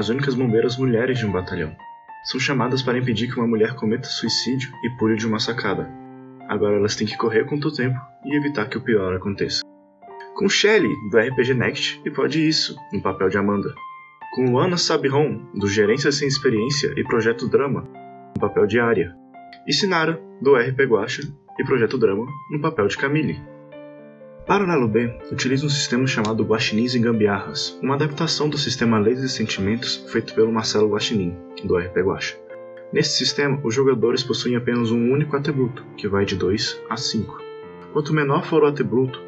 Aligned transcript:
as 0.00 0.08
únicas 0.08 0.34
bombeiras 0.34 0.78
mulheres 0.78 1.18
de 1.18 1.26
um 1.26 1.30
batalhão. 1.30 1.76
São 2.24 2.40
chamadas 2.40 2.82
para 2.82 2.96
impedir 2.96 3.28
que 3.28 3.38
uma 3.38 3.46
mulher 3.46 3.74
cometa 3.74 4.08
suicídio 4.08 4.72
e 4.82 4.88
pule 4.96 5.14
de 5.14 5.26
uma 5.26 5.38
sacada. 5.38 5.90
Agora 6.48 6.76
elas 6.76 6.96
têm 6.96 7.06
que 7.06 7.18
correr 7.18 7.44
contra 7.44 7.68
o 7.68 7.72
tempo 7.72 8.00
e 8.24 8.34
evitar 8.34 8.66
que 8.66 8.78
o 8.78 8.80
pior 8.80 9.14
aconteça. 9.14 9.60
Com 10.34 10.48
Shelley, 10.48 10.90
do 11.10 11.18
RPG 11.18 11.52
Next, 11.52 12.00
e 12.02 12.10
pode 12.10 12.48
isso, 12.48 12.74
no 12.90 13.02
papel 13.02 13.28
de 13.28 13.36
Amanda. 13.36 13.74
Com 14.34 14.50
Luana 14.50 14.78
Sabiron, 14.78 15.44
do 15.54 15.68
Gerência 15.68 16.10
Sem 16.10 16.26
Experiência 16.26 16.94
e 16.96 17.04
Projeto 17.04 17.46
Drama, 17.46 17.82
no 18.34 18.40
papel 18.40 18.66
de 18.66 18.80
Arya. 18.80 19.14
E 19.68 19.72
Sinara, 19.74 20.18
do 20.40 20.56
RP 20.56 20.80
Guacha 20.88 21.22
e 21.58 21.64
Projeto 21.64 21.98
Drama, 21.98 22.24
no 22.50 22.58
papel 22.58 22.86
de 22.86 22.96
Camille. 22.96 23.42
Paralelo 24.46 24.88
B 24.88 25.14
utiliza 25.30 25.66
um 25.66 25.68
sistema 25.68 26.06
chamado 26.06 26.42
Guaxinins 26.44 26.94
e 26.94 26.98
Gambiarras, 26.98 27.78
uma 27.82 27.94
adaptação 27.94 28.48
do 28.48 28.58
sistema 28.58 28.98
Leis 28.98 29.20
e 29.20 29.28
Sentimentos 29.28 30.04
feito 30.10 30.34
pelo 30.34 30.52
Marcelo 30.52 30.90
Guaxinim, 30.90 31.36
do 31.64 31.76
RP 31.76 31.98
Guacha. 31.98 32.36
Nesse 32.92 33.16
sistema, 33.16 33.60
os 33.62 33.74
jogadores 33.74 34.24
possuem 34.24 34.56
apenas 34.56 34.90
um 34.90 35.12
único 35.12 35.36
atributo, 35.36 35.84
que 35.96 36.08
vai 36.08 36.24
de 36.24 36.34
2 36.34 36.80
a 36.90 36.96
5. 36.96 37.38
Quanto 37.92 38.12
menor 38.12 38.44
for 38.44 38.64
o 38.64 38.66
atributo, 38.66 39.20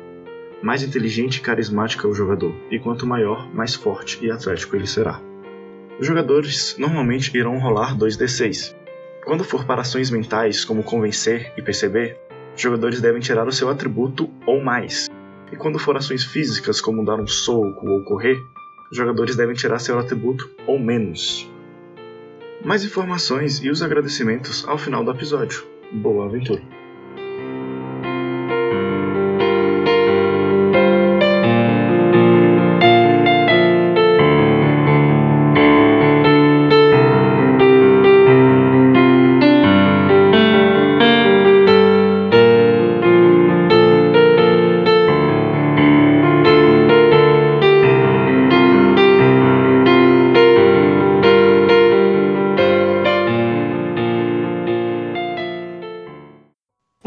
mais 0.60 0.82
inteligente 0.82 1.36
e 1.36 1.40
carismático 1.40 2.06
é 2.06 2.10
o 2.10 2.14
jogador, 2.14 2.54
e 2.70 2.78
quanto 2.78 3.06
maior, 3.06 3.52
mais 3.54 3.74
forte 3.74 4.18
e 4.24 4.30
atlético 4.30 4.74
ele 4.74 4.86
será. 4.86 5.20
Os 6.00 6.06
jogadores 6.06 6.76
normalmente 6.78 7.36
irão 7.36 7.58
rolar 7.58 7.96
2d6. 7.96 8.74
Quando 9.24 9.44
for 9.44 9.64
para 9.64 9.82
ações 9.82 10.10
mentais, 10.10 10.64
como 10.64 10.82
convencer 10.82 11.52
e 11.56 11.62
perceber, 11.62 12.18
os 12.54 12.60
jogadores 12.60 13.00
devem 13.00 13.20
tirar 13.20 13.46
o 13.46 13.52
seu 13.52 13.68
atributo 13.68 14.28
ou 14.46 14.62
mais. 14.62 15.08
E 15.50 15.56
quando 15.56 15.78
for 15.78 15.96
ações 15.96 16.24
físicas, 16.24 16.80
como 16.80 17.04
dar 17.04 17.20
um 17.20 17.26
soco 17.26 17.88
ou 17.88 18.04
correr, 18.04 18.42
os 18.90 18.96
jogadores 18.96 19.36
devem 19.36 19.54
tirar 19.54 19.78
seu 19.78 19.98
atributo 19.98 20.50
ou 20.66 20.78
menos. 20.78 21.50
Mais 22.64 22.84
informações 22.84 23.62
e 23.62 23.70
os 23.70 23.82
agradecimentos 23.82 24.66
ao 24.68 24.78
final 24.78 25.04
do 25.04 25.10
episódio. 25.10 25.64
Boa 25.92 26.26
aventura! 26.26 26.81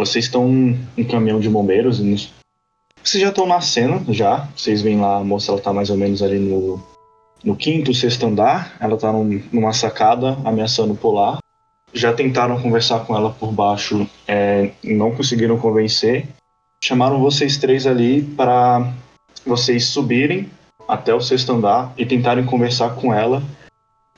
Vocês 0.05 0.25
estão 0.25 0.77
em 0.95 1.03
caminhão 1.03 1.39
de 1.39 1.49
bombeiros. 1.49 1.99
Vocês 3.03 3.21
já 3.21 3.29
estão 3.29 3.47
na 3.47 3.59
cena, 3.59 4.03
já. 4.09 4.47
Vocês 4.55 4.81
veem 4.81 5.01
lá, 5.01 5.17
a 5.17 5.23
moça 5.23 5.51
ela 5.51 5.59
tá 5.59 5.73
mais 5.73 5.89
ou 5.89 5.97
menos 5.97 6.21
ali 6.21 6.37
no, 6.37 6.79
no 7.43 7.55
quinto, 7.55 7.93
sexto 7.93 8.27
andar. 8.27 8.77
Ela 8.79 8.97
tá 8.97 9.11
num, 9.11 9.41
numa 9.51 9.73
sacada, 9.73 10.37
ameaçando 10.45 10.93
pular. 10.93 11.39
Já 11.91 12.13
tentaram 12.13 12.61
conversar 12.61 12.99
com 13.05 13.15
ela 13.15 13.31
por 13.31 13.51
baixo, 13.51 14.07
é, 14.27 14.71
não 14.83 15.11
conseguiram 15.11 15.57
convencer. 15.57 16.27
Chamaram 16.83 17.19
vocês 17.19 17.57
três 17.57 17.87
ali 17.87 18.21
para 18.21 18.93
vocês 19.45 19.85
subirem 19.85 20.51
até 20.87 21.15
o 21.15 21.21
sexto 21.21 21.51
andar 21.51 21.93
e 21.97 22.05
tentarem 22.05 22.45
conversar 22.45 22.95
com 22.95 23.13
ela 23.13 23.41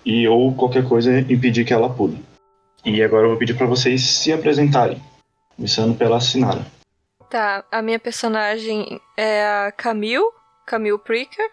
e 0.06 0.28
ou 0.28 0.54
qualquer 0.54 0.86
coisa 0.86 1.20
impedir 1.20 1.66
que 1.66 1.74
ela 1.74 1.90
pule. 1.90 2.18
E 2.84 3.02
agora 3.02 3.26
eu 3.26 3.30
vou 3.30 3.38
pedir 3.38 3.56
para 3.56 3.68
vocês 3.68 4.02
se 4.04 4.34
apresentarem. 4.34 5.00
Começando 5.58 5.98
pela 5.98 6.22
Sinara. 6.22 6.66
Tá, 7.30 7.66
a 7.72 7.82
minha 7.82 8.00
personagem 8.00 9.02
é 9.18 9.46
a 9.46 9.72
Camille, 9.72 10.30
Camille 10.66 11.00
Pricker. 11.00 11.50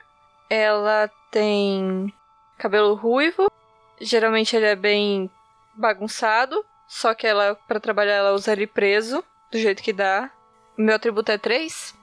Ela 0.48 1.10
tem 1.32 2.12
cabelo 2.58 2.94
ruivo. 2.94 3.50
Geralmente 3.98 4.54
ele 4.54 4.66
é 4.66 4.76
bem 4.76 5.28
bagunçado. 5.74 6.62
Só 6.86 7.14
que 7.14 7.26
ela, 7.26 7.56
para 7.66 7.80
trabalhar, 7.80 8.12
ela 8.12 8.34
usa 8.34 8.52
ele 8.52 8.66
preso, 8.66 9.24
do 9.50 9.58
jeito 9.58 9.82
que 9.82 9.92
dá. 9.92 10.30
Meu 10.76 10.94
atributo 10.94 11.32
é 11.32 11.38
3. 11.38 11.94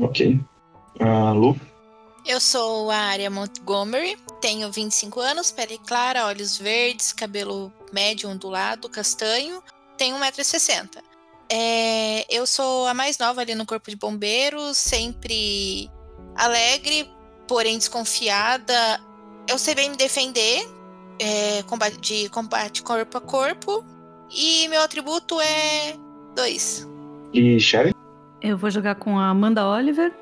Ok. 0.00 0.40
Uh, 1.00 1.32
Lu? 1.32 1.60
Eu 2.26 2.40
sou 2.40 2.90
a 2.90 2.96
Aria 2.96 3.30
Montgomery, 3.30 4.16
tenho 4.40 4.70
25 4.72 5.20
anos, 5.20 5.52
pele 5.52 5.78
clara, 5.86 6.26
olhos 6.26 6.58
verdes, 6.58 7.12
cabelo 7.12 7.72
médio 7.92 8.28
ondulado, 8.28 8.88
castanho, 8.88 9.62
tenho 9.96 10.18
1,60m. 10.18 11.15
É, 11.50 12.34
eu 12.34 12.46
sou 12.46 12.86
a 12.86 12.94
mais 12.94 13.18
nova 13.18 13.40
ali 13.40 13.54
no 13.54 13.66
Corpo 13.66 13.90
de 13.90 13.96
Bombeiros, 13.96 14.76
sempre 14.76 15.90
alegre, 16.34 17.08
porém 17.46 17.78
desconfiada. 17.78 19.00
Eu 19.48 19.58
sei 19.58 19.74
bem 19.74 19.90
me 19.90 19.96
defender 19.96 20.66
é, 21.20 21.62
combate, 21.62 22.00
de 22.00 22.28
combate 22.28 22.82
corpo 22.82 23.18
a 23.18 23.20
corpo. 23.20 23.84
E 24.30 24.66
meu 24.68 24.82
atributo 24.82 25.40
é 25.40 25.96
dois. 26.34 26.88
E 27.32 27.58
Sherry? 27.60 27.94
Eu 28.42 28.56
vou 28.56 28.70
jogar 28.70 28.96
com 28.96 29.18
a 29.18 29.28
Amanda 29.28 29.66
Oliver. 29.66 30.12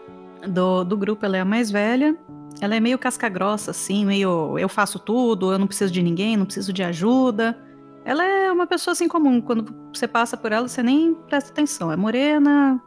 Do, 0.46 0.84
do 0.84 0.96
grupo, 0.96 1.24
ela 1.24 1.38
é 1.38 1.40
a 1.40 1.44
mais 1.44 1.70
velha. 1.70 2.16
Ela 2.60 2.76
é 2.76 2.80
meio 2.80 2.98
casca-grossa, 2.98 3.72
assim, 3.72 4.04
meio 4.04 4.58
eu 4.58 4.68
faço 4.68 4.98
tudo, 4.98 5.52
eu 5.52 5.58
não 5.58 5.66
preciso 5.66 5.92
de 5.92 6.02
ninguém, 6.02 6.36
não 6.36 6.44
preciso 6.44 6.72
de 6.72 6.82
ajuda. 6.82 7.58
Ela 8.04 8.25
é 8.25 8.53
uma 8.53 8.66
pessoa 8.66 8.92
assim 8.92 9.09
comum. 9.09 9.41
Quando 9.41 9.75
você 9.92 10.06
passa 10.06 10.37
por 10.37 10.53
ela, 10.53 10.69
você 10.69 10.82
nem 10.82 11.15
presta 11.15 11.50
atenção. 11.50 11.91
É 11.91 11.97
morena, 11.97 12.81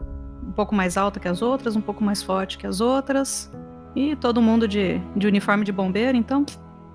um 0.47 0.51
pouco 0.51 0.75
mais 0.75 0.95
alta 0.95 1.19
que 1.19 1.27
as 1.27 1.41
outras, 1.41 1.75
um 1.75 1.81
pouco 1.81 2.03
mais 2.03 2.21
forte 2.21 2.57
que 2.57 2.67
as 2.67 2.79
outras. 2.79 3.51
E 3.95 4.15
todo 4.15 4.41
mundo 4.41 4.67
de, 4.67 4.99
de 5.15 5.25
uniforme 5.25 5.65
de 5.65 5.71
bombeiro, 5.71 6.15
então 6.15 6.45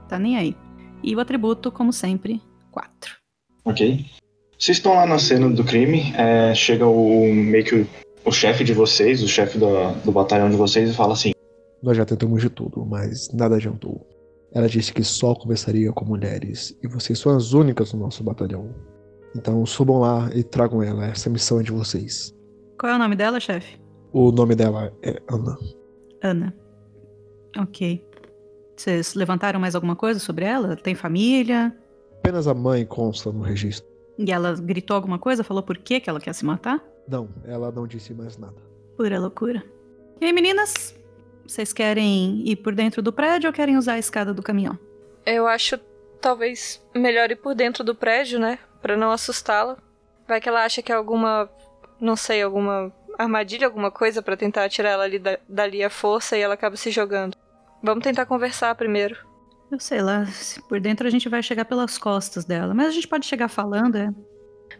tá 0.08 0.18
nem 0.18 0.36
aí. 0.36 0.56
E 1.02 1.16
o 1.16 1.20
atributo, 1.20 1.72
como 1.72 1.92
sempre, 1.92 2.40
4. 2.70 3.16
Ok. 3.64 4.06
Vocês 4.56 4.76
estão 4.76 4.94
lá 4.94 5.04
na 5.04 5.18
cena 5.18 5.50
do 5.50 5.64
crime, 5.64 6.12
é, 6.16 6.54
chega 6.54 6.86
o 6.86 7.34
meio 7.34 7.64
que 7.64 7.74
o, 7.74 7.88
o 8.24 8.30
chefe 8.30 8.62
de 8.62 8.72
vocês, 8.72 9.20
o 9.20 9.28
chefe 9.28 9.58
do, 9.58 9.90
do 10.04 10.12
batalhão 10.12 10.48
de 10.48 10.56
vocês, 10.56 10.88
e 10.88 10.94
fala 10.94 11.14
assim: 11.14 11.32
Nós 11.82 11.96
já 11.96 12.04
tentamos 12.04 12.40
de 12.40 12.48
tudo, 12.48 12.86
mas 12.86 13.32
nada 13.32 13.56
adiantou. 13.56 14.06
Ela 14.54 14.68
disse 14.68 14.92
que 14.92 15.02
só 15.02 15.34
conversaria 15.34 15.92
com 15.92 16.04
mulheres 16.04 16.76
e 16.82 16.86
vocês 16.88 17.18
são 17.18 17.34
as 17.34 17.52
únicas 17.52 17.92
no 17.92 18.00
nosso 18.00 18.22
batalhão. 18.22 18.74
Então 19.34 19.64
subam 19.64 20.00
lá 20.00 20.30
e 20.34 20.42
tragam 20.42 20.82
ela. 20.82 21.06
Essa 21.06 21.30
missão 21.30 21.60
é 21.60 21.62
de 21.62 21.72
vocês. 21.72 22.34
Qual 22.78 22.92
é 22.92 22.96
o 22.96 22.98
nome 22.98 23.16
dela, 23.16 23.40
chefe? 23.40 23.80
O 24.12 24.30
nome 24.30 24.54
dela 24.54 24.92
é 25.02 25.20
Ana. 25.30 25.56
Ana. 26.22 26.54
Ok. 27.58 28.04
Vocês 28.76 29.14
levantaram 29.14 29.58
mais 29.58 29.74
alguma 29.74 29.96
coisa 29.96 30.20
sobre 30.20 30.44
ela? 30.44 30.76
Tem 30.76 30.94
família? 30.94 31.74
Apenas 32.18 32.46
a 32.46 32.54
mãe 32.54 32.84
consta 32.84 33.32
no 33.32 33.42
registro. 33.42 33.88
E 34.18 34.30
ela 34.30 34.54
gritou 34.54 34.94
alguma 34.96 35.18
coisa? 35.18 35.42
Falou 35.42 35.62
por 35.62 35.78
que 35.78 36.02
ela 36.06 36.20
quer 36.20 36.34
se 36.34 36.44
matar? 36.44 36.82
Não, 37.08 37.28
ela 37.44 37.72
não 37.72 37.86
disse 37.86 38.12
mais 38.12 38.36
nada. 38.36 38.56
Pura 38.96 39.18
loucura. 39.18 39.62
E 40.20 40.26
aí, 40.26 40.32
meninas? 40.32 40.94
Vocês 41.52 41.70
querem 41.70 42.42
ir 42.46 42.56
por 42.56 42.74
dentro 42.74 43.02
do 43.02 43.12
prédio 43.12 43.48
ou 43.48 43.52
querem 43.52 43.76
usar 43.76 43.94
a 43.94 43.98
escada 43.98 44.32
do 44.32 44.42
caminhão? 44.42 44.78
Eu 45.26 45.46
acho 45.46 45.78
talvez 46.18 46.82
melhor 46.94 47.30
ir 47.30 47.36
por 47.36 47.54
dentro 47.54 47.84
do 47.84 47.94
prédio, 47.94 48.40
né? 48.40 48.58
Pra 48.80 48.96
não 48.96 49.10
assustá-la. 49.10 49.76
Vai 50.26 50.40
que 50.40 50.48
ela 50.48 50.64
acha 50.64 50.80
que 50.80 50.90
é 50.90 50.94
alguma. 50.94 51.50
Não 52.00 52.16
sei, 52.16 52.40
alguma 52.40 52.90
armadilha, 53.18 53.66
alguma 53.66 53.90
coisa 53.90 54.22
para 54.22 54.34
tentar 54.34 54.66
tirar 54.70 54.92
ela 54.92 55.04
ali 55.04 55.18
da, 55.18 55.38
dali 55.46 55.84
a 55.84 55.90
força 55.90 56.38
e 56.38 56.40
ela 56.40 56.54
acaba 56.54 56.74
se 56.74 56.90
jogando. 56.90 57.36
Vamos 57.82 58.02
tentar 58.02 58.24
conversar 58.24 58.74
primeiro. 58.74 59.14
Eu 59.70 59.78
sei 59.78 60.00
lá, 60.00 60.24
por 60.70 60.80
dentro 60.80 61.06
a 61.06 61.10
gente 61.10 61.28
vai 61.28 61.42
chegar 61.42 61.66
pelas 61.66 61.98
costas 61.98 62.46
dela, 62.46 62.72
mas 62.72 62.86
a 62.86 62.92
gente 62.92 63.06
pode 63.08 63.26
chegar 63.26 63.48
falando, 63.48 63.96
é. 63.96 64.08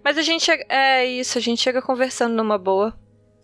Mas 0.02 0.16
a 0.16 0.22
gente 0.22 0.42
chega. 0.42 0.64
É 0.70 1.04
isso, 1.04 1.36
a 1.36 1.40
gente 1.42 1.60
chega 1.60 1.82
conversando 1.82 2.34
numa 2.34 2.56
boa. 2.56 2.98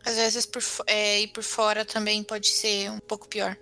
Às 0.05 0.17
vezes 0.17 0.47
por, 0.47 0.63
é, 0.87 1.21
ir 1.21 1.29
por 1.29 1.43
fora 1.43 1.85
também 1.85 2.23
pode 2.23 2.49
ser 2.49 2.91
um 2.91 2.99
pouco 2.99 3.29
pior. 3.29 3.57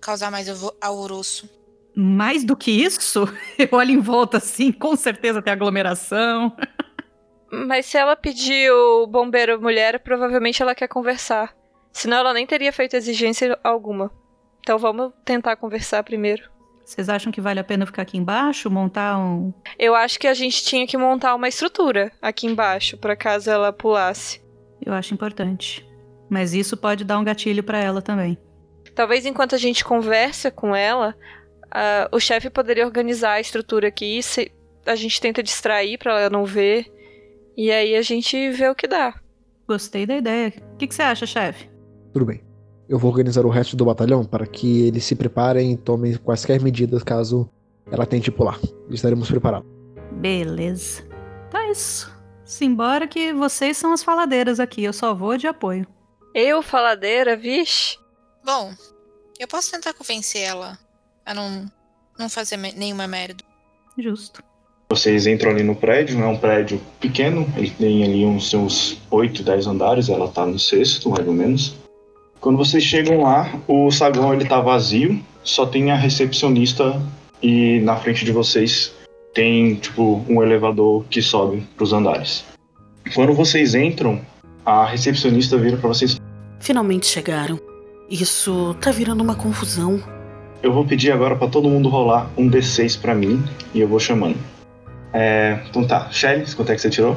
Causar 0.00 0.30
mais 0.30 0.48
alvoroço. 0.80 1.48
Mais 1.94 2.44
do 2.44 2.56
que 2.56 2.70
isso? 2.70 3.24
Eu 3.58 3.68
olho 3.72 3.90
em 3.90 4.00
volta 4.00 4.38
assim, 4.38 4.72
com 4.72 4.96
certeza 4.96 5.42
tem 5.42 5.52
aglomeração. 5.52 6.54
Mas 7.50 7.86
se 7.86 7.96
ela 7.96 8.16
pedir 8.16 8.70
o 8.70 9.06
bombeiro 9.06 9.60
mulher, 9.60 10.00
provavelmente 10.00 10.60
ela 10.62 10.74
quer 10.74 10.88
conversar. 10.88 11.54
Senão 11.92 12.18
ela 12.18 12.34
nem 12.34 12.46
teria 12.46 12.72
feito 12.72 12.96
exigência 12.96 13.58
alguma. 13.62 14.10
Então 14.60 14.78
vamos 14.78 15.12
tentar 15.24 15.56
conversar 15.56 16.02
primeiro. 16.02 16.50
Vocês 16.84 17.08
acham 17.08 17.32
que 17.32 17.40
vale 17.40 17.58
a 17.58 17.64
pena 17.64 17.84
ficar 17.84 18.02
aqui 18.02 18.16
embaixo, 18.16 18.70
montar 18.70 19.18
um. 19.18 19.52
Eu 19.78 19.94
acho 19.94 20.18
que 20.18 20.26
a 20.28 20.34
gente 20.34 20.62
tinha 20.62 20.86
que 20.86 20.96
montar 20.96 21.34
uma 21.34 21.48
estrutura 21.48 22.12
aqui 22.22 22.46
embaixo, 22.46 22.96
para 22.96 23.16
caso 23.16 23.50
ela 23.50 23.72
pulasse. 23.72 24.40
Eu 24.84 24.92
acho 24.92 25.14
importante. 25.14 25.86
Mas 26.28 26.54
isso 26.54 26.76
pode 26.76 27.04
dar 27.04 27.18
um 27.18 27.24
gatilho 27.24 27.62
para 27.62 27.78
ela 27.78 28.02
também. 28.02 28.38
Talvez 28.94 29.26
enquanto 29.26 29.54
a 29.54 29.58
gente 29.58 29.84
conversa 29.84 30.50
com 30.50 30.74
ela, 30.74 31.14
ah, 31.70 32.08
o 32.12 32.18
chefe 32.18 32.48
poderia 32.50 32.86
organizar 32.86 33.32
a 33.32 33.40
estrutura 33.40 33.88
aqui, 33.88 34.22
se 34.22 34.50
a 34.84 34.94
gente 34.94 35.20
tenta 35.20 35.42
distrair 35.42 35.98
pra 35.98 36.20
ela 36.20 36.30
não 36.30 36.44
ver, 36.44 36.86
e 37.56 37.70
aí 37.70 37.96
a 37.96 38.02
gente 38.02 38.50
vê 38.50 38.68
o 38.68 38.74
que 38.74 38.86
dá. 38.86 39.14
Gostei 39.68 40.06
da 40.06 40.16
ideia. 40.16 40.52
O 40.74 40.76
que, 40.76 40.86
que 40.86 40.94
você 40.94 41.02
acha, 41.02 41.26
chefe? 41.26 41.68
Tudo 42.12 42.24
bem. 42.24 42.42
Eu 42.88 42.98
vou 42.98 43.10
organizar 43.10 43.44
o 43.44 43.50
resto 43.50 43.76
do 43.76 43.84
batalhão 43.84 44.24
para 44.24 44.46
que 44.46 44.86
eles 44.86 45.04
se 45.04 45.16
preparem 45.16 45.72
e 45.72 45.76
tomem 45.76 46.14
quaisquer 46.16 46.62
medidas 46.62 47.02
caso 47.02 47.50
ela 47.90 48.06
tente 48.06 48.30
pular. 48.30 48.60
Estaremos 48.88 49.28
preparados. 49.28 49.68
Beleza. 50.12 51.02
Tá 51.50 51.68
isso. 51.68 52.15
Simbora 52.46 53.06
que 53.08 53.32
vocês 53.32 53.76
são 53.76 53.92
as 53.92 54.02
faladeiras 54.02 54.60
aqui, 54.60 54.84
eu 54.84 54.92
só 54.92 55.12
vou 55.12 55.36
de 55.36 55.46
apoio. 55.48 55.86
Eu, 56.32 56.62
faladeira, 56.62 57.36
vixe. 57.36 57.98
Bom, 58.44 58.72
eu 59.38 59.48
posso 59.48 59.70
tentar 59.72 59.92
convencer 59.94 60.42
ela 60.42 60.78
a 61.24 61.34
não, 61.34 61.66
não 62.18 62.28
fazer 62.28 62.56
me- 62.56 62.72
nenhuma 62.72 63.08
merda. 63.08 63.42
Justo. 63.98 64.42
Vocês 64.88 65.26
entram 65.26 65.50
ali 65.50 65.64
no 65.64 65.74
prédio, 65.74 66.22
é 66.22 66.26
um 66.28 66.36
prédio 66.38 66.80
pequeno, 67.00 67.44
ele 67.56 67.70
tem 67.70 68.04
ali 68.04 68.24
uns 68.24 68.48
seus 68.48 68.96
8, 69.10 69.42
10 69.42 69.66
andares, 69.66 70.08
ela 70.08 70.28
tá 70.28 70.46
no 70.46 70.58
sexto, 70.60 71.10
mais 71.10 71.26
ou 71.26 71.34
menos. 71.34 71.74
Quando 72.40 72.56
vocês 72.56 72.84
chegam 72.84 73.22
lá, 73.22 73.50
o 73.66 73.90
saguão 73.90 74.32
ele 74.32 74.44
tá 74.44 74.60
vazio, 74.60 75.20
só 75.42 75.66
tem 75.66 75.90
a 75.90 75.96
recepcionista 75.96 77.02
e 77.42 77.80
na 77.80 77.96
frente 77.96 78.24
de 78.24 78.30
vocês 78.30 78.94
tem 79.36 79.74
tipo 79.74 80.24
um 80.30 80.42
elevador 80.42 81.04
que 81.10 81.20
sobe 81.20 81.60
pros 81.76 81.92
andares. 81.92 82.42
Quando 83.14 83.34
vocês 83.34 83.74
entram, 83.74 84.18
a 84.64 84.86
recepcionista 84.86 85.58
vira 85.58 85.76
pra 85.76 85.88
vocês: 85.88 86.16
Finalmente 86.58 87.06
chegaram. 87.06 87.60
Isso 88.08 88.74
tá 88.80 88.90
virando 88.90 89.22
uma 89.22 89.34
confusão. 89.34 90.02
"Eu 90.62 90.72
vou 90.72 90.86
pedir 90.86 91.12
agora 91.12 91.36
pra 91.36 91.48
todo 91.48 91.68
mundo 91.68 91.90
rolar 91.90 92.30
um 92.34 92.48
D6 92.48 92.98
pra 92.98 93.14
mim 93.14 93.44
e 93.74 93.80
eu 93.80 93.86
vou 93.86 94.00
chamando". 94.00 94.38
É, 95.12 95.60
então 95.68 95.86
tá, 95.86 96.10
Shelly, 96.10 96.50
quanto 96.54 96.72
é 96.72 96.74
que 96.74 96.80
você 96.80 96.88
tirou? 96.88 97.14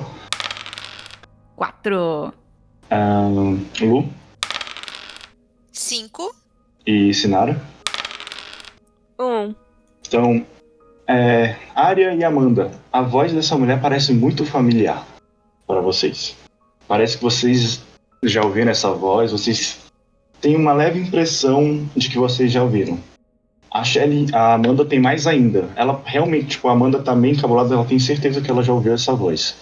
Quatro. 1.56 2.34
Ahn, 2.92 3.60
Lu 3.80 4.10
Cinco. 5.72 6.36
e 6.86 7.14
Sinara. 7.14 7.62
Um. 9.18 9.56
Então, 10.06 10.46
é, 11.10 11.56
e 12.16 12.24
Amanda, 12.24 12.72
a 12.94 13.02
voz 13.02 13.34
dessa 13.34 13.58
mulher 13.58 13.82
parece 13.82 14.14
muito 14.14 14.46
familiar 14.46 15.06
para 15.66 15.82
vocês. 15.82 16.38
Parece 16.88 17.18
que 17.18 17.24
vocês 17.24 17.82
já 18.24 18.44
ouviram 18.44 18.70
essa 18.70 18.92
voz, 18.92 19.32
vocês 19.32 19.80
têm 20.40 20.56
uma 20.56 20.72
leve 20.72 21.00
impressão 21.00 21.90
de 21.96 22.10
que 22.10 22.18
vocês 22.18 22.52
já 22.52 22.62
ouviram. 22.62 23.00
A 23.72 23.84
Shelly, 23.84 24.28
a 24.34 24.54
Amanda 24.54 24.86
tem 24.86 25.00
mais 25.00 25.26
ainda. 25.26 25.70
Ela 25.76 26.00
realmente, 26.06 26.48
tipo, 26.48 26.68
a 26.68 26.74
Amanda 26.74 27.02
tá 27.02 27.16
meio 27.16 27.36
encabulada, 27.36 27.74
ela 27.74 27.86
tem 27.86 28.00
certeza 28.00 28.40
que 28.40 28.50
ela 28.50 28.64
já 28.64 28.74
ouviu 28.74 28.94
essa 28.94 29.14
voz. 29.14 29.56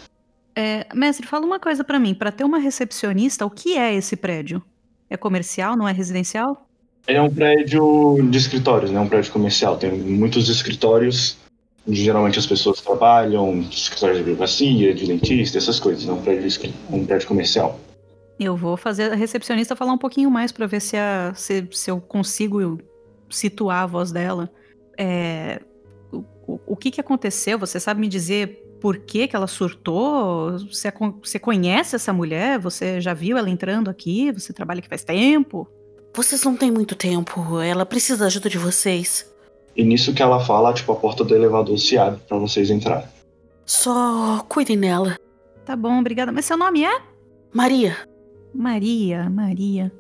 É, 0.54 0.86
mestre, 0.94 1.26
fala 1.26 1.46
uma 1.46 1.60
coisa 1.60 1.84
pra 1.84 2.00
mim. 2.00 2.14
Pra 2.14 2.32
ter 2.32 2.44
uma 2.44 2.58
recepcionista, 2.58 3.46
o 3.46 3.50
que 3.50 3.78
é 3.78 3.94
esse 3.94 4.16
prédio? 4.16 4.62
É 5.10 5.16
comercial, 5.16 5.78
não 5.78 5.88
é 5.88 5.92
residencial? 5.92 6.67
Ele 7.08 7.18
é 7.18 7.22
um 7.22 7.30
prédio 7.34 8.18
de 8.30 8.38
escritórios, 8.38 8.92
né? 8.92 9.00
Um 9.00 9.08
prédio 9.08 9.32
comercial. 9.32 9.78
Tem 9.78 9.92
muitos 9.92 10.50
escritórios 10.50 11.38
onde 11.88 12.04
geralmente 12.04 12.38
as 12.38 12.46
pessoas 12.46 12.82
trabalham, 12.82 13.62
escritórios 13.72 14.18
de 14.18 14.24
advocacia, 14.30 14.94
de 14.94 15.08
dentista, 15.08 15.58
essas 15.58 15.80
coisas. 15.80 16.08
É 16.08 16.12
um 16.12 16.22
prédio, 16.22 16.74
um 16.92 17.06
prédio 17.06 17.28
comercial. 17.28 17.80
Eu 18.38 18.56
vou 18.58 18.76
fazer 18.76 19.12
a 19.12 19.16
recepcionista 19.16 19.76
falar 19.76 19.94
um 19.94 19.98
pouquinho 19.98 20.30
mais 20.30 20.52
pra 20.52 20.68
ver 20.68 20.82
se, 20.82 20.98
a- 20.98 21.32
se- 21.34 21.68
se 21.72 21.90
eu 21.90 22.00
consigo 22.02 22.78
situar 23.30 23.84
a 23.84 23.86
voz 23.88 24.12
dela. 24.12 24.52
É, 24.98 25.62
o, 26.12 26.60
o- 26.68 26.76
que, 26.76 26.92
que 26.92 27.00
aconteceu? 27.02 27.58
Você 27.58 27.80
sabe 27.80 28.02
me 28.02 28.08
dizer 28.10 28.64
por 28.82 28.98
que, 28.98 29.28
que 29.28 29.36
ela 29.36 29.48
surtou? 29.48 30.60
Você, 30.60 30.92
você 31.24 31.40
conhece 31.40 31.96
essa 31.96 32.12
mulher? 32.12 32.60
Você 32.60 33.00
já 33.02 33.14
viu 33.14 33.38
ela 33.38 33.50
entrando 33.50 33.90
aqui? 33.90 34.32
Você 34.34 34.52
trabalha 34.54 34.80
aqui 34.80 34.90
faz 34.90 35.04
tempo? 35.04 35.68
Vocês 36.18 36.44
não 36.44 36.58
têm 36.58 36.72
muito 36.72 36.96
tempo. 36.96 37.62
Ela 37.62 37.86
precisa 37.86 38.18
da 38.18 38.26
ajuda 38.26 38.50
de 38.50 38.58
vocês. 38.58 39.32
E 39.76 39.84
nisso 39.84 40.16
que 40.16 40.24
ela 40.24 40.40
fala, 40.44 40.74
tipo, 40.74 40.92
a 40.92 40.96
porta 40.96 41.24
do 41.24 41.36
elevador 41.36 41.78
se 41.78 41.96
abre 41.96 42.20
pra 42.28 42.40
vocês 42.40 42.72
entrarem. 42.72 43.08
Só 43.64 44.44
cuidem 44.50 44.80
dela. 44.80 45.16
Tá 45.64 45.76
bom, 45.76 46.00
obrigada. 46.00 46.32
Mas 46.32 46.46
seu 46.46 46.58
nome 46.58 46.84
é? 46.84 47.02
Maria, 47.54 47.96
Maria, 48.52 49.30
Maria. 49.30 49.92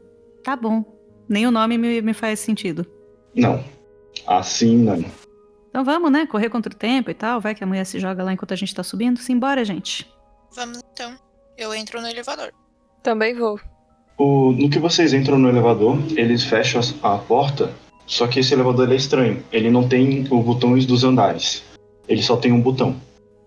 Tá 0.43 0.55
bom. 0.55 0.83
Nem 1.29 1.45
o 1.45 1.51
nome 1.51 1.77
me, 1.77 2.01
me 2.01 2.15
faz 2.15 2.39
sentido. 2.39 2.83
Não. 3.35 3.63
Assim 4.25 4.75
não. 4.75 5.05
Então 5.69 5.85
vamos, 5.85 6.11
né? 6.11 6.25
Correr 6.25 6.49
contra 6.49 6.73
o 6.73 6.75
tempo 6.75 7.11
e 7.11 7.13
tal. 7.13 7.39
Vai 7.39 7.53
que 7.53 7.63
a 7.63 7.67
mulher 7.67 7.85
se 7.85 7.99
joga 7.99 8.23
lá 8.23 8.33
enquanto 8.33 8.53
a 8.53 8.57
gente 8.57 8.73
tá 8.73 8.81
subindo. 8.81 9.19
Simbora, 9.19 9.63
gente. 9.63 10.11
Vamos 10.55 10.81
então. 10.91 11.15
Eu 11.55 11.75
entro 11.75 12.01
no 12.01 12.07
elevador. 12.07 12.51
Também 13.03 13.35
vou. 13.35 13.59
O, 14.17 14.51
no 14.51 14.69
que 14.69 14.79
vocês 14.79 15.13
entram 15.13 15.37
no 15.37 15.47
elevador, 15.47 15.97
eles 16.15 16.43
fecham 16.43 16.79
as- 16.79 16.95
a 17.03 17.17
porta, 17.17 17.71
só 18.05 18.25
que 18.27 18.39
esse 18.39 18.53
elevador 18.53 18.85
ele 18.85 18.93
é 18.93 18.97
estranho. 18.97 19.43
Ele 19.51 19.69
não 19.69 19.87
tem 19.87 20.21
os 20.21 20.43
botões 20.43 20.85
dos 20.85 21.03
andares. 21.03 21.63
Ele 22.07 22.21
só 22.23 22.35
tem 22.37 22.51
um 22.51 22.61
botão. 22.61 22.95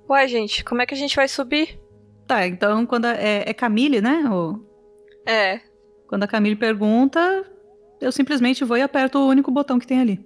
Ué, 0.08 0.26
gente, 0.28 0.64
como 0.64 0.82
é 0.82 0.87
que 0.87 0.94
a 0.94 0.96
gente 0.96 1.17
vai 1.17 1.26
subir? 1.28 1.78
Tá, 2.26 2.46
então 2.46 2.87
quando 2.87 3.06
a, 3.06 3.14
é, 3.14 3.49
é 3.50 3.52
Camille, 3.52 4.00
né? 4.00 4.22
O- 4.31 4.61
É. 5.26 5.61
quando 6.06 6.22
a 6.25 6.28
Camille 6.28 6.56
pergunta, 6.56 7.44
eu 8.00 8.12
simplesmente 8.12 8.64
vou 8.64 8.76
e 8.76 8.82
aperto 8.82 9.19
o 9.19 9.26
único 9.28 9.50
botão 9.50 9.78
que 9.78 9.87
tem 9.87 10.00
ali. 10.00 10.20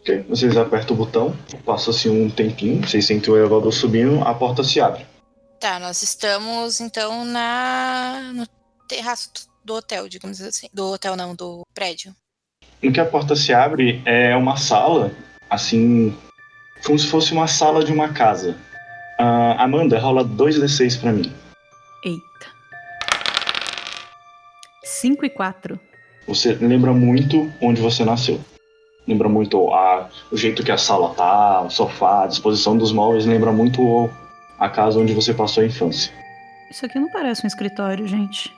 Ok? 0.00 0.24
Vocês 0.28 0.56
apertam 0.56 0.94
o 0.94 0.98
botão, 0.98 1.34
passa-se 1.64 2.08
um 2.08 2.28
tempinho, 2.28 2.86
vocês 2.86 3.06
sentem 3.06 3.32
o 3.32 3.36
elevador 3.36 3.72
subindo, 3.72 4.20
a 4.22 4.34
porta 4.34 4.62
se 4.64 4.80
abre. 4.80 5.06
Tá, 5.60 5.78
nós 5.78 6.02
estamos 6.02 6.80
então 6.80 7.24
na 7.24 8.32
no 8.34 8.46
terraço 8.88 9.30
do 9.64 9.74
hotel, 9.74 10.08
digamos 10.08 10.40
assim. 10.40 10.68
Do 10.72 10.92
hotel 10.92 11.16
não, 11.16 11.34
do 11.34 11.66
prédio. 11.74 12.14
No 12.82 12.92
que 12.92 13.00
a 13.00 13.06
porta 13.06 13.34
se 13.34 13.52
abre, 13.52 14.02
é 14.04 14.36
uma 14.36 14.56
sala, 14.56 15.10
assim, 15.48 16.14
como 16.84 16.98
se 16.98 17.06
fosse 17.06 17.32
uma 17.32 17.46
sala 17.46 17.82
de 17.82 17.92
uma 17.92 18.12
casa. 18.12 18.56
Ah, 19.18 19.64
Amanda, 19.64 19.98
rola 19.98 20.24
2d6 20.24 21.00
pra 21.00 21.12
mim. 21.12 21.32
Eita. 22.04 22.52
5 24.84 25.24
e 25.24 25.30
4. 25.30 25.80
Você 26.26 26.54
lembra 26.54 26.92
muito 26.92 27.50
onde 27.60 27.80
você 27.80 28.04
nasceu. 28.04 28.40
Lembra 29.06 29.28
muito 29.28 29.72
a, 29.72 30.08
o 30.30 30.36
jeito 30.36 30.64
que 30.64 30.72
a 30.72 30.78
sala 30.78 31.14
tá, 31.14 31.62
o 31.62 31.70
sofá, 31.70 32.24
a 32.24 32.26
disposição 32.26 32.76
dos 32.76 32.92
móveis, 32.92 33.26
lembra 33.26 33.52
muito 33.52 34.10
a 34.58 34.68
casa 34.68 34.98
onde 34.98 35.12
você 35.12 35.34
passou 35.34 35.62
a 35.62 35.66
infância. 35.66 36.12
Isso 36.70 36.84
aqui 36.86 36.98
não 36.98 37.10
parece 37.10 37.44
um 37.44 37.46
escritório, 37.46 38.06
gente. 38.08 38.50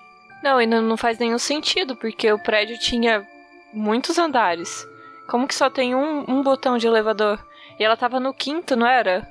Não, 0.43 0.61
e 0.61 0.67
não, 0.67 0.97
faz 0.97 1.19
nenhum 1.19 1.39
sentido, 1.39 1.97
porque 1.97 2.31
o 2.31 2.39
prédio 2.39 2.79
tinha 2.79 3.27
muitos 3.73 4.19
andares. 4.19 4.87
Como 5.29 5.47
que 5.49 5.55
só 5.55 5.69
tem 5.69 5.95
um, 5.95 6.25
um 6.29 6.43
botão 6.43 6.79
de 6.79 6.87
elevador? 6.87 7.45
E 7.79 7.85
ela 7.85 7.97
tava 7.97 8.21
no 8.21 8.33
quinto, 8.33 8.77
não 8.77 8.87
era? 8.87 9.27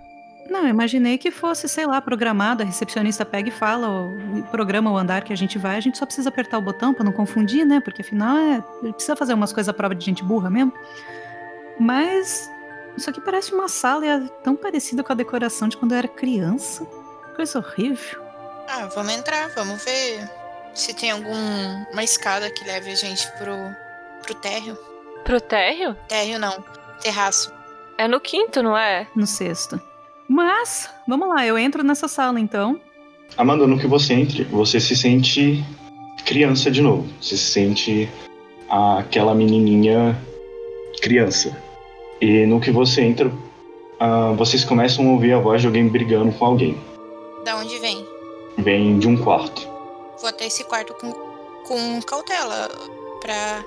Não, 0.50 0.68
imaginei 0.68 1.18
que 1.18 1.32
fosse, 1.32 1.68
sei 1.68 1.86
lá, 1.86 2.02
programado. 2.02 2.62
A 2.62 2.66
recepcionista 2.66 3.26
pega 3.26 3.50
e 3.50 3.52
fala, 3.52 3.88
o, 3.90 4.44
programa 4.52 4.92
o 4.92 4.98
andar 4.98 5.24
que 5.24 5.34
a 5.34 5.36
gente 5.36 5.58
vai. 5.58 5.78
A 5.78 5.80
gente 5.80 5.98
só 5.98 6.06
precisa 6.06 6.30
apertar 6.30 6.58
o 6.58 6.62
botão 6.62 6.94
pra 6.94 7.04
não 7.04 7.12
confundir, 7.12 7.66
né? 7.66 7.80
Porque 7.80 8.02
afinal 8.02 8.38
é. 8.38 8.62
Precisa 8.92 9.16
fazer 9.16 9.34
umas 9.34 9.52
coisas 9.52 9.70
à 9.70 9.74
prova 9.74 9.96
de 9.96 10.06
gente 10.06 10.24
burra 10.24 10.50
mesmo. 10.50 10.74
Mas. 11.80 12.52
Isso 12.96 13.10
aqui 13.10 13.20
parece 13.20 13.54
uma 13.54 13.68
sala 13.68 14.06
e 14.06 14.10
é 14.10 14.20
tão 14.42 14.56
parecida 14.56 15.04
com 15.04 15.12
a 15.12 15.16
decoração 15.16 15.68
de 15.68 15.76
quando 15.76 15.92
eu 15.92 15.98
era 15.98 16.08
criança. 16.08 16.86
Coisa 17.36 17.60
horrível. 17.60 18.22
Ah, 18.70 18.86
vamos 18.86 19.14
entrar, 19.14 19.50
vamos 19.50 19.84
ver 19.84 20.45
se 20.76 20.94
tem 20.94 21.10
alguma 21.10 22.04
escada 22.04 22.52
que 22.52 22.66
leve 22.66 22.92
a 22.92 22.96
gente 22.96 23.26
pro, 23.38 23.56
pro 24.24 24.36
térreo. 24.36 24.78
Pro 25.24 25.42
térreo? 25.42 25.96
Térreo 26.08 26.38
não, 26.38 26.64
terraço. 27.02 27.52
É 27.98 28.08
no 28.08 28.20
quinto, 28.20 28.62
não 28.62 28.78
é? 28.78 29.08
No 29.16 29.26
sexto. 29.26 29.82
Mas, 30.28 30.90
vamos 31.08 31.30
lá, 31.30 31.46
eu 31.46 31.58
entro 31.58 31.84
nessa 31.84 32.08
sala 32.08 32.40
então. 32.40 32.80
Amanda, 33.38 33.66
no 33.66 33.80
que 33.80 33.88
você 33.88 34.14
entre, 34.14 34.44
você 34.44 34.80
se 34.80 34.96
sente 34.96 35.64
criança 36.26 36.70
de 36.70 36.82
novo. 36.82 37.08
Você 37.22 37.38
se 37.38 37.52
sente 37.52 38.10
aquela 38.70 39.34
menininha 39.34 40.20
criança. 41.02 41.56
E 42.20 42.46
no 42.46 42.60
que 42.60 42.72
você 42.72 43.02
entra, 43.02 43.32
ah, 44.00 44.34
vocês 44.36 44.66
começam 44.66 45.08
a 45.08 45.12
ouvir 45.14 45.34
a 45.34 45.40
voz 45.40 45.62
de 45.62 45.68
alguém 45.68 45.88
brigando 45.88 46.32
com 46.34 46.46
alguém. 46.46 46.78
Da 47.46 47.56
onde 47.58 47.78
vem? 47.80 48.06
Vem 48.58 49.00
de 49.00 49.08
um 49.08 49.18
quarto. 49.18 49.75
Vou 50.26 50.32
até 50.32 50.48
esse 50.48 50.64
quarto 50.64 50.92
com, 50.96 51.12
com 51.68 52.02
cautela 52.02 52.68
pra 53.22 53.64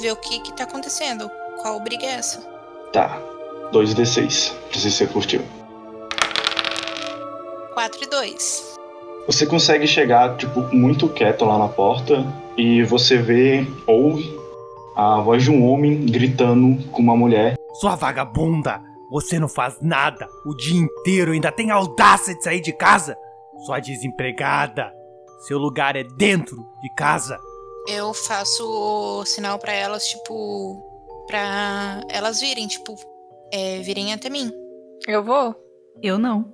ver 0.00 0.10
o 0.10 0.16
que 0.16 0.40
que 0.40 0.52
tá 0.52 0.64
acontecendo. 0.64 1.30
Qual 1.62 1.78
briga 1.78 2.04
é 2.04 2.14
essa? 2.14 2.40
Tá. 2.92 3.16
2d6. 3.72 4.52
Pra 4.52 4.80
se 4.80 4.90
você 4.90 5.06
curtiu. 5.06 5.40
4 7.74 8.02
e 8.02 8.06
2. 8.08 8.78
Você 9.28 9.46
consegue 9.46 9.86
chegar, 9.86 10.36
tipo, 10.36 10.62
muito 10.74 11.08
quieto 11.08 11.44
lá 11.44 11.56
na 11.56 11.68
porta 11.68 12.26
e 12.56 12.82
você 12.82 13.16
vê, 13.16 13.64
ouve 13.86 14.36
a 14.96 15.20
voz 15.20 15.44
de 15.44 15.50
um 15.52 15.64
homem 15.64 16.06
gritando 16.06 16.90
com 16.90 17.00
uma 17.00 17.16
mulher 17.16 17.54
Sua 17.74 17.94
vagabunda! 17.94 18.82
Você 19.12 19.38
não 19.38 19.48
faz 19.48 19.76
nada 19.80 20.28
o 20.44 20.56
dia 20.56 20.80
inteiro, 20.80 21.30
ainda 21.30 21.52
tem 21.52 21.70
audácia 21.70 22.34
de 22.34 22.42
sair 22.42 22.60
de 22.60 22.72
casa? 22.72 23.16
Sua 23.64 23.78
desempregada! 23.78 24.98
Seu 25.40 25.58
lugar 25.58 25.96
é 25.96 26.04
dentro 26.04 26.66
de 26.82 26.94
casa. 26.94 27.38
Eu 27.88 28.12
faço 28.12 28.64
o 28.66 29.24
sinal 29.24 29.58
pra 29.58 29.72
elas, 29.72 30.06
tipo. 30.08 30.82
pra 31.26 32.02
elas 32.08 32.40
virem, 32.40 32.66
tipo. 32.68 32.94
É, 33.52 33.80
virem 33.80 34.12
até 34.12 34.28
mim. 34.28 34.50
Eu 35.08 35.24
vou. 35.24 35.54
Eu 36.02 36.18
não. 36.18 36.52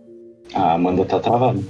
A 0.55 0.75
Amanda 0.75 1.05
tá 1.05 1.19
travada. 1.21 1.61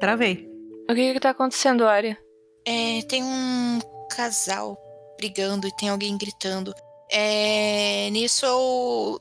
Travei. 0.00 0.48
O 0.88 0.94
que 0.94 1.12
que 1.14 1.20
tá 1.20 1.30
acontecendo, 1.30 1.84
Arya? 1.86 2.16
É, 2.64 3.02
tem 3.02 3.22
um 3.24 3.78
casal 4.10 4.78
brigando 5.16 5.66
e 5.66 5.76
tem 5.76 5.88
alguém 5.88 6.16
gritando. 6.16 6.72
É, 7.10 8.08
nisso 8.10 8.46
eu 8.46 9.18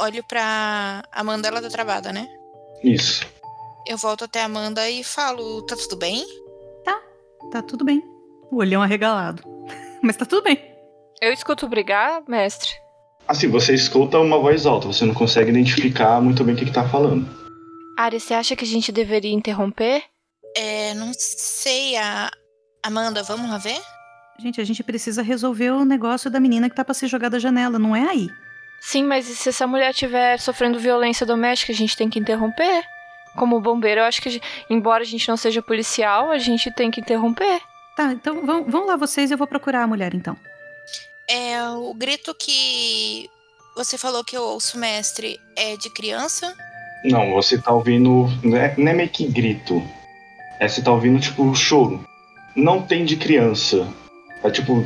olho 0.00 0.24
pra 0.24 1.02
Amanda, 1.12 1.48
ela 1.48 1.60
tá 1.60 1.68
travada, 1.68 2.12
né? 2.12 2.28
Isso. 2.82 3.26
Eu 3.86 3.96
volto 3.96 4.24
até 4.24 4.42
a 4.42 4.46
Amanda 4.46 4.88
e 4.88 5.02
falo: 5.02 5.62
tá 5.62 5.76
tudo 5.76 5.96
bem? 5.96 6.24
Tá 7.50 7.62
tudo 7.62 7.84
bem. 7.84 8.02
O 8.50 8.56
olhão 8.56 8.82
arregalado. 8.82 9.42
Mas 10.02 10.16
tá 10.16 10.24
tudo 10.24 10.42
bem. 10.44 10.58
Eu 11.20 11.32
escuto 11.32 11.68
brigar, 11.68 12.22
mestre? 12.26 12.70
Assim, 13.28 13.48
você 13.48 13.74
escuta 13.74 14.18
uma 14.18 14.38
voz 14.38 14.66
alta, 14.66 14.88
você 14.88 15.04
não 15.04 15.14
consegue 15.14 15.50
identificar 15.50 16.20
muito 16.20 16.42
bem 16.42 16.54
o 16.54 16.58
que, 16.58 16.64
que 16.64 16.72
tá 16.72 16.88
falando. 16.88 17.28
Arya, 17.96 18.18
você 18.18 18.34
acha 18.34 18.56
que 18.56 18.64
a 18.64 18.66
gente 18.68 18.90
deveria 18.90 19.32
interromper? 19.32 20.02
É, 20.56 20.94
não 20.94 21.12
sei, 21.14 21.96
a. 21.96 22.30
Amanda, 22.82 23.22
vamos 23.22 23.50
lá 23.50 23.58
ver? 23.58 23.78
Gente, 24.40 24.60
a 24.60 24.64
gente 24.64 24.82
precisa 24.82 25.22
resolver 25.22 25.70
o 25.70 25.84
negócio 25.84 26.30
da 26.30 26.40
menina 26.40 26.70
que 26.70 26.74
tá 26.74 26.82
pra 26.82 26.94
ser 26.94 27.08
jogada 27.08 27.36
da 27.36 27.38
janela, 27.38 27.78
não 27.78 27.94
é 27.94 28.08
aí. 28.08 28.26
Sim, 28.80 29.04
mas 29.04 29.28
e 29.28 29.36
se 29.36 29.50
essa 29.50 29.66
mulher 29.66 29.90
estiver 29.90 30.38
sofrendo 30.40 30.78
violência 30.78 31.26
doméstica, 31.26 31.72
a 31.72 31.74
gente 31.76 31.94
tem 31.94 32.08
que 32.08 32.18
interromper? 32.18 32.82
Como 33.36 33.60
bombeiro, 33.60 34.00
eu 34.00 34.04
acho 34.04 34.20
que, 34.20 34.40
embora 34.68 35.02
a 35.02 35.06
gente 35.06 35.28
não 35.28 35.36
seja 35.36 35.62
policial, 35.62 36.30
a 36.30 36.38
gente 36.38 36.70
tem 36.72 36.90
que 36.90 37.00
interromper. 37.00 37.60
Tá, 37.96 38.12
então 38.12 38.44
vão, 38.44 38.64
vão 38.64 38.86
lá 38.86 38.96
vocês 38.96 39.30
e 39.30 39.34
eu 39.34 39.38
vou 39.38 39.46
procurar 39.46 39.82
a 39.82 39.86
mulher 39.86 40.14
então. 40.14 40.36
É, 41.28 41.62
o 41.70 41.94
grito 41.94 42.34
que 42.34 43.28
você 43.76 43.96
falou 43.96 44.24
que 44.24 44.36
eu 44.36 44.42
ouço, 44.42 44.78
mestre, 44.78 45.38
é 45.56 45.76
de 45.76 45.88
criança? 45.90 46.54
Não, 47.04 47.32
você 47.32 47.56
tá 47.56 47.72
ouvindo. 47.72 48.26
Não 48.42 48.56
é, 48.56 48.74
não 48.76 48.90
é 48.90 48.94
meio 48.94 49.08
que 49.08 49.26
grito. 49.26 49.82
É 50.58 50.68
você 50.68 50.82
tá 50.82 50.92
ouvindo, 50.92 51.20
tipo, 51.20 51.54
choro. 51.54 52.04
Não 52.54 52.82
tem 52.82 53.04
de 53.04 53.16
criança. 53.16 53.86
É 54.42 54.50
tipo. 54.50 54.84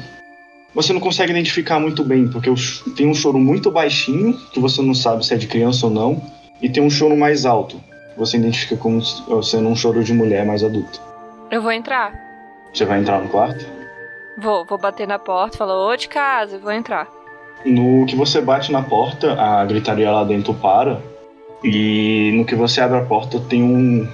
Você 0.75 0.93
não 0.93 1.01
consegue 1.01 1.33
identificar 1.33 1.79
muito 1.79 2.05
bem, 2.05 2.29
porque 2.29 2.53
tem 2.97 3.07
um 3.07 3.15
choro 3.15 3.39
muito 3.39 3.71
baixinho, 3.71 4.37
que 4.53 4.59
você 4.59 4.83
não 4.83 4.95
sabe 4.95 5.25
se 5.25 5.33
é 5.33 5.37
de 5.37 5.47
criança 5.47 5.87
ou 5.87 5.93
não, 5.93 6.23
e 6.61 6.69
tem 6.69 6.83
um 6.83 6.91
choro 6.91 7.17
mais 7.17 7.47
alto, 7.47 7.81
você 8.17 8.37
identifica 8.37 8.77
como 8.77 9.03
sendo 9.43 9.69
um 9.69 9.77
choro 9.77 10.03
de 10.03 10.13
mulher 10.13 10.45
mais 10.45 10.63
adulta. 10.63 10.99
Eu 11.51 11.63
vou 11.63 11.73
entrar. 11.73 12.13
Você 12.73 12.85
vai 12.85 13.01
entrar 13.01 13.21
no 13.21 13.29
quarto? 13.29 13.65
Vou, 14.37 14.65
vou 14.65 14.79
bater 14.79 15.07
na 15.07 15.19
porta, 15.19 15.57
falar, 15.57 15.77
ô 15.77 15.97
de 15.97 16.09
casa, 16.09 16.59
vou 16.59 16.73
entrar. 16.73 17.09
No 17.65 18.05
que 18.07 18.17
você 18.17 18.41
bate 18.41 18.73
na 18.73 18.83
porta, 18.83 19.41
a 19.41 19.65
gritaria 19.65 20.11
lá 20.11 20.25
dentro 20.25 20.53
para. 20.55 21.01
E 21.63 22.33
no 22.35 22.45
que 22.45 22.55
você 22.55 22.81
abre 22.81 22.99
a 22.99 23.05
porta, 23.05 23.41
tem 23.41 23.63
um, 23.63 24.09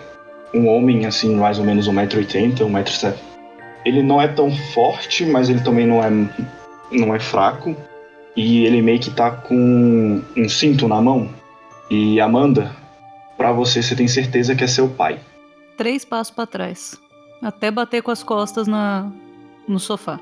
um 0.54 0.68
homem, 0.68 1.06
assim, 1.06 1.34
mais 1.34 1.58
ou 1.58 1.64
menos 1.64 1.88
1,80m, 1.88 2.58
1,70m. 2.58 3.14
Ele 3.84 4.02
não 4.02 4.20
é 4.20 4.28
tão 4.28 4.50
forte, 4.72 5.24
mas 5.24 5.48
ele 5.48 5.60
também 5.62 5.86
não 5.86 6.04
é, 6.04 6.10
não 6.92 7.14
é 7.14 7.18
fraco. 7.18 7.74
E 8.36 8.64
ele 8.66 8.82
meio 8.82 9.00
que 9.00 9.10
tá 9.10 9.30
com 9.30 10.22
um 10.36 10.48
cinto 10.48 10.86
na 10.86 11.00
mão. 11.00 11.28
E 11.90 12.20
Amanda, 12.20 12.70
pra 13.40 13.52
você, 13.52 13.82
você 13.82 13.96
tem 13.96 14.06
certeza 14.06 14.54
que 14.54 14.62
é 14.62 14.66
seu 14.66 14.86
pai. 14.86 15.18
Três 15.78 16.04
passos 16.04 16.30
pra 16.30 16.44
trás. 16.44 17.00
Até 17.40 17.70
bater 17.70 18.02
com 18.02 18.10
as 18.10 18.22
costas 18.22 18.66
na, 18.66 19.10
no 19.66 19.80
sofá. 19.80 20.20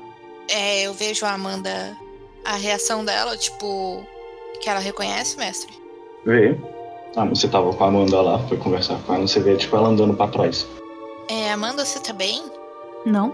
É, 0.49 0.83
eu 0.83 0.93
vejo 0.93 1.25
a 1.25 1.33
Amanda, 1.33 1.97
a 2.45 2.55
reação 2.55 3.03
dela, 3.03 3.35
tipo, 3.35 4.07
que 4.61 4.69
ela 4.69 4.79
reconhece, 4.79 5.37
mestre. 5.37 5.73
Vê. 6.25 6.57
Ah, 7.13 7.25
você 7.25 7.49
tava 7.49 7.73
com 7.73 7.83
a 7.83 7.87
Amanda 7.87 8.21
lá, 8.21 8.39
foi 8.47 8.57
conversar 8.57 8.97
com 9.05 9.13
ela, 9.13 9.27
você 9.27 9.41
vê, 9.41 9.57
tipo, 9.57 9.75
ela 9.75 9.89
andando 9.89 10.13
pra 10.13 10.29
trás. 10.29 10.65
É, 11.29 11.51
Amanda, 11.51 11.83
você 11.83 11.99
tá 11.99 12.13
bem? 12.13 12.41
Não? 13.05 13.27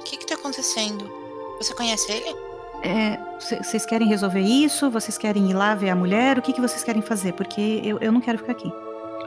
O 0.00 0.02
que 0.02 0.16
que 0.16 0.26
tá 0.26 0.34
acontecendo? 0.34 1.12
Você 1.58 1.74
conhece 1.74 2.10
ele? 2.10 2.34
É, 2.82 3.18
Vocês 3.62 3.84
querem 3.84 4.08
resolver 4.08 4.40
isso? 4.40 4.90
Vocês 4.90 5.18
querem 5.18 5.50
ir 5.50 5.54
lá 5.54 5.74
ver 5.74 5.90
a 5.90 5.94
mulher? 5.94 6.38
O 6.38 6.42
que, 6.42 6.54
que 6.54 6.60
vocês 6.60 6.82
querem 6.82 7.02
fazer? 7.02 7.34
Porque 7.34 7.82
eu, 7.84 7.98
eu 8.00 8.10
não 8.10 8.20
quero 8.22 8.38
ficar 8.38 8.52
aqui. 8.52 8.72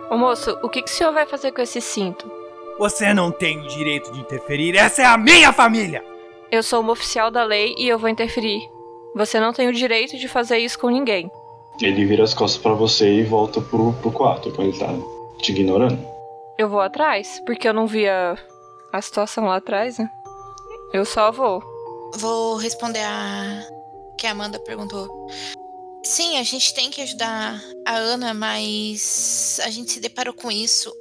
Ô 0.09 0.17
moço, 0.17 0.57
o 0.63 0.69
que, 0.69 0.81
que 0.81 0.89
o 0.89 0.93
senhor 0.93 1.13
vai 1.13 1.25
fazer 1.25 1.51
com 1.51 1.61
esse 1.61 1.79
cinto? 1.79 2.29
Você 2.79 3.13
não 3.13 3.31
tem 3.31 3.59
o 3.59 3.67
direito 3.67 4.11
de 4.11 4.19
interferir. 4.19 4.75
Essa 4.75 5.03
é 5.03 5.05
a 5.05 5.17
minha 5.17 5.53
família! 5.53 6.03
Eu 6.51 6.63
sou 6.63 6.81
uma 6.81 6.93
oficial 6.93 7.29
da 7.29 7.43
lei 7.43 7.75
e 7.77 7.87
eu 7.87 7.99
vou 7.99 8.09
interferir. 8.09 8.67
Você 9.15 9.39
não 9.39 9.53
tem 9.53 9.67
o 9.67 9.73
direito 9.73 10.17
de 10.17 10.27
fazer 10.27 10.57
isso 10.57 10.79
com 10.79 10.89
ninguém. 10.89 11.29
Ele 11.79 12.05
vira 12.05 12.23
as 12.23 12.33
costas 12.33 12.59
pra 12.61 12.73
você 12.73 13.19
e 13.19 13.23
volta 13.23 13.61
pro, 13.61 13.93
pro 13.93 14.11
quarto, 14.11 14.51
quando 14.51 14.69
ele 14.69 14.79
tá 14.79 14.87
te 15.37 15.51
ignorando. 15.51 15.99
Eu 16.57 16.67
vou 16.67 16.81
atrás, 16.81 17.41
porque 17.45 17.67
eu 17.67 17.73
não 17.73 17.85
via 17.85 18.35
a 18.91 19.01
situação 19.01 19.45
lá 19.45 19.57
atrás, 19.57 19.99
né? 19.99 20.09
Eu 20.91 21.05
só 21.05 21.31
vou. 21.31 21.61
Vou 22.17 22.57
responder 22.57 23.03
a 23.03 23.61
que 24.17 24.25
a 24.25 24.31
Amanda 24.31 24.59
perguntou. 24.59 25.07
Sim, 26.09 26.39
a 26.39 26.43
gente 26.43 26.73
tem 26.73 26.89
que 26.89 27.03
ajudar 27.03 27.61
a 27.87 27.93
Ana, 27.93 28.33
mas 28.33 29.61
a 29.63 29.69
gente 29.69 29.91
se 29.91 29.99
deparou 29.99 30.33
com 30.33 30.49
isso. 30.49 30.91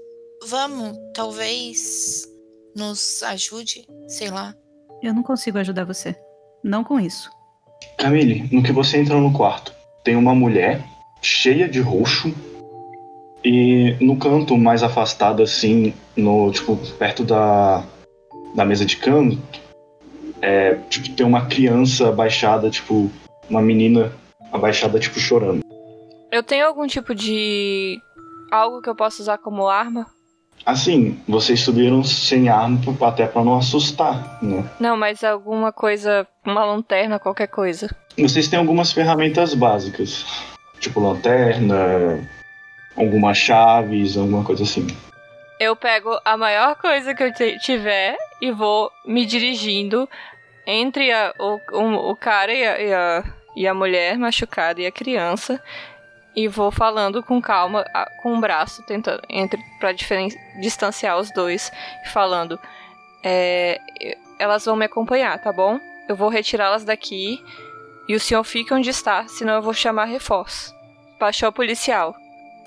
Vamos, 0.47 0.99
talvez 1.15 2.29
nos 2.77 3.23
ajude, 3.23 3.87
sei 4.07 4.29
lá. 4.29 4.55
Eu 5.03 5.15
não 5.15 5.23
consigo 5.23 5.57
ajudar 5.57 5.87
você. 5.87 6.15
Não 6.63 6.85
com 6.85 7.01
isso. 7.01 7.31
Camille, 7.97 8.51
no 8.53 8.63
que 8.63 8.71
você 8.71 8.99
entra 8.99 9.17
no 9.17 9.33
quarto, 9.33 9.73
tem 10.05 10.15
uma 10.15 10.35
mulher 10.35 10.85
cheia 11.23 11.67
de 11.67 11.81
roxo 11.81 12.35
e 13.43 13.97
no 14.03 14.15
canto 14.19 14.59
mais 14.59 14.83
afastado 14.83 15.43
assim, 15.43 15.95
no 16.15 16.53
tipo 16.53 16.77
perto 16.99 17.25
da 17.25 17.83
da 18.55 18.63
mesa 18.63 18.85
de 18.85 18.99
canto, 18.99 19.41
é, 20.43 20.75
tipo 20.91 21.09
tem 21.17 21.25
uma 21.25 21.47
criança 21.47 22.11
abaixada, 22.11 22.69
tipo 22.69 23.11
uma 23.49 23.63
menina 23.63 24.13
abaixada 24.53 24.99
tipo 24.99 25.19
chorando. 25.19 25.61
Eu 26.31 26.43
tenho 26.43 26.67
algum 26.67 26.87
tipo 26.87 27.15
de. 27.15 27.99
algo 28.51 28.81
que 28.83 28.89
eu 28.89 28.95
possa 28.95 29.23
usar 29.23 29.39
como 29.39 29.69
arma? 29.69 30.07
Assim, 30.67 31.19
vocês 31.27 31.61
subiram 31.61 32.03
sem 32.05 32.49
arma 32.49 32.79
até 33.07 33.27
pra 33.27 33.45
não 33.45 33.57
assustar, 33.57 34.39
né? 34.43 34.69
Não, 34.79 34.97
mas 34.97 35.23
alguma 35.25 35.73
coisa. 35.73 36.27
uma 36.45 36.65
lanterna, 36.65 37.19
qualquer 37.19 37.47
coisa. 37.47 37.89
Vocês 38.19 38.49
têm 38.49 38.59
algumas 38.59 38.93
ferramentas 38.93 39.55
básicas, 39.55 40.27
tipo 40.81 41.01
lanterna, 41.01 42.29
algumas 42.97 43.39
chaves, 43.39 44.17
alguma 44.17 44.45
coisa 44.45 44.65
assim. 44.65 44.87
Eu 45.61 45.75
pego 45.75 46.11
a 46.25 46.37
maior 46.37 46.75
coisa 46.77 47.15
que 47.15 47.23
eu 47.23 47.33
tiver 47.61 48.17
e 48.41 48.51
vou 48.51 48.91
me 49.07 49.25
dirigindo 49.25 50.09
entre 50.67 51.11
a- 51.13 51.33
o, 51.39 51.59
um- 51.75 51.97
o 52.11 52.15
cara 52.17 52.53
e 52.53 52.65
a, 52.67 52.81
e, 52.81 52.93
a, 52.93 53.25
e 53.59 53.67
a 53.67 53.75
mulher 53.75 54.17
machucada 54.17 54.81
e 54.81 54.87
a 54.87 54.93
criança 54.93 55.61
e 56.35 56.47
vou 56.47 56.71
falando 56.71 57.25
com 57.25 57.43
calma, 57.43 57.85
com 58.23 58.37
o 58.37 58.41
braço, 58.41 58.85
tentando 58.85 59.21
entre 59.29 59.61
para 59.81 59.91
distanciar 60.61 61.19
os 61.19 61.33
dois, 61.33 61.73
falando: 62.13 62.57
é, 63.25 63.81
elas 64.39 64.65
vão 64.65 64.77
me 64.77 64.85
acompanhar, 64.85 65.37
tá 65.43 65.53
bom? 65.53 65.81
Eu 66.09 66.15
vou 66.15 66.29
retirá-las 66.29 66.85
daqui 66.85 67.43
e 68.09 68.15
o 68.15 68.21
senhor 68.21 68.45
fica 68.45 68.77
onde 68.77 68.91
está, 68.91 69.27
senão 69.27 69.55
eu 69.55 69.63
vou 69.63 69.75
chamar 69.75 70.05
reforço. 70.05 70.73
Baixou 71.19 71.51
policial. 71.51 72.15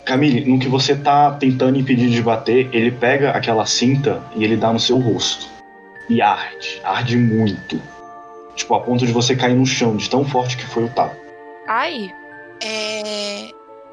Camille, 0.04 0.44
no 0.44 0.60
que 0.60 0.68
você 0.68 0.94
tá 0.94 1.32
tentando 1.32 1.80
impedir 1.80 2.10
de 2.10 2.22
bater, 2.22 2.68
ele 2.74 2.92
pega 2.92 3.32
aquela 3.32 3.66
cinta 3.66 4.22
e 4.36 4.44
ele 4.44 4.58
dá 4.58 4.74
no 4.74 4.80
seu 4.80 4.98
rosto. 4.98 5.48
E 6.10 6.22
arde, 6.22 6.82
arde 6.84 7.16
muito. 7.16 7.82
Tipo, 8.56 8.76
a 8.76 8.80
ponto 8.82 9.06
de 9.06 9.12
você 9.12 9.36
cair 9.36 9.56
no 9.56 9.66
chão, 9.66 9.96
de 9.96 10.10
tão 10.10 10.26
forte 10.26 10.58
que 10.58 10.66
foi 10.68 10.84
o 10.86 10.90
tapa. 10.90 11.16
Ai, 11.68 12.12
É, 12.64 13.50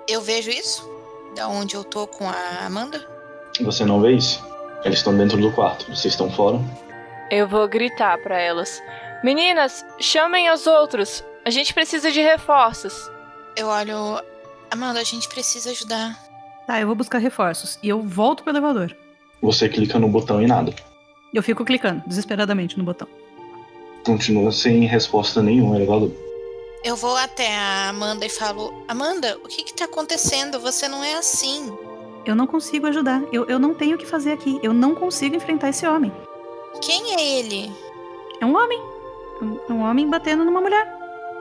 eu 0.09 0.21
vejo 0.21 0.50
isso 0.50 0.88
da 1.35 1.49
onde 1.49 1.75
eu 1.75 1.85
tô 1.85 2.07
com 2.07 2.29
a 2.29 2.67
Amanda. 2.67 3.07
Você 3.61 3.85
não 3.85 4.00
vê 4.00 4.12
isso? 4.12 4.45
Eles 4.85 4.99
estão 4.99 5.17
dentro 5.17 5.38
do 5.38 5.50
quarto, 5.53 5.85
vocês 5.87 6.12
estão 6.15 6.31
fora. 6.31 6.59
Eu 7.31 7.49
vou 7.49 7.67
gritar 7.69 8.19
pra 8.19 8.38
elas. 8.41 8.81
Meninas, 9.25 9.85
chamem 9.99 10.50
os 10.50 10.67
outros. 10.67 11.25
A 11.45 11.50
gente 11.50 11.73
precisa 11.75 12.11
de 12.12 12.21
reforços. 12.21 13.11
Eu 13.57 13.69
olho, 13.69 14.23
Amanda, 14.71 15.00
a 15.00 15.05
gente 15.05 15.29
precisa 15.29 15.71
ajudar. 15.71 16.17
Tá, 16.67 16.81
eu 16.81 16.87
vou 16.87 16.95
buscar 16.97 17.19
reforços. 17.19 17.79
E 17.83 17.88
eu 17.88 18.03
volto 18.03 18.43
pro 18.43 18.53
elevador. 18.53 18.95
Você 19.43 19.69
clica 19.69 19.99
no 19.99 20.09
botão 20.09 20.43
e 20.43 20.47
nada. 20.47 20.73
Eu 21.33 21.43
fico 21.43 21.65
clicando 21.65 22.03
desesperadamente 22.07 22.79
no 22.79 22.85
botão. 22.85 23.09
Continua 24.09 24.50
sem 24.50 24.87
resposta 24.87 25.43
nenhuma, 25.43 25.77
elevador. 25.77 26.11
Eu 26.83 26.97
vou 26.97 27.15
até 27.15 27.55
a 27.55 27.91
Amanda 27.91 28.25
e 28.25 28.31
falo: 28.31 28.73
Amanda, 28.88 29.38
o 29.45 29.49
que 29.49 29.62
que 29.62 29.75
tá 29.75 29.85
acontecendo? 29.85 30.59
Você 30.61 30.88
não 30.88 31.05
é 31.05 31.12
assim. 31.12 31.71
Eu 32.25 32.35
não 32.35 32.47
consigo 32.47 32.87
ajudar. 32.87 33.23
Eu, 33.31 33.45
eu 33.45 33.59
não 33.59 33.75
tenho 33.75 33.97
o 33.97 33.99
que 33.99 34.07
fazer 34.07 34.33
aqui. 34.33 34.59
Eu 34.62 34.73
não 34.73 34.95
consigo 34.95 35.37
enfrentar 35.37 35.69
esse 35.69 35.87
homem. 35.87 36.11
Quem 36.81 37.17
é 37.17 37.38
ele? 37.38 37.71
É 38.41 38.47
um 38.47 38.57
homem. 38.57 38.81
Um, 39.43 39.75
um 39.75 39.83
homem 39.83 40.09
batendo 40.09 40.43
numa 40.43 40.62
mulher. 40.62 40.91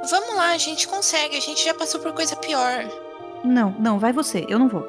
Vamos 0.10 0.36
lá, 0.36 0.50
a 0.50 0.58
gente 0.58 0.90
consegue. 0.90 1.38
A 1.38 1.42
gente 1.42 1.64
já 1.64 1.74
passou 1.74 2.02
por 2.02 2.12
coisa 2.12 2.36
pior. 2.36 2.84
Não, 3.46 3.74
não, 3.80 3.98
vai 3.98 4.12
você. 4.12 4.46
Eu 4.50 4.60
não 4.60 4.68
vou. 4.68 4.86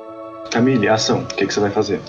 Camille, 0.50 0.88
ação. 0.88 1.22
O 1.22 1.26
que, 1.28 1.46
que 1.46 1.54
você 1.54 1.60
vai 1.60 1.70
fazer? 1.70 2.00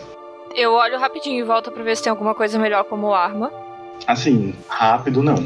Eu 0.56 0.72
olho 0.72 0.98
rapidinho 0.98 1.40
em 1.40 1.46
volta 1.46 1.70
pra 1.70 1.84
ver 1.84 1.96
se 1.96 2.02
tem 2.02 2.10
alguma 2.10 2.34
coisa 2.34 2.58
melhor 2.58 2.86
como 2.86 3.14
arma. 3.14 3.69
Assim, 4.08 4.54
rápido 4.68 5.22
não. 5.22 5.46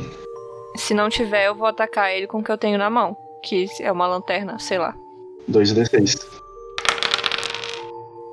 Se 0.76 0.94
não 0.94 1.10
tiver, 1.10 1.48
eu 1.48 1.56
vou 1.56 1.68
atacar 1.68 2.12
ele 2.12 2.28
com 2.28 2.40
o 2.40 2.44
que 2.44 2.52
eu 2.52 2.58
tenho 2.58 2.78
na 2.78 2.90
mão. 2.90 3.16
Que 3.44 3.68
é 3.82 3.92
uma 3.92 4.08
lanterna, 4.08 4.58
sei 4.58 4.78
lá. 4.78 4.96
2d6. 5.50 6.26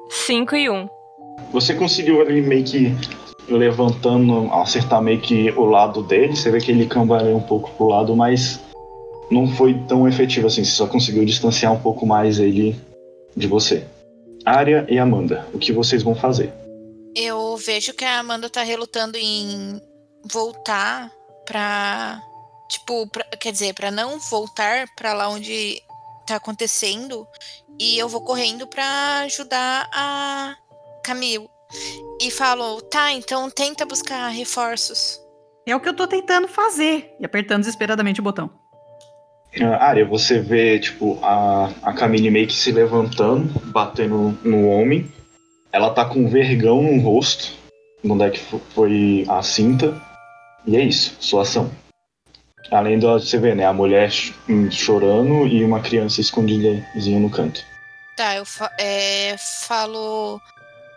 5 0.08 0.56
e 0.56 0.70
1. 0.70 0.74
Um. 0.74 0.88
Você 1.52 1.74
conseguiu 1.74 2.20
ali 2.20 2.40
meio 2.40 2.64
que 2.64 2.94
levantando, 3.48 4.52
acertar 4.52 5.02
meio 5.02 5.20
que 5.20 5.50
o 5.52 5.64
lado 5.64 6.02
dele. 6.02 6.36
Você 6.36 6.50
vê 6.50 6.60
que 6.60 6.70
ele 6.70 6.86
cambaleia 6.86 7.34
um 7.36 7.42
pouco 7.42 7.70
pro 7.72 7.88
lado, 7.88 8.14
mas 8.14 8.60
não 9.30 9.48
foi 9.48 9.74
tão 9.88 10.06
efetivo 10.06 10.46
assim. 10.46 10.64
Você 10.64 10.72
só 10.72 10.86
conseguiu 10.86 11.24
distanciar 11.24 11.72
um 11.72 11.80
pouco 11.80 12.06
mais 12.06 12.38
ele 12.38 12.76
de 13.36 13.46
você. 13.46 13.84
Arya 14.44 14.86
e 14.88 14.98
Amanda, 14.98 15.46
o 15.52 15.58
que 15.58 15.72
vocês 15.72 16.02
vão 16.02 16.14
fazer? 16.14 16.52
Eu 17.14 17.56
vejo 17.56 17.92
que 17.92 18.04
a 18.04 18.20
Amanda 18.20 18.48
tá 18.48 18.62
relutando 18.62 19.18
em 19.18 19.80
voltar 20.24 21.10
pra. 21.46 22.20
Tipo, 22.68 23.06
pra- 23.08 23.24
quer 23.40 23.52
dizer, 23.52 23.74
pra 23.74 23.90
não 23.90 24.18
voltar 24.18 24.86
pra 24.96 25.12
lá 25.12 25.28
onde 25.28 25.80
tá 26.26 26.36
acontecendo. 26.36 27.26
E 27.78 27.98
eu 27.98 28.08
vou 28.08 28.20
correndo 28.22 28.66
pra 28.66 29.20
ajudar 29.20 29.88
a 29.92 30.54
Camille. 31.04 31.48
E 32.20 32.30
falo, 32.30 32.80
tá, 32.82 33.12
então 33.12 33.48
tenta 33.50 33.84
buscar 33.86 34.28
reforços. 34.28 35.20
É 35.66 35.74
o 35.74 35.80
que 35.80 35.88
eu 35.88 35.94
tô 35.96 36.06
tentando 36.06 36.46
fazer. 36.48 37.14
E 37.20 37.24
apertando 37.24 37.60
desesperadamente 37.60 38.20
o 38.20 38.24
botão. 38.24 38.50
Ah, 39.60 39.86
Arya, 39.88 40.04
você 40.04 40.38
vê, 40.40 40.78
tipo, 40.78 41.18
a, 41.22 41.70
a 41.82 41.92
Camille 41.92 42.30
meio 42.30 42.46
que 42.46 42.54
se 42.54 42.70
levantando, 42.70 43.58
batendo 43.70 44.38
no 44.44 44.68
homem. 44.68 45.12
Ela 45.72 45.90
tá 45.90 46.04
com 46.04 46.20
um 46.20 46.28
vergão 46.28 46.82
no 46.82 47.00
rosto, 47.02 47.52
onde 48.04 48.24
é 48.24 48.30
que 48.30 48.38
fo- 48.38 48.60
foi 48.74 49.24
a 49.28 49.42
cinta. 49.42 50.00
E 50.66 50.76
é 50.76 50.82
isso, 50.82 51.16
sua 51.20 51.42
ação. 51.42 51.70
Além 52.70 52.98
de 52.98 53.06
você 53.06 53.38
ver, 53.38 53.56
né, 53.56 53.66
a 53.66 53.72
mulher 53.72 54.10
hum, 54.48 54.70
chorando 54.70 55.46
e 55.46 55.64
uma 55.64 55.80
criança 55.80 56.20
escondidinha 56.20 57.18
no 57.18 57.30
canto. 57.30 57.64
Tá, 58.16 58.36
eu 58.36 58.44
fa- 58.44 58.70
é, 58.78 59.34
falo. 59.66 60.40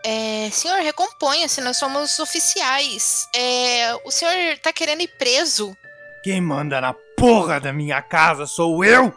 é, 0.04 0.48
senhor, 0.52 0.78
recomponha-se, 0.80 1.60
nós 1.62 1.76
somos 1.76 2.18
oficiais. 2.20 3.26
É, 3.34 3.94
o 4.04 4.10
senhor 4.10 4.32
tá 4.62 4.72
querendo 4.72 5.00
ir 5.00 5.08
preso? 5.18 5.76
Quem 6.22 6.40
manda 6.40 6.80
na 6.80 6.94
porra 7.16 7.58
da 7.58 7.72
minha 7.72 8.00
casa 8.02 8.46
sou 8.46 8.84
eu! 8.84 9.12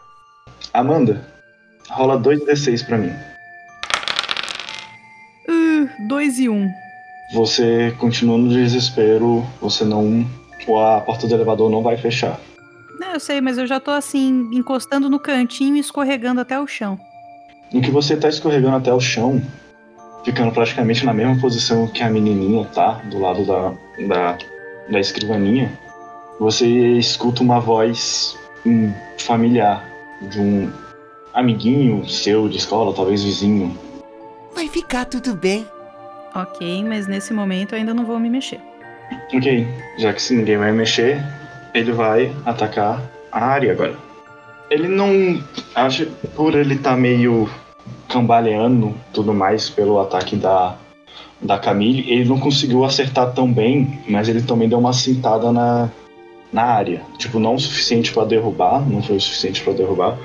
Amanda, 0.74 1.28
rola 1.90 2.18
2d6 2.20 2.86
pra 2.86 2.98
mim. 2.98 3.14
Uh, 5.48 6.08
dois 6.08 6.40
e 6.40 6.50
um. 6.50 6.70
Você 7.34 7.94
continua 8.00 8.38
no 8.38 8.50
desespero, 8.50 9.46
você 9.62 9.84
não. 9.84 10.26
A 10.70 11.02
porta 11.02 11.28
do 11.28 11.34
elevador 11.34 11.70
não 11.70 11.82
vai 11.82 11.96
fechar. 11.98 12.40
Não, 13.00 13.14
eu 13.14 13.20
sei, 13.20 13.40
mas 13.40 13.58
eu 13.58 13.66
já 13.66 13.80
tô 13.80 13.92
assim, 13.92 14.50
encostando 14.52 15.10
no 15.10 15.20
cantinho 15.20 15.76
e 15.76 15.80
escorregando 15.80 16.42
até 16.42 16.60
o 16.60 16.68
chão. 16.68 17.00
No 17.72 17.82
que 17.82 17.92
você 17.92 18.18
tá 18.18 18.28
escorregando 18.28 18.76
até 18.76 18.94
o 18.94 19.00
chão, 19.00 19.42
ficando 20.26 20.52
praticamente 20.52 21.06
na 21.06 21.14
mesma 21.14 21.40
posição 21.40 21.88
que 21.88 22.04
a 22.04 22.10
menininha 22.10 22.66
tá, 22.66 22.94
do 23.10 23.20
lado 23.20 23.46
da, 23.46 23.74
da, 24.08 24.38
da 24.90 25.00
escrivaninha, 25.00 25.72
você 26.40 26.66
escuta 26.98 27.42
uma 27.42 27.60
voz 27.60 28.38
hum, 28.66 28.92
familiar 29.18 29.86
de 30.30 30.40
um 30.40 30.72
amiguinho 31.34 32.08
seu 32.10 32.50
de 32.50 32.58
escola, 32.58 32.94
talvez 32.94 33.24
vizinho. 33.24 33.78
Vai 34.54 34.68
ficar 34.68 35.06
tudo 35.06 35.36
bem. 35.36 35.66
Ok, 36.38 36.84
mas 36.84 37.08
nesse 37.08 37.34
momento 37.34 37.74
eu 37.74 37.80
ainda 37.80 37.96
não 37.96 38.06
vou 38.06 38.20
me 38.20 38.30
mexer. 38.30 38.60
Ok, 39.34 39.68
já 39.98 40.14
que 40.14 40.22
se 40.22 40.36
ninguém 40.36 40.56
vai 40.56 40.72
mexer, 40.72 41.20
ele 41.74 41.92
vai 41.92 42.32
atacar 42.46 43.02
a 43.32 43.44
área 43.44 43.72
agora. 43.72 43.96
Ele 44.70 44.88
não. 44.88 45.44
Acho 45.74 46.06
por 46.36 46.54
ele 46.54 46.78
tá 46.78 46.96
meio 46.96 47.50
cambaleando 48.08 48.94
tudo 49.12 49.34
mais 49.34 49.68
pelo 49.68 50.00
ataque 50.00 50.36
da, 50.36 50.76
da 51.42 51.58
Camille, 51.58 52.08
ele 52.08 52.30
não 52.30 52.40
conseguiu 52.40 52.86
acertar 52.86 53.34
tão 53.34 53.52
bem, 53.52 54.00
mas 54.08 54.30
ele 54.30 54.44
também 54.44 54.70
deu 54.70 54.78
uma 54.78 54.94
cintada 54.94 55.52
na, 55.52 55.90
na 56.54 56.64
área. 56.64 57.02
Tipo, 57.18 57.40
não 57.40 57.56
o 57.56 57.60
suficiente 57.60 58.14
pra 58.14 58.24
derrubar, 58.26 58.88
não 58.88 59.02
foi 59.02 59.16
o 59.16 59.22
suficiente 59.22 59.64
pra 59.64 59.74
derrubar, 59.74 60.16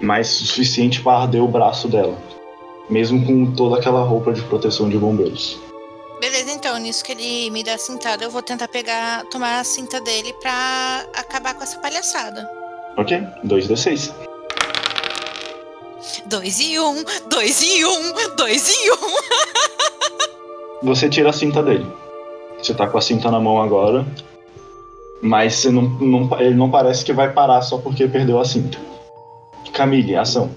mas 0.00 0.40
o 0.40 0.46
suficiente 0.46 1.00
pra 1.00 1.22
arder 1.22 1.42
o 1.42 1.48
braço 1.48 1.88
dela. 1.88 2.16
Mesmo 2.88 3.24
com 3.26 3.52
toda 3.52 3.78
aquela 3.78 4.02
roupa 4.04 4.32
de 4.32 4.40
proteção 4.42 4.88
de 4.88 4.96
bombeiros. 4.96 5.58
Beleza, 6.20 6.50
então, 6.52 6.78
nisso 6.78 7.04
que 7.04 7.12
ele 7.12 7.50
me 7.50 7.62
dá 7.62 7.74
a 7.74 7.78
cintada, 7.78 8.24
eu 8.24 8.30
vou 8.30 8.42
tentar 8.42 8.68
pegar, 8.68 9.24
tomar 9.26 9.60
a 9.60 9.64
cinta 9.64 10.00
dele 10.00 10.32
pra 10.40 11.04
acabar 11.14 11.54
com 11.54 11.62
essa 11.62 11.78
palhaçada. 11.78 12.48
Ok? 12.96 13.18
2d6. 13.44 14.12
Dois 16.26 16.58
e 16.60 16.78
um, 16.80 17.04
dois 17.28 17.60
e 17.62 17.84
um, 17.84 18.12
dois 18.36 18.68
e 18.68 18.90
um. 18.92 18.96
Você 20.82 21.08
tira 21.08 21.30
a 21.30 21.32
cinta 21.32 21.62
dele. 21.62 21.86
Você 22.62 22.72
tá 22.74 22.86
com 22.86 22.96
a 22.96 23.00
cinta 23.00 23.30
na 23.30 23.38
mão 23.40 23.60
agora. 23.60 24.06
Mas 25.22 25.54
você 25.56 25.70
não, 25.70 25.82
não- 25.82 26.40
ele 26.40 26.54
não 26.54 26.70
parece 26.70 27.04
que 27.04 27.12
vai 27.12 27.32
parar 27.32 27.60
só 27.62 27.78
porque 27.78 28.06
perdeu 28.06 28.38
a 28.38 28.44
cinta. 28.44 28.78
Camille, 29.72 30.14
ação. 30.16 30.50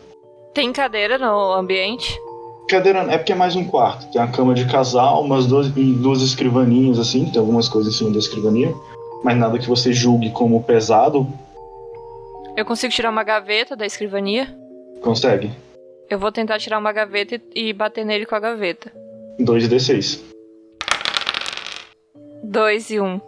Tem 0.54 0.74
cadeira 0.74 1.18
no 1.18 1.54
ambiente? 1.54 2.20
Cadeira 2.68 3.00
é 3.12 3.18
porque 3.18 3.32
é 3.32 3.36
mais 3.36 3.56
um 3.56 3.66
quarto. 3.66 4.12
Tem 4.12 4.22
a 4.22 4.28
cama 4.28 4.54
de 4.54 4.66
casal, 4.66 5.24
umas 5.24 5.46
duas, 5.46 5.70
duas 5.70 6.22
escrivaninhas 6.22 7.00
assim. 7.00 7.26
Tem 7.32 7.40
algumas 7.40 7.68
coisas 7.68 7.94
em 7.94 7.98
cima 7.98 8.12
da 8.12 8.20
escrivaninha. 8.20 8.74
Mas 9.24 9.38
nada 9.38 9.58
que 9.60 9.68
você 9.68 9.92
julgue 9.92 10.32
como 10.32 10.64
pesado. 10.64 11.28
Eu 12.56 12.66
consigo 12.66 12.94
tirar 12.94 13.10
uma 13.10 13.24
gaveta 13.24 13.76
da 13.76 13.86
escrivania? 13.86 14.56
Consegue. 15.02 15.52
Eu 16.10 16.18
vou 16.18 16.32
tentar 16.32 16.60
tirar 16.60 16.80
uma 16.80 16.92
gaveta 16.92 17.36
e, 17.36 17.70
e 17.70 17.74
bater 17.74 18.06
nele 18.06 18.26
com 18.26 18.36
a 18.36 18.40
gaveta. 18.40 18.92
2d6. 19.40 20.20
2 22.44 22.90
e 22.90 23.00
1. 23.00 23.06
Um. 23.06 23.22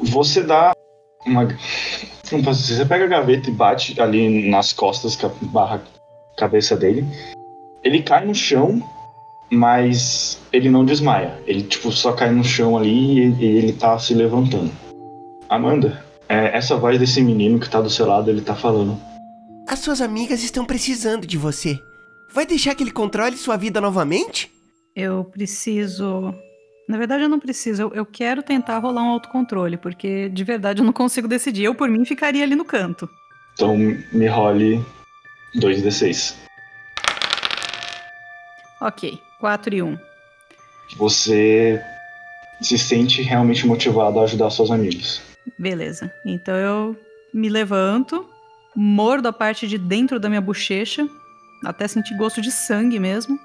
Você 0.00 0.42
dá 0.42 0.72
uma. 1.26 1.48
Como 2.28 2.44
posso 2.44 2.60
dizer? 2.60 2.76
Você 2.76 2.86
pega 2.86 3.04
a 3.04 3.08
gaveta 3.08 3.50
e 3.50 3.52
bate 3.52 4.00
ali 4.00 4.48
nas 4.48 4.72
costas, 4.72 5.18
barra 5.42 5.82
cabeça 6.40 6.76
dele. 6.76 7.06
Ele 7.84 8.02
cai 8.02 8.24
no 8.24 8.34
chão, 8.34 8.82
mas 9.50 10.40
ele 10.52 10.70
não 10.70 10.84
desmaia. 10.84 11.38
Ele, 11.46 11.62
tipo, 11.62 11.92
só 11.92 12.12
cai 12.12 12.30
no 12.30 12.42
chão 12.42 12.76
ali 12.76 13.20
e, 13.20 13.34
e 13.38 13.44
ele 13.44 13.72
tá 13.72 13.98
se 13.98 14.14
levantando. 14.14 14.70
Amanda, 15.48 16.02
é, 16.28 16.56
essa 16.56 16.76
voz 16.76 16.98
desse 16.98 17.20
menino 17.20 17.58
que 17.58 17.68
tá 17.68 17.80
do 17.80 17.90
seu 17.90 18.06
lado, 18.06 18.30
ele 18.30 18.40
tá 18.40 18.54
falando. 18.54 18.98
As 19.68 19.80
suas 19.80 20.00
amigas 20.00 20.42
estão 20.42 20.64
precisando 20.64 21.26
de 21.26 21.36
você. 21.36 21.78
Vai 22.32 22.46
deixar 22.46 22.74
que 22.74 22.82
ele 22.82 22.92
controle 22.92 23.36
sua 23.36 23.56
vida 23.56 23.80
novamente? 23.80 24.50
Eu 24.94 25.24
preciso. 25.24 26.34
Na 26.88 26.96
verdade, 26.96 27.24
eu 27.24 27.28
não 27.28 27.38
preciso. 27.38 27.82
Eu, 27.82 27.94
eu 27.94 28.06
quero 28.06 28.42
tentar 28.42 28.78
rolar 28.78 29.02
um 29.02 29.10
autocontrole, 29.10 29.76
porque 29.76 30.28
de 30.28 30.44
verdade 30.44 30.80
eu 30.80 30.86
não 30.86 30.92
consigo 30.92 31.28
decidir. 31.28 31.64
Eu, 31.64 31.74
por 31.74 31.88
mim, 31.88 32.04
ficaria 32.04 32.42
ali 32.42 32.54
no 32.54 32.64
canto. 32.64 33.08
Então 33.54 33.76
me 33.76 34.26
role 34.26 34.84
2d6. 35.56 36.34
Ok, 38.80 39.20
4 39.38 39.74
e 39.74 39.82
1. 39.82 39.98
Você 40.96 41.82
se 42.60 42.78
sente 42.78 43.22
realmente 43.22 43.66
motivado 43.66 44.18
a 44.20 44.24
ajudar 44.24 44.50
seus 44.50 44.70
amigos. 44.70 45.22
Beleza. 45.58 46.12
Então 46.24 46.54
eu 46.54 46.96
me 47.32 47.48
levanto, 47.48 48.26
mordo 48.74 49.28
a 49.28 49.32
parte 49.32 49.66
de 49.66 49.78
dentro 49.78 50.18
da 50.18 50.28
minha 50.28 50.40
bochecha, 50.40 51.08
até 51.64 51.86
sentir 51.86 52.16
gosto 52.16 52.40
de 52.40 52.50
sangue 52.50 52.98
mesmo. 52.98 53.38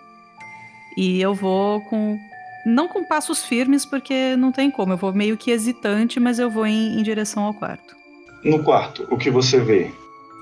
E 0.98 1.22
eu 1.22 1.34
vou 1.34 1.82
com. 1.82 2.18
Não 2.66 2.88
com 2.88 3.04
passos 3.04 3.44
firmes, 3.44 3.86
porque 3.86 4.36
não 4.38 4.52
tem 4.52 4.72
como. 4.72 4.94
Eu 4.94 4.98
vou 4.98 5.14
meio 5.14 5.38
que 5.38 5.52
hesitante, 5.52 6.20
mas 6.20 6.40
eu 6.40 6.50
vou 6.50 6.66
em, 6.66 7.00
em 7.00 7.04
direção 7.04 7.44
ao 7.44 7.54
quarto. 7.54 7.96
No 8.44 8.64
quarto, 8.64 9.08
o 9.12 9.18
que 9.18 9.30
você 9.30 9.60
vê 9.60 9.92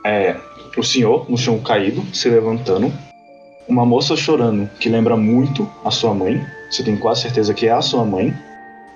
é 0.04 0.36
o 0.78 0.84
senhor 0.84 1.30
no 1.30 1.38
chão 1.38 1.60
caído, 1.60 2.04
se 2.13 2.30
levantando, 2.30 2.92
uma 3.68 3.86
moça 3.86 4.16
chorando 4.16 4.70
que 4.80 4.89
lembra 4.89 5.16
muito 5.16 5.70
a 5.86 5.92
sua 5.92 6.13
mãe, 6.13 6.46
você 6.70 6.84
tem 6.84 6.98
quase 6.98 7.22
certeza 7.22 7.54
que 7.54 7.68
é 7.68 7.72
a 7.72 7.82
sua 7.82 8.04
mãe, 8.04 8.34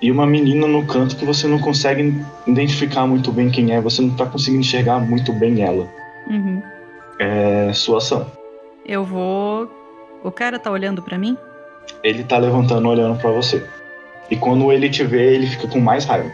e 0.00 0.12
uma 0.12 0.26
menina 0.26 0.66
no 0.66 0.86
canto 0.86 1.16
que 1.16 1.24
você 1.24 1.48
não 1.48 1.58
consegue 1.58 2.14
identificar 2.46 3.06
muito 3.06 3.32
bem 3.32 3.50
quem 3.50 3.74
é, 3.74 3.80
você 3.80 4.02
não 4.02 4.10
tá 4.10 4.26
conseguindo 4.26 4.60
enxergar 4.60 5.00
muito 5.00 5.32
bem 5.32 5.62
ela. 5.62 5.88
Uhum. 6.28 6.62
É 7.18 7.72
sua 7.72 7.98
ação. 7.98 8.30
Eu 8.86 9.04
vou. 9.04 9.68
O 10.22 10.30
cara 10.30 10.58
tá 10.58 10.70
olhando 10.70 11.02
pra 11.02 11.18
mim? 11.18 11.36
Ele 12.02 12.22
tá 12.22 12.38
levantando 12.38 12.88
olhando 12.88 13.18
pra 13.18 13.30
você. 13.30 13.64
E 14.30 14.36
quando 14.36 14.70
ele 14.70 14.88
te 14.88 15.02
vê, 15.02 15.34
ele 15.34 15.46
fica 15.46 15.66
com 15.66 15.80
mais 15.80 16.04
raiva. 16.04 16.30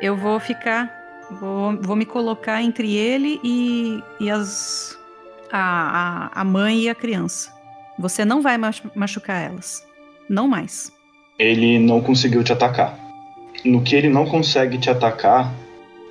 Eu 0.00 0.16
vou 0.16 0.40
ficar. 0.40 0.95
Vou, 1.30 1.76
vou 1.80 1.96
me 1.96 2.06
colocar 2.06 2.62
entre 2.62 2.94
ele 2.94 3.40
e, 3.42 4.02
e 4.20 4.30
as. 4.30 4.96
A, 5.50 6.30
a, 6.34 6.40
a 6.40 6.44
mãe 6.44 6.80
e 6.82 6.88
a 6.88 6.94
criança. 6.94 7.52
Você 7.98 8.24
não 8.24 8.42
vai 8.42 8.58
machu- 8.58 8.90
machucar 8.94 9.40
elas. 9.42 9.86
Não 10.28 10.48
mais. 10.48 10.92
Ele 11.38 11.78
não 11.78 12.00
conseguiu 12.00 12.42
te 12.42 12.52
atacar. 12.52 12.98
No 13.64 13.80
que 13.82 13.94
ele 13.94 14.08
não 14.08 14.26
consegue 14.26 14.76
te 14.76 14.90
atacar, 14.90 15.52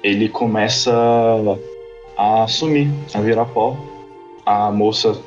ele 0.01 0.30
começa 0.30 0.91
a 2.17 2.47
sumir, 2.47 2.89
a 3.13 3.19
virar 3.19 3.45
pó. 3.45 3.78
A 4.45 4.71
moça, 4.71 5.19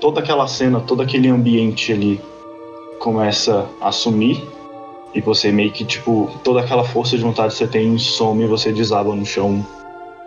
toda 0.00 0.20
aquela 0.20 0.46
cena, 0.48 0.80
todo 0.80 1.02
aquele 1.02 1.28
ambiente 1.28 1.92
ali 1.92 2.20
começa 3.00 3.68
a 3.80 3.92
sumir. 3.92 4.42
E 5.14 5.20
você 5.20 5.52
meio 5.52 5.70
que, 5.70 5.84
tipo, 5.84 6.30
toda 6.42 6.60
aquela 6.60 6.84
força 6.84 7.16
de 7.16 7.22
vontade 7.22 7.52
que 7.52 7.58
você 7.58 7.66
tem 7.66 7.98
some 7.98 8.44
e 8.44 8.46
você 8.46 8.72
desaba 8.72 9.14
no 9.14 9.26
chão. 9.26 9.64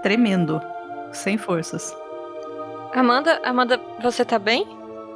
Tremendo. 0.04 0.62
Sem 1.12 1.38
forças. 1.38 1.96
Amanda, 2.94 3.42
Amanda, 3.44 3.82
você 4.02 4.24
tá 4.24 4.38
bem? 4.38 4.66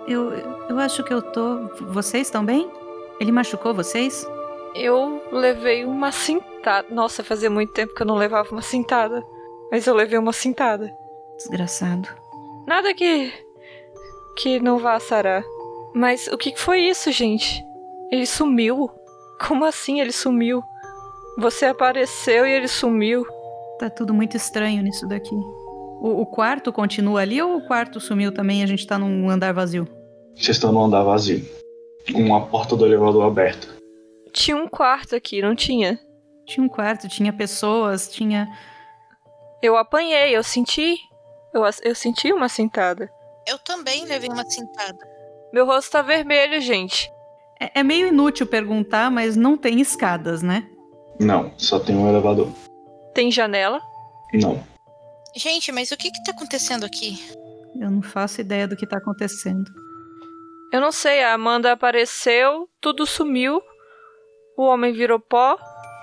Eu, 0.07 0.33
eu 0.67 0.79
acho 0.79 1.03
que 1.03 1.13
eu 1.13 1.21
tô. 1.21 1.69
Vocês 1.91 2.27
estão 2.27 2.43
bem? 2.43 2.69
Ele 3.19 3.31
machucou 3.31 3.73
vocês? 3.73 4.27
Eu 4.73 5.21
levei 5.31 5.85
uma 5.85 6.11
cintada. 6.11 6.87
Nossa, 6.89 7.23
fazia 7.23 7.49
muito 7.49 7.73
tempo 7.73 7.93
que 7.93 8.01
eu 8.01 8.07
não 8.07 8.15
levava 8.15 8.49
uma 8.51 8.61
cintada. 8.61 9.23
Mas 9.71 9.85
eu 9.85 9.93
levei 9.93 10.17
uma 10.17 10.33
cintada. 10.33 10.91
Desgraçado. 11.37 12.09
Nada 12.65 12.93
que. 12.93 13.31
que 14.35 14.59
não 14.59 14.79
vá 14.79 14.99
sarar. 14.99 15.43
Mas 15.93 16.27
o 16.27 16.37
que 16.37 16.51
que 16.51 16.59
foi 16.59 16.81
isso, 16.81 17.11
gente? 17.11 17.63
Ele 18.11 18.25
sumiu? 18.25 18.89
Como 19.39 19.65
assim 19.65 20.01
ele 20.01 20.11
sumiu? 20.11 20.63
Você 21.37 21.65
apareceu 21.65 22.45
e 22.45 22.51
ele 22.51 22.67
sumiu. 22.67 23.25
Tá 23.79 23.89
tudo 23.89 24.13
muito 24.13 24.35
estranho 24.35 24.83
nisso 24.83 25.07
daqui. 25.07 25.33
O, 25.33 26.21
o 26.21 26.25
quarto 26.25 26.71
continua 26.71 27.21
ali 27.21 27.41
ou 27.41 27.57
o 27.57 27.67
quarto 27.67 27.99
sumiu 27.99 28.33
também 28.33 28.61
e 28.61 28.63
a 28.63 28.67
gente 28.67 28.85
tá 28.85 28.97
num 28.97 29.29
andar 29.29 29.53
vazio? 29.53 29.87
Vocês 30.35 30.57
estão 30.57 30.71
no 30.71 30.83
andar 30.83 31.03
vazio. 31.03 31.45
Com 32.13 32.35
a 32.35 32.41
porta 32.41 32.75
do 32.75 32.85
elevador 32.85 33.25
aberta. 33.25 33.67
Tinha 34.31 34.57
um 34.57 34.67
quarto 34.67 35.15
aqui, 35.15 35.41
não 35.41 35.55
tinha? 35.55 35.99
Tinha 36.45 36.65
um 36.65 36.69
quarto, 36.69 37.07
tinha 37.07 37.31
pessoas, 37.31 38.07
tinha. 38.09 38.47
Eu 39.61 39.77
apanhei, 39.77 40.35
eu 40.35 40.43
senti. 40.43 40.97
Eu, 41.53 41.63
eu 41.83 41.95
senti 41.95 42.31
uma 42.31 42.49
cintada. 42.49 43.09
Eu 43.47 43.57
também 43.59 44.05
levei 44.05 44.29
uma 44.29 44.45
cintada. 44.45 44.97
Meu 45.53 45.65
rosto 45.65 45.91
tá 45.91 46.01
vermelho, 46.01 46.61
gente. 46.61 47.11
É, 47.59 47.79
é 47.79 47.83
meio 47.83 48.07
inútil 48.07 48.47
perguntar, 48.47 49.11
mas 49.11 49.35
não 49.35 49.57
tem 49.57 49.81
escadas, 49.81 50.41
né? 50.41 50.67
Não, 51.19 51.51
só 51.57 51.79
tem 51.79 51.95
um 51.95 52.07
elevador. 52.07 52.49
Tem 53.13 53.31
janela? 53.31 53.81
Não. 54.33 54.63
Gente, 55.35 55.71
mas 55.71 55.91
o 55.91 55.97
que 55.97 56.09
que 56.11 56.23
tá 56.23 56.31
acontecendo 56.31 56.85
aqui? 56.85 57.19
Eu 57.79 57.91
não 57.91 58.01
faço 58.01 58.41
ideia 58.41 58.67
do 58.67 58.75
que 58.75 58.87
tá 58.87 58.97
acontecendo. 58.97 59.69
Eu 60.71 60.79
não 60.79 60.91
sei, 60.91 61.23
a 61.23 61.33
Amanda 61.33 61.71
apareceu, 61.71 62.69
tudo 62.79 63.05
sumiu. 63.05 63.61
O 64.57 64.63
homem 64.63 64.93
virou 64.93 65.19
pó, 65.19 65.57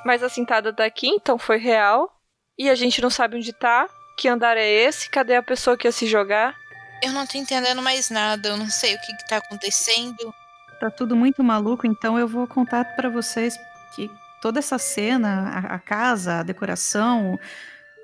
mas 0.04 0.22
a 0.22 0.28
cintada 0.28 0.72
tá 0.72 0.84
aqui, 0.84 1.08
então 1.08 1.38
foi 1.38 1.58
real. 1.58 2.10
E 2.58 2.68
a 2.68 2.74
gente 2.74 3.00
não 3.00 3.10
sabe 3.10 3.36
onde 3.36 3.52
tá. 3.52 3.88
Que 4.18 4.28
andar 4.28 4.56
é 4.56 4.66
esse? 4.66 5.10
Cadê 5.10 5.36
a 5.36 5.42
pessoa 5.42 5.76
que 5.76 5.86
ia 5.86 5.92
se 5.92 6.06
jogar? 6.06 6.54
Eu 7.02 7.12
não 7.12 7.26
tô 7.26 7.36
entendendo 7.36 7.82
mais 7.82 8.08
nada. 8.08 8.48
Eu 8.48 8.56
não 8.56 8.68
sei 8.68 8.94
o 8.94 9.00
que 9.00 9.14
que 9.14 9.28
tá 9.28 9.36
acontecendo. 9.36 10.32
Tá 10.80 10.90
tudo 10.90 11.16
muito 11.16 11.42
maluco, 11.42 11.86
então 11.86 12.18
eu 12.18 12.28
vou 12.28 12.46
contar 12.46 12.84
pra 12.96 13.08
vocês 13.08 13.56
que 13.94 14.10
toda 14.42 14.58
essa 14.58 14.78
cena, 14.78 15.48
a, 15.48 15.74
a 15.76 15.78
casa, 15.78 16.40
a 16.40 16.42
decoração, 16.42 17.38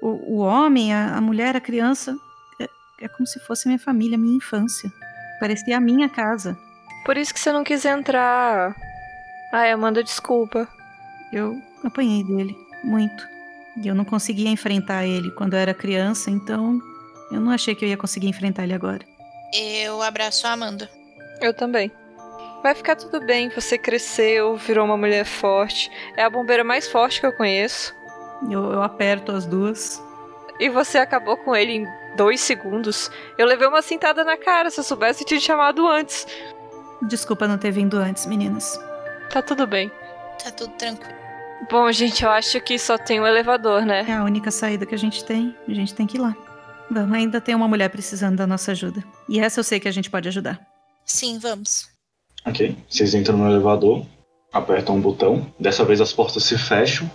o, 0.01 0.37
o 0.37 0.39
homem, 0.39 0.93
a, 0.95 1.17
a 1.17 1.21
mulher, 1.21 1.55
a 1.55 1.61
criança, 1.61 2.17
é, 2.61 2.69
é 3.03 3.09
como 3.09 3.27
se 3.27 3.39
fosse 3.41 3.69
minha 3.69 3.79
família, 3.79 4.19
minha 4.19 4.37
infância. 4.37 4.91
Parecia 5.39 5.77
a 5.77 5.81
minha 5.81 6.09
casa. 6.09 6.59
Por 7.05 7.17
isso 7.17 7.35
que 7.35 7.41
você 7.41 7.53
não 7.53 7.65
quis 7.65 7.85
entrar. 7.85 8.75
Ai, 9.53 9.71
Amanda, 9.71 10.03
desculpa. 10.03 10.67
Eu 11.33 11.61
apanhei 11.85 12.25
dele, 12.25 12.57
muito. 12.85 13.27
E 13.77 13.89
eu 13.89 13.95
não 13.95 14.05
conseguia 14.05 14.49
enfrentar 14.49 15.05
ele 15.05 15.31
quando 15.31 15.55
eu 15.55 15.59
era 15.59 15.75
criança, 15.75 16.31
então 16.31 16.79
eu 17.31 17.41
não 17.41 17.51
achei 17.51 17.75
que 17.75 17.85
eu 17.85 17.89
ia 17.89 17.97
conseguir 17.97 18.29
enfrentar 18.29 18.65
ele 18.65 18.75
agora. 18.75 19.05
Eu 19.53 20.03
abraço 20.03 20.47
a 20.47 20.53
Amanda. 20.53 20.89
Eu 21.41 21.53
também. 21.53 21.91
Vai 22.62 22.75
ficar 22.75 22.94
tudo 22.94 23.20
bem, 23.20 23.48
você 23.48 23.77
cresceu, 23.77 24.57
virou 24.57 24.85
uma 24.85 24.96
mulher 24.96 25.25
forte. 25.25 25.90
É 26.16 26.22
a 26.22 26.31
bombeira 26.31 26.62
mais 26.62 26.88
forte 26.88 27.20
que 27.20 27.27
eu 27.27 27.33
conheço. 27.33 27.94
Eu, 28.48 28.72
eu 28.72 28.83
aperto 28.83 29.33
as 29.33 29.44
duas. 29.44 30.03
E 30.61 30.68
você 30.68 30.98
acabou 30.98 31.37
com 31.37 31.57
ele 31.57 31.72
em 31.72 31.87
dois 32.16 32.40
segundos. 32.40 33.11
Eu 33.37 33.46
levei 33.46 33.66
uma 33.66 33.83
cintada 33.83 34.22
na 34.22 34.37
cara, 34.37 34.70
se 34.70 34.79
eu 34.79 34.85
soubesse, 34.85 35.22
eu 35.22 35.27
tinha 35.27 35.40
te 35.40 35.46
chamado 35.46 35.88
antes. 35.88 36.27
Desculpa 37.03 37.48
não 37.48 37.59
ter 37.59 37.72
vindo 37.72 37.96
antes, 37.96 38.27
meninas. 38.27 38.79
Tá 39.29 39.42
tudo 39.42 39.66
bem. 39.66 39.90
Tá 40.42 40.53
tudo 40.53 40.72
tranquilo. 40.75 41.20
Bom, 41.68 41.90
gente, 41.90 42.25
eu 42.25 42.31
acho 42.31 42.61
que 42.61 42.79
só 42.79 42.96
tem 42.96 43.20
um 43.20 43.27
elevador, 43.27 43.85
né? 43.85 44.05
É 44.09 44.12
a 44.12 44.25
única 44.25 44.51
saída 44.51 44.87
que 44.87 44.94
a 44.94 44.98
gente 44.98 45.25
tem. 45.25 45.57
A 45.66 45.75
gente 45.75 45.94
tem 45.94 46.07
que 46.07 46.16
ir 46.16 46.20
lá. 46.20 46.35
Vamos, 46.90 47.12
ainda 47.12 47.40
tem 47.40 47.55
uma 47.55 47.66
mulher 47.66 47.88
precisando 47.88 48.37
da 48.37 48.46
nossa 48.46 48.72
ajuda. 48.72 49.03
E 49.29 49.40
essa 49.40 49.61
eu 49.61 49.64
sei 49.64 49.81
que 49.81 49.88
a 49.88 49.92
gente 49.92 50.11
pode 50.11 50.29
ajudar. 50.29 50.61
Sim, 51.05 51.38
vamos. 51.38 51.92
Ok. 52.47 52.77
Vocês 52.89 53.15
entram 53.15 53.39
no 53.39 53.51
elevador, 53.51 54.05
apertam 54.53 54.97
um 54.97 55.01
botão. 55.01 55.47
Dessa 55.59 55.85
vez 55.85 56.01
as 56.01 56.13
portas 56.13 56.45
se 56.45 56.59
fecham. 56.59 57.11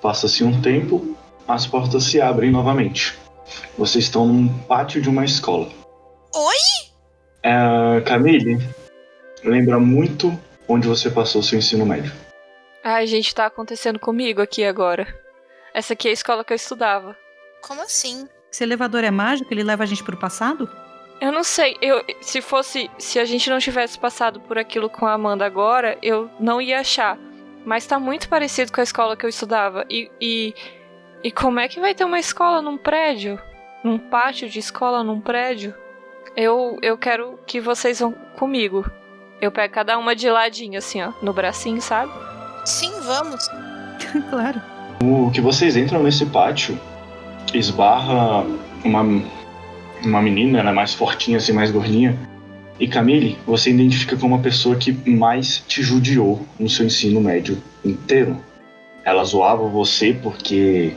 Passa-se 0.00 0.42
um 0.42 0.60
tempo, 0.62 1.16
as 1.46 1.66
portas 1.66 2.04
se 2.04 2.20
abrem 2.20 2.50
novamente. 2.50 3.18
Vocês 3.76 4.04
estão 4.04 4.26
num 4.26 4.48
pátio 4.64 5.02
de 5.02 5.08
uma 5.08 5.24
escola. 5.24 5.68
Oi? 6.34 6.90
É, 7.42 8.00
Camille, 8.02 8.58
lembra 9.44 9.78
muito 9.78 10.38
onde 10.68 10.86
você 10.86 11.10
passou 11.10 11.42
seu 11.42 11.58
ensino 11.58 11.84
médio. 11.84 12.12
Ai, 12.82 13.06
gente, 13.06 13.34
tá 13.34 13.46
acontecendo 13.46 13.98
comigo 13.98 14.40
aqui 14.40 14.64
agora. 14.64 15.06
Essa 15.74 15.92
aqui 15.92 16.08
é 16.08 16.10
a 16.10 16.14
escola 16.14 16.44
que 16.44 16.52
eu 16.52 16.56
estudava. 16.56 17.16
Como 17.62 17.82
assim? 17.82 18.26
Esse 18.50 18.64
elevador 18.64 19.04
é 19.04 19.10
mágico? 19.10 19.52
Ele 19.52 19.62
leva 19.62 19.82
a 19.82 19.86
gente 19.86 20.02
pro 20.02 20.16
passado? 20.16 20.68
Eu 21.20 21.30
não 21.30 21.44
sei, 21.44 21.76
eu 21.82 22.02
se 22.20 22.40
fosse, 22.40 22.90
se 22.98 23.18
a 23.18 23.24
gente 23.26 23.50
não 23.50 23.58
tivesse 23.58 23.98
passado 23.98 24.40
por 24.40 24.56
aquilo 24.56 24.88
com 24.88 25.06
a 25.06 25.12
Amanda 25.12 25.44
agora, 25.44 25.98
eu 26.02 26.30
não 26.40 26.62
ia 26.62 26.80
achar. 26.80 27.18
Mas 27.64 27.86
tá 27.86 28.00
muito 28.00 28.26
parecido 28.28 28.72
com 28.72 28.80
a 28.80 28.84
escola 28.84 29.16
que 29.16 29.26
eu 29.26 29.28
estudava. 29.28 29.84
E, 29.90 30.10
e, 30.18 30.54
e 31.22 31.30
como 31.30 31.60
é 31.60 31.68
que 31.68 31.78
vai 31.78 31.94
ter 31.94 32.04
uma 32.04 32.18
escola 32.18 32.62
num 32.62 32.78
prédio? 32.78 33.38
Num 33.84 33.98
pátio 33.98 34.48
de 34.48 34.58
escola 34.58 35.04
num 35.04 35.20
prédio? 35.20 35.74
Eu, 36.34 36.78
eu 36.80 36.96
quero 36.96 37.38
que 37.46 37.60
vocês 37.60 38.00
vão 38.00 38.12
comigo. 38.38 38.90
Eu 39.42 39.52
pego 39.52 39.74
cada 39.74 39.98
uma 39.98 40.16
de 40.16 40.30
ladinho, 40.30 40.78
assim, 40.78 41.02
ó, 41.02 41.12
no 41.20 41.34
bracinho, 41.34 41.82
sabe? 41.82 42.12
Sim, 42.64 42.92
vamos. 43.02 43.46
claro. 44.30 44.60
O 45.02 45.30
que 45.30 45.40
vocês 45.40 45.76
entram 45.76 46.02
nesse 46.02 46.24
pátio 46.26 46.78
esbarra 47.54 48.44
uma, 48.84 49.02
uma 50.04 50.22
menina, 50.22 50.62
né, 50.62 50.72
mais 50.72 50.94
fortinha, 50.94 51.38
assim, 51.38 51.52
mais 51.52 51.70
gordinha. 51.70 52.16
E 52.78 52.88
Camille, 52.88 53.36
você 53.46 53.70
identifica 53.70 54.16
como 54.16 54.34
a 54.34 54.38
pessoa 54.38 54.74
que 54.74 54.92
mais 55.08 55.62
te 55.68 55.82
judiou 55.82 56.46
no 56.58 56.68
seu 56.68 56.86
ensino 56.86 57.20
médio 57.20 57.62
inteiro. 57.84 58.38
Ela 59.04 59.22
zoava 59.24 59.66
você 59.68 60.14
porque 60.14 60.94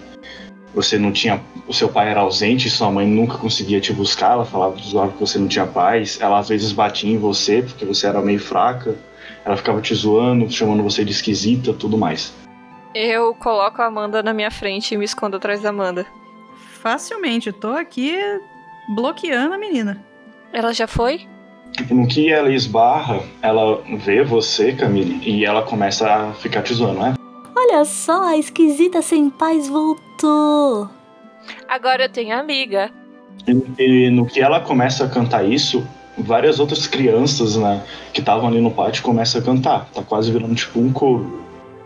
você 0.74 0.98
não 0.98 1.12
tinha. 1.12 1.42
O 1.68 1.74
seu 1.74 1.90
pai 1.90 2.10
era 2.10 2.22
ausente, 2.22 2.70
sua 2.70 2.90
mãe 2.90 3.06
nunca 3.06 3.38
conseguia 3.38 3.82
te 3.82 3.92
buscar. 3.92 4.32
Ela 4.32 4.46
falava 4.46 4.78
zoava 4.78 5.12
que 5.12 5.20
você 5.20 5.38
não 5.38 5.48
tinha 5.48 5.66
paz. 5.66 6.20
Ela 6.22 6.40
às 6.40 6.48
vezes 6.48 6.72
batia 6.72 7.12
em 7.12 7.18
você 7.18 7.62
porque 7.62 7.86
você 7.86 8.08
era 8.08 8.22
meio 8.22 8.40
fraca. 8.40 8.96
Ela 9.46 9.58
ficava 9.58 9.82
te 9.82 9.94
zoando, 9.94 10.50
chamando 10.50 10.84
você 10.84 11.04
de 11.04 11.12
esquisita, 11.12 11.74
tudo 11.74 11.98
mais. 11.98 12.34
Eu 12.96 13.34
coloco 13.36 13.82
a 13.82 13.88
Amanda 13.88 14.24
na 14.24 14.34
minha 14.34 14.52
frente 14.52 14.94
e 14.94 14.98
me 14.98 15.04
escondo 15.04 15.36
atrás 15.36 15.62
da 15.62 15.70
Amanda. 15.70 16.06
Facilmente, 16.82 17.48
eu 17.48 17.54
tô 17.54 17.70
aqui 17.70 18.16
bloqueando 18.90 19.54
a 19.54 19.58
menina. 19.58 20.04
Ela 20.52 20.74
já 20.74 20.88
foi? 20.88 21.28
No 21.90 22.08
que 22.08 22.32
ela 22.32 22.52
esbarra, 22.52 23.22
ela 23.42 23.82
vê 23.98 24.24
você, 24.24 24.74
Camille, 24.74 25.20
e 25.28 25.44
ela 25.44 25.64
começa 25.64 26.08
a 26.08 26.34
ficar 26.34 26.62
te 26.62 26.74
zoando, 26.74 27.00
né? 27.00 27.14
Olha 27.56 27.84
só, 27.86 28.26
a 28.26 28.38
esquisita 28.38 29.02
sem 29.02 29.30
paz 29.30 29.68
voltou. 29.68 30.90
Agora 31.68 32.04
eu 32.04 32.10
tenho 32.10 32.38
amiga. 32.38 32.92
E, 33.48 33.82
e 33.82 34.10
no 34.10 34.26
que 34.26 34.40
ela 34.40 34.60
começa 34.60 35.06
a 35.06 35.10
cantar 35.10 35.44
isso, 35.44 35.86
várias 36.18 36.60
outras 36.60 36.86
crianças 36.86 37.56
né, 37.56 37.84
que 38.14 38.20
estavam 38.20 38.48
ali 38.48 38.62
no 38.62 38.72
pátio 38.72 39.04
começam 39.04 39.42
a 39.42 39.44
cantar. 39.44 39.90
Tá 39.94 40.04
quase 40.04 40.32
virando 40.32 40.54
tipo 40.54 40.80
um 40.80 40.92
coro. 40.92 41.42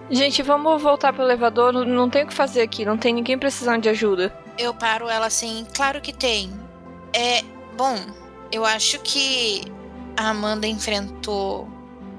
Gente, 0.09 0.41
vamos 0.41 0.81
voltar 0.81 1.13
pro 1.13 1.23
elevador. 1.23 1.71
Não, 1.71 1.85
não 1.85 2.09
tem 2.09 2.23
o 2.23 2.27
que 2.27 2.33
fazer 2.33 2.61
aqui, 2.61 2.85
não 2.85 2.97
tem 2.97 3.13
ninguém 3.13 3.37
precisando 3.37 3.81
de 3.81 3.89
ajuda. 3.89 4.33
Eu 4.57 4.73
paro 4.73 5.09
ela 5.09 5.27
assim. 5.27 5.65
Claro 5.75 6.01
que 6.01 6.13
tem. 6.13 6.49
É, 7.13 7.41
bom, 7.75 7.95
eu 8.51 8.65
acho 8.65 8.99
que 8.99 9.63
a 10.15 10.29
Amanda 10.29 10.67
enfrentou 10.67 11.67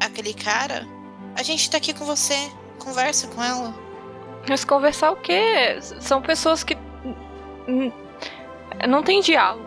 aquele 0.00 0.34
cara. 0.34 0.86
A 1.36 1.42
gente 1.42 1.70
tá 1.70 1.76
aqui 1.76 1.92
com 1.92 2.04
você. 2.04 2.50
Conversa 2.78 3.26
com 3.28 3.42
ela. 3.42 3.74
Mas 4.48 4.64
conversar 4.64 5.10
o 5.10 5.16
quê? 5.16 5.78
São 6.00 6.22
pessoas 6.22 6.62
que. 6.64 6.76
Não 8.88 9.02
tem 9.02 9.20
diálogo. 9.20 9.66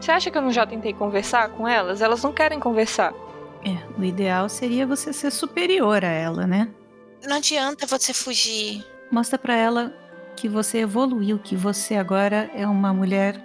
Você 0.00 0.10
acha 0.10 0.30
que 0.30 0.38
eu 0.38 0.42
não 0.42 0.52
já 0.52 0.66
tentei 0.66 0.92
conversar 0.92 1.48
com 1.50 1.66
elas? 1.66 2.02
Elas 2.02 2.22
não 2.22 2.32
querem 2.32 2.58
conversar. 2.58 3.12
É, 3.64 3.78
o 3.98 4.02
ideal 4.04 4.48
seria 4.48 4.86
você 4.86 5.12
ser 5.12 5.30
superior 5.30 6.04
a 6.04 6.08
ela, 6.08 6.46
né? 6.46 6.68
Não 7.24 7.36
adianta 7.36 7.86
você 7.86 8.12
fugir. 8.12 8.84
Mostra 9.10 9.38
pra 9.38 9.54
ela 9.54 9.94
que 10.36 10.48
você 10.48 10.78
evoluiu, 10.78 11.38
que 11.38 11.54
você 11.54 11.94
agora 11.94 12.50
é 12.54 12.66
uma 12.66 12.92
mulher 12.92 13.40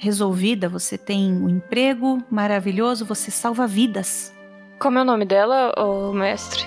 resolvida, 0.00 0.66
você 0.66 0.96
tem 0.96 1.30
um 1.30 1.46
emprego 1.48 2.22
maravilhoso, 2.30 3.04
você 3.04 3.30
salva 3.30 3.66
vidas. 3.66 4.34
Como 4.78 4.98
é 4.98 5.02
o 5.02 5.04
nome 5.04 5.26
dela, 5.26 5.72
ô 5.78 6.10
mestre? 6.14 6.66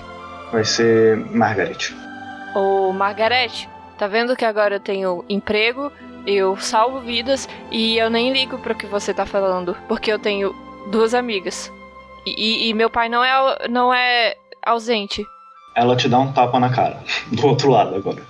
Vai 0.52 0.64
ser 0.64 1.16
Margaret. 1.34 1.92
Ô 2.54 2.92
Margarete, 2.92 3.68
tá 3.98 4.06
vendo 4.06 4.36
que 4.36 4.44
agora 4.44 4.76
eu 4.76 4.80
tenho 4.80 5.24
emprego, 5.28 5.90
eu 6.24 6.56
salvo 6.56 7.00
vidas 7.00 7.48
e 7.72 7.98
eu 7.98 8.08
nem 8.08 8.32
ligo 8.32 8.56
pro 8.58 8.74
que 8.76 8.86
você 8.86 9.12
tá 9.12 9.26
falando, 9.26 9.76
porque 9.88 10.12
eu 10.12 10.18
tenho 10.18 10.54
duas 10.92 11.12
amigas. 11.12 11.72
E, 12.24 12.30
e- 12.30 12.68
e 12.68 12.74
meu 12.74 12.88
pai 12.88 13.08
não 13.08 13.24
é, 13.24 13.68
não 13.68 13.92
é 13.92 14.36
ausente. 14.64 15.26
Ela 15.74 15.96
te 15.96 16.08
dá 16.08 16.20
um 16.20 16.32
tapa 16.32 16.60
na 16.60 16.72
cara. 16.72 17.02
Do 17.32 17.44
outro 17.48 17.68
lado 17.70 17.96
agora. 17.96 18.22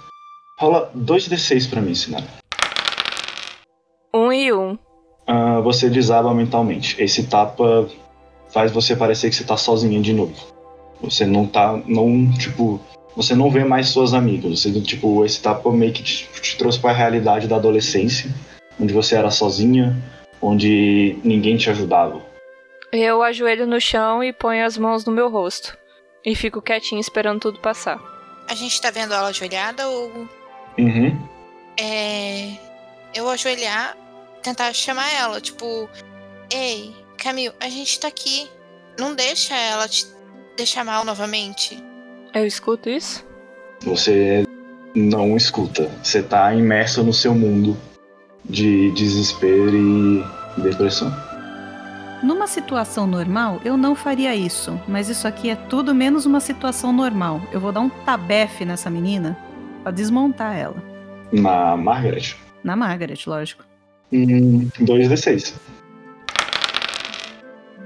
Rola 0.59 0.91
2d6 0.97 1.69
pra 1.69 1.83
mim, 1.83 1.95
Sinara. 1.95 2.25
Um 4.15 4.33
e 4.33 4.51
um. 4.53 4.79
Ah, 5.27 5.61
você 5.61 5.89
desaba 5.89 6.35
mentalmente. 6.35 7.03
Esse 7.03 7.25
tapa 7.25 7.89
faz 8.53 8.71
você 8.71 8.95
parecer 8.95 9.31
que 9.31 9.37
você 9.37 9.45
tá 9.45 9.57
sozinha 9.57 10.01
de 10.01 10.13
novo. 10.13 10.35
Você 11.01 11.27
não 11.27 11.47
tá. 11.47 11.81
Não, 11.87 12.31
tipo. 12.33 12.81
Você 13.17 13.35
não 13.35 13.51
vê 13.51 13.65
mais 13.65 13.89
suas 13.89 14.13
amigas. 14.13 14.61
Você, 14.61 14.81
tipo, 14.81 15.25
esse 15.25 15.41
tapa 15.41 15.71
meio 15.71 15.93
que 15.93 16.03
te, 16.03 16.29
te 16.41 16.57
trouxe 16.57 16.79
pra 16.79 16.93
realidade 16.93 17.47
da 17.47 17.57
adolescência. 17.57 18.31
Onde 18.81 18.93
você 18.93 19.15
era 19.15 19.31
sozinha. 19.31 19.97
Onde 20.43 21.17
ninguém 21.23 21.57
te 21.57 21.71
ajudava. 21.71 22.21
Eu 22.93 23.23
ajoelho 23.23 23.67
no 23.67 23.81
chão 23.81 24.23
e 24.23 24.33
ponho 24.33 24.65
as 24.65 24.77
mãos 24.77 25.05
no 25.05 25.13
meu 25.13 25.31
rosto. 25.31 25.77
E 26.25 26.35
fico 26.35 26.63
quietinho 26.63 27.01
esperando 27.01 27.41
tudo 27.41 27.61
passar. 27.61 28.01
A 28.49 28.55
gente 28.55 28.81
tá 28.81 28.91
vendo 28.91 29.15
ela 29.15 29.29
ajoelhada 29.29 29.89
ou. 29.89 30.29
Uhum. 30.79 31.19
É. 31.79 32.51
Eu 33.15 33.29
ajoelhar, 33.29 33.97
tentar 34.45 34.73
chamar 34.73 35.11
ela, 35.13 35.41
tipo. 35.41 35.89
Ei, 36.53 36.95
Camille, 37.17 37.55
a 37.59 37.69
gente 37.69 37.99
tá 37.99 38.09
aqui. 38.09 38.49
Não 38.99 39.15
deixa 39.15 39.57
ela 39.57 39.89
te 39.89 40.07
deixar 40.57 40.85
mal 40.85 41.05
novamente. 41.05 41.83
Eu 42.33 42.47
escuto 42.47 42.89
isso? 42.89 43.27
Você 43.83 44.45
não 44.95 45.37
escuta. 45.37 45.91
Você 46.03 46.23
tá 46.23 46.55
imerso 46.55 47.03
no 47.03 47.13
seu 47.13 47.35
mundo 47.35 47.77
de 48.45 48.93
desespero 48.93 49.75
e 49.75 50.25
depressão. 50.59 51.13
Numa 52.23 52.47
situação 52.47 53.07
normal, 53.07 53.61
eu 53.65 53.77
não 53.77 53.95
faria 53.95 54.35
isso, 54.35 54.81
mas 54.89 55.09
isso 55.09 55.27
aqui 55.29 55.51
é 55.51 55.57
tudo 55.57 55.95
menos 55.95 56.25
uma 56.25 56.41
situação 56.41 56.93
normal. 56.93 57.41
Eu 57.53 57.61
vou 57.61 57.73
dar 57.73 57.81
um 57.81 57.91
tabefe 57.91 58.65
nessa 58.65 58.89
menina 58.89 59.37
pra 59.83 59.93
desmontar 59.93 60.57
ela. 60.57 60.77
Na 61.33 61.77
Margaret. 61.77 62.35
Na 62.63 62.77
Margaret, 62.77 63.19
lógico. 63.27 63.65
Hum, 64.15 64.71
2d6. 64.79 65.55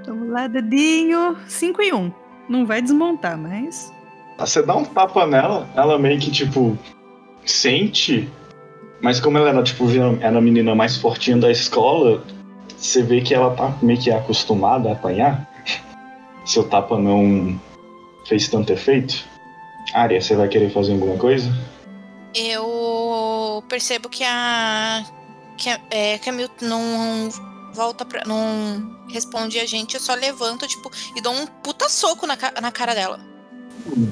Vamos 0.06 0.28
lá, 0.30 0.46
dedinho. 0.46 1.38
5 1.46 1.82
e 1.82 1.92
1. 1.92 1.96
Um. 1.96 2.12
Não 2.50 2.66
vai 2.66 2.82
desmontar, 2.82 3.38
mas. 3.38 3.90
Você 4.38 4.62
dá 4.62 4.76
um 4.76 4.84
tapa 4.84 5.26
nela, 5.26 5.66
ela 5.74 5.98
meio 5.98 6.20
que, 6.20 6.30
tipo, 6.30 6.78
sente. 7.46 8.28
Mas 9.00 9.20
como 9.20 9.38
ela 9.38 9.48
era, 9.48 9.62
tipo, 9.62 9.86
era 10.20 10.36
a 10.36 10.40
menina 10.40 10.74
mais 10.74 10.96
fortinha 10.96 11.38
da 11.38 11.50
escola, 11.50 12.22
você 12.76 13.02
vê 13.02 13.22
que 13.22 13.34
ela 13.34 13.54
tá 13.54 13.74
meio 13.80 13.98
que 13.98 14.10
acostumada 14.10 14.90
a 14.90 14.92
apanhar. 14.92 15.48
Seu 16.44 16.64
tapa 16.64 16.98
não 16.98 17.58
fez 18.26 18.48
tanto 18.48 18.72
efeito. 18.72 19.24
Arya, 19.94 20.20
você 20.20 20.36
vai 20.36 20.48
querer 20.48 20.70
fazer 20.70 20.92
alguma 20.92 21.16
coisa? 21.16 21.50
Eu 22.34 23.64
percebo 23.68 24.10
que 24.10 24.24
a. 24.24 25.04
que 25.58 25.68
é, 25.90 26.18
Camille 26.18 26.48
não 26.62 27.28
volta 27.74 28.04
pra. 28.04 28.22
não 28.24 28.96
responde 29.08 29.58
a 29.58 29.66
gente, 29.66 29.94
eu 29.94 30.00
só 30.00 30.14
levanto, 30.14 30.66
tipo, 30.66 30.90
e 31.16 31.20
dou 31.20 31.32
um 31.32 31.46
puta 31.46 31.88
soco 31.88 32.26
na, 32.26 32.36
na 32.60 32.70
cara 32.70 32.94
dela. 32.94 33.18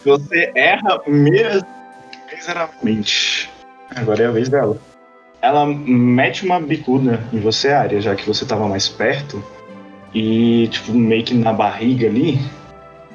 Você 0.04 0.52
erra 0.54 1.00
miseravelmente. 1.06 3.50
Agora 3.94 4.24
é 4.24 4.26
a 4.26 4.30
vez 4.30 4.48
dela. 4.48 4.78
Ela 5.40 5.66
mete 5.66 6.44
uma 6.44 6.60
bicuda 6.60 7.22
em 7.32 7.40
você, 7.40 7.68
Arya, 7.68 8.00
já 8.00 8.16
que 8.16 8.26
você 8.26 8.44
tava 8.44 8.66
mais 8.66 8.88
perto. 8.88 9.42
E, 10.14 10.68
tipo, 10.68 10.92
meio 10.92 11.24
que 11.24 11.34
na 11.34 11.52
barriga 11.52 12.06
ali. 12.06 12.40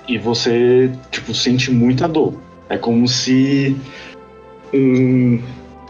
E 0.07 0.17
você, 0.17 0.91
tipo, 1.09 1.33
sente 1.33 1.71
muita 1.71 2.07
dor. 2.07 2.35
É 2.69 2.77
como 2.77 3.07
se 3.07 3.75
um 4.73 5.41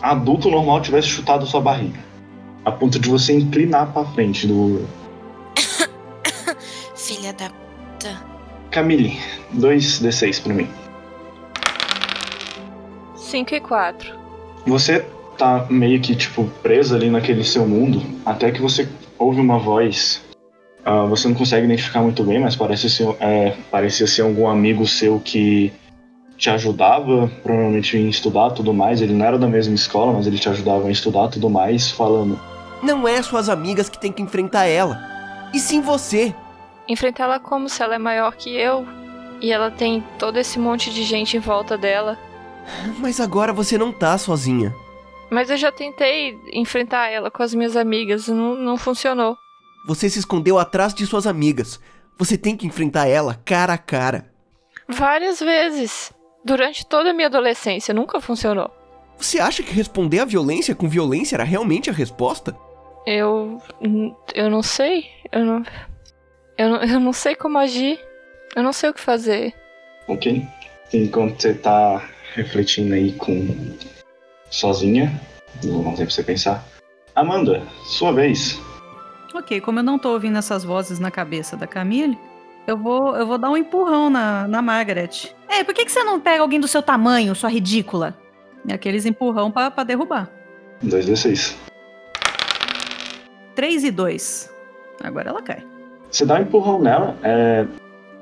adulto 0.01 0.49
normal 0.49 0.81
tivesse 0.81 1.07
chutado 1.07 1.45
sua 1.45 1.61
barriga. 1.61 2.10
A 2.63 2.71
ponto 2.71 2.99
de 2.99 3.09
você 3.09 3.33
inclinar 3.33 3.91
pra 3.91 4.05
frente 4.05 4.45
do. 4.47 4.85
Filha 6.95 7.33
da 7.33 7.49
puta. 7.49 8.21
Camille, 8.69 9.17
2d6 9.55 10.43
pra 10.43 10.53
mim. 10.53 10.67
5 13.15 13.55
e 13.55 13.59
4. 13.59 14.13
Você 14.67 15.05
tá 15.37 15.65
meio 15.69 15.99
que, 15.99 16.15
tipo, 16.15 16.45
preso 16.61 16.95
ali 16.95 17.09
naquele 17.09 17.43
seu 17.43 17.65
mundo, 17.65 18.01
até 18.25 18.51
que 18.51 18.61
você 18.61 18.87
ouve 19.17 19.41
uma 19.41 19.57
voz. 19.57 20.21
Ah, 20.83 21.05
você 21.05 21.27
não 21.27 21.35
consegue 21.35 21.65
identificar 21.65 22.01
muito 22.01 22.23
bem, 22.23 22.39
mas 22.39 22.55
parece 22.55 22.89
ser, 22.89 23.07
é, 23.19 23.55
parecia 23.69 24.05
ser 24.05 24.21
algum 24.21 24.47
amigo 24.47 24.85
seu 24.85 25.19
que 25.19 25.71
te 26.37 26.49
ajudava, 26.49 27.31
provavelmente 27.43 27.97
em 27.97 28.09
estudar 28.09 28.51
tudo 28.51 28.73
mais. 28.73 29.01
Ele 29.01 29.13
não 29.13 29.25
era 29.25 29.37
da 29.37 29.47
mesma 29.47 29.75
escola, 29.75 30.11
mas 30.13 30.27
ele 30.27 30.37
te 30.37 30.49
ajudava 30.49 30.87
em 30.89 30.91
estudar 30.91 31.27
tudo 31.27 31.49
mais, 31.49 31.91
falando. 31.91 32.39
Não 32.81 33.07
é 33.07 33.21
suas 33.21 33.49
amigas 33.49 33.89
que 33.89 33.99
tem 33.99 34.11
que 34.11 34.21
enfrentar 34.21 34.65
ela. 34.65 34.97
E 35.53 35.59
sim 35.59 35.81
você. 35.81 36.33
Enfrentar 36.87 37.25
ela 37.25 37.39
como 37.39 37.69
se 37.69 37.81
ela 37.83 37.95
é 37.95 37.99
maior 37.99 38.35
que 38.35 38.55
eu. 38.55 38.85
E 39.39 39.51
ela 39.51 39.71
tem 39.71 40.03
todo 40.17 40.37
esse 40.37 40.59
monte 40.59 40.91
de 40.91 41.03
gente 41.03 41.37
em 41.37 41.39
volta 41.39 41.77
dela. 41.77 42.17
Mas 42.99 43.19
agora 43.19 43.53
você 43.53 43.77
não 43.77 43.91
tá 43.91 44.17
sozinha. 44.17 44.73
Mas 45.29 45.49
eu 45.49 45.57
já 45.57 45.71
tentei 45.71 46.37
enfrentar 46.51 47.07
ela 47.07 47.31
com 47.31 47.41
as 47.41 47.53
minhas 47.53 47.75
amigas 47.75 48.27
e 48.27 48.31
não, 48.31 48.55
não 48.55 48.77
funcionou. 48.77 49.37
Você 49.87 50.09
se 50.09 50.19
escondeu 50.19 50.59
atrás 50.59 50.93
de 50.93 51.05
suas 51.05 51.25
amigas. 51.25 51.79
Você 52.17 52.37
tem 52.37 52.55
que 52.55 52.67
enfrentar 52.67 53.07
ela 53.07 53.39
cara 53.45 53.73
a 53.73 53.77
cara. 53.77 54.31
Várias 54.87 55.39
vezes. 55.39 56.11
Durante 56.43 56.85
toda 56.85 57.11
a 57.11 57.13
minha 57.13 57.27
adolescência, 57.27 57.93
nunca 57.93 58.19
funcionou. 58.19 58.69
Você 59.17 59.39
acha 59.39 59.63
que 59.63 59.71
responder 59.73 60.19
à 60.19 60.25
violência 60.25 60.75
com 60.75 60.89
violência 60.89 61.35
era 61.35 61.43
realmente 61.43 61.89
a 61.89 61.93
resposta? 61.93 62.55
Eu. 63.05 63.61
Eu 64.33 64.49
não 64.49 64.61
sei. 64.61 65.05
Eu 65.31 65.45
não. 65.45 65.63
Eu 66.57 66.69
não, 66.69 66.83
eu 66.83 66.99
não 66.99 67.13
sei 67.13 67.35
como 67.35 67.57
agir. 67.57 67.99
Eu 68.55 68.63
não 68.63 68.73
sei 68.73 68.89
o 68.89 68.93
que 68.93 69.01
fazer. 69.01 69.53
Ok. 70.07 70.45
Enquanto 70.93 71.41
você 71.41 71.53
tá 71.53 72.03
refletindo 72.35 72.93
aí 72.93 73.13
com. 73.13 73.75
sozinha, 74.49 75.11
não 75.63 75.83
tem 75.83 75.95
tempo 75.95 75.95
pra 75.95 76.09
você 76.09 76.23
pensar. 76.23 76.65
Amanda, 77.15 77.63
sua 77.85 78.11
vez. 78.13 78.59
Ok, 79.33 79.61
como 79.61 79.79
eu 79.79 79.83
não 79.83 79.97
tô 79.97 80.11
ouvindo 80.11 80.37
essas 80.37 80.63
vozes 80.63 80.99
na 80.99 81.09
cabeça 81.09 81.55
da 81.55 81.65
Camille, 81.65 82.17
eu 82.67 82.77
vou, 82.77 83.15
eu 83.15 83.25
vou 83.25 83.37
dar 83.37 83.49
um 83.49 83.57
empurrão 83.57 84.09
na, 84.09 84.47
na 84.47 84.61
Margaret. 84.61 85.33
Ei, 85.49 85.63
por 85.63 85.73
que, 85.73 85.85
que 85.85 85.91
você 85.91 86.03
não 86.03 86.19
pega 86.19 86.41
alguém 86.41 86.59
do 86.59 86.67
seu 86.67 86.81
tamanho, 86.81 87.33
sua 87.33 87.49
ridícula? 87.49 88.17
E 88.65 88.73
aqueles 88.73 89.05
empurrão 89.05 89.49
pra, 89.49 89.71
pra 89.71 89.83
derrubar. 89.83 90.29
2d6. 90.85 91.55
3 93.55 93.83
e 93.83 93.91
2. 93.91 94.49
Agora 95.03 95.29
ela 95.29 95.41
cai. 95.41 95.63
Você 96.09 96.25
dá 96.25 96.35
um 96.35 96.41
empurrão 96.41 96.81
nela, 96.81 97.15
é, 97.23 97.65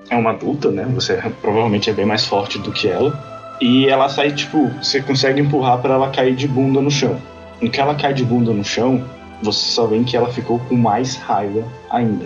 é 0.10 0.16
uma 0.16 0.32
adulta, 0.32 0.70
né? 0.72 0.86
Você 0.94 1.18
provavelmente 1.42 1.90
é 1.90 1.94
bem 1.94 2.06
mais 2.06 2.26
forte 2.26 2.60
do 2.60 2.72
que 2.72 2.88
ela. 2.88 3.58
E 3.62 3.88
ela 3.88 4.08
sai, 4.08 4.32
tipo, 4.32 4.68
você 4.82 5.02
consegue 5.02 5.42
empurrar 5.42 5.82
pra 5.82 5.96
ela 5.96 6.10
cair 6.12 6.36
de 6.36 6.48
bunda 6.48 6.82
no 6.82 6.90
chão. 6.90 7.20
No 7.62 7.70
que 7.70 7.82
ela 7.82 7.96
cai 7.96 8.14
de 8.14 8.24
bunda 8.24 8.54
no 8.54 8.64
chão, 8.64 9.04
você 9.42 9.72
só 9.72 9.86
vê 9.86 10.02
que 10.04 10.16
ela 10.16 10.32
ficou 10.32 10.60
com 10.60 10.76
mais 10.76 11.16
raiva 11.16 11.68
ainda. 11.90 12.26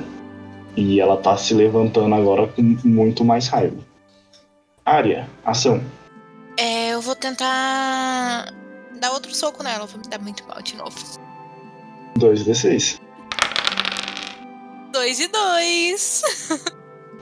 E 0.76 1.00
ela 1.00 1.18
tá 1.18 1.36
se 1.38 1.54
levantando 1.54 2.13
agora 2.13 2.48
com 2.48 2.62
muito 2.84 3.24
mais 3.24 3.48
raiva. 3.48 3.78
Área, 4.86 5.28
ação. 5.46 5.82
É, 6.58 6.89
eu 6.89 7.02
vou 7.02 7.16
tentar 7.16 8.52
dar 9.00 9.12
outro 9.12 9.34
soco 9.34 9.63
nela. 9.63 9.86
Vou 9.86 10.00
me 10.00 10.08
dar 10.08 10.20
muito 10.20 10.46
mal 10.48 10.62
de 10.62 10.76
novo. 10.76 11.22
2d6. 12.17 12.99
Dois 14.91 15.19
e 15.19 15.28
dois. 15.28 16.21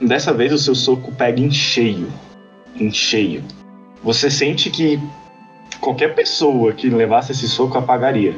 Dessa 0.00 0.32
vez 0.32 0.52
o 0.52 0.58
seu 0.58 0.74
soco 0.74 1.12
pega 1.12 1.40
em 1.40 1.50
cheio. 1.50 2.12
Em 2.76 2.92
cheio. 2.92 3.42
Você 4.02 4.30
sente 4.30 4.70
que 4.70 5.00
qualquer 5.80 6.14
pessoa 6.14 6.72
que 6.72 6.88
levasse 6.88 7.32
esse 7.32 7.48
soco 7.48 7.78
apagaria. 7.78 8.36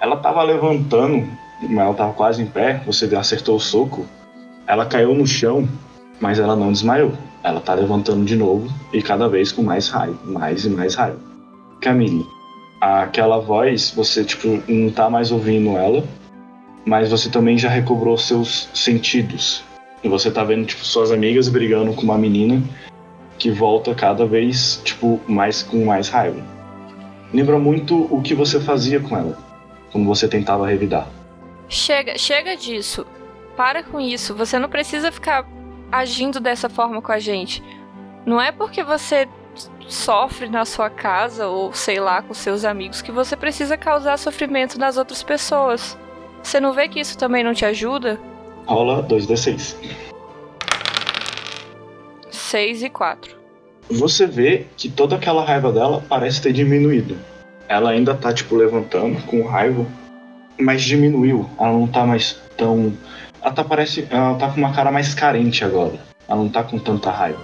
Ela 0.00 0.16
tava 0.16 0.42
levantando, 0.42 1.28
mas 1.62 1.78
ela 1.78 1.94
tava 1.94 2.12
quase 2.12 2.42
em 2.42 2.46
pé, 2.46 2.82
você 2.84 3.04
acertou 3.14 3.56
o 3.56 3.60
soco. 3.60 4.06
Ela 4.66 4.86
caiu 4.86 5.14
no 5.14 5.26
chão, 5.26 5.68
mas 6.20 6.38
ela 6.38 6.56
não 6.56 6.72
desmaiou. 6.72 7.12
Ela 7.42 7.60
tá 7.60 7.74
levantando 7.74 8.24
de 8.24 8.36
novo 8.36 8.72
e 8.92 9.02
cada 9.02 9.28
vez 9.28 9.52
com 9.52 9.62
mais 9.62 9.88
raiva, 9.88 10.18
mais 10.24 10.64
e 10.64 10.70
mais 10.70 10.94
raiva. 10.94 11.18
Camille, 11.80 12.24
aquela 12.82 13.38
voz, 13.38 13.92
você 13.94 14.24
tipo 14.24 14.60
não 14.66 14.90
tá 14.90 15.08
mais 15.08 15.30
ouvindo 15.30 15.76
ela, 15.76 16.04
mas 16.84 17.10
você 17.10 17.30
também 17.30 17.56
já 17.56 17.68
recobrou 17.68 18.18
seus 18.18 18.68
sentidos. 18.74 19.62
E 20.02 20.08
você 20.08 20.32
tá 20.32 20.42
vendo 20.42 20.66
tipo 20.66 20.84
suas 20.84 21.12
amigas 21.12 21.48
brigando 21.48 21.94
com 21.94 22.02
uma 22.02 22.18
menina 22.18 22.60
que 23.38 23.52
volta 23.52 23.94
cada 23.94 24.26
vez 24.26 24.80
tipo 24.84 25.20
mais 25.28 25.62
com 25.62 25.84
mais 25.84 26.08
raiva. 26.08 26.42
Lembra 27.32 27.56
muito 27.56 28.08
o 28.12 28.20
que 28.20 28.34
você 28.34 28.60
fazia 28.60 28.98
com 28.98 29.16
ela, 29.16 29.38
quando 29.92 30.04
você 30.04 30.26
tentava 30.26 30.66
revidar. 30.66 31.06
Chega, 31.68 32.18
chega 32.18 32.56
disso. 32.56 33.06
Para 33.56 33.84
com 33.84 34.00
isso. 34.00 34.34
Você 34.34 34.58
não 34.58 34.68
precisa 34.68 35.12
ficar 35.12 35.46
agindo 35.90 36.40
dessa 36.40 36.68
forma 36.68 37.00
com 37.00 37.12
a 37.12 37.18
gente. 37.18 37.62
Não 38.26 38.40
é 38.40 38.50
porque 38.50 38.82
você 38.82 39.28
sofre 39.88 40.48
na 40.48 40.64
sua 40.64 40.88
casa 40.88 41.46
ou 41.46 41.72
sei 41.72 42.00
lá 42.00 42.22
com 42.22 42.32
seus 42.32 42.64
amigos 42.64 43.02
que 43.02 43.12
você 43.12 43.36
precisa 43.36 43.76
causar 43.76 44.18
sofrimento 44.18 44.78
nas 44.78 44.96
outras 44.96 45.22
pessoas. 45.22 45.96
Você 46.42 46.58
não 46.58 46.72
vê 46.72 46.88
que 46.88 47.00
isso 47.00 47.16
também 47.16 47.44
não 47.44 47.54
te 47.54 47.64
ajuda? 47.64 48.18
Rola 48.66 49.02
2d6. 49.06 49.76
6 52.30 52.82
e 52.82 52.90
4. 52.90 53.36
Você 53.90 54.26
vê 54.26 54.66
que 54.76 54.88
toda 54.88 55.16
aquela 55.16 55.44
raiva 55.44 55.72
dela 55.72 56.02
parece 56.08 56.40
ter 56.40 56.52
diminuído. 56.52 57.16
Ela 57.68 57.90
ainda 57.90 58.14
tá, 58.14 58.32
tipo, 58.32 58.56
levantando 58.56 59.20
com 59.22 59.46
raiva, 59.46 59.86
mas 60.58 60.82
diminuiu. 60.82 61.48
Ela 61.58 61.72
não 61.72 61.86
tá 61.86 62.04
mais 62.04 62.40
tão. 62.56 62.92
Ela 63.40 63.52
tá, 63.52 63.64
parece... 63.64 64.06
Ela 64.10 64.34
tá 64.34 64.50
com 64.50 64.58
uma 64.58 64.72
cara 64.72 64.90
mais 64.90 65.14
carente 65.14 65.64
agora. 65.64 65.94
Ela 66.28 66.38
não 66.38 66.48
tá 66.48 66.62
com 66.62 66.78
tanta 66.78 67.10
raiva. 67.10 67.40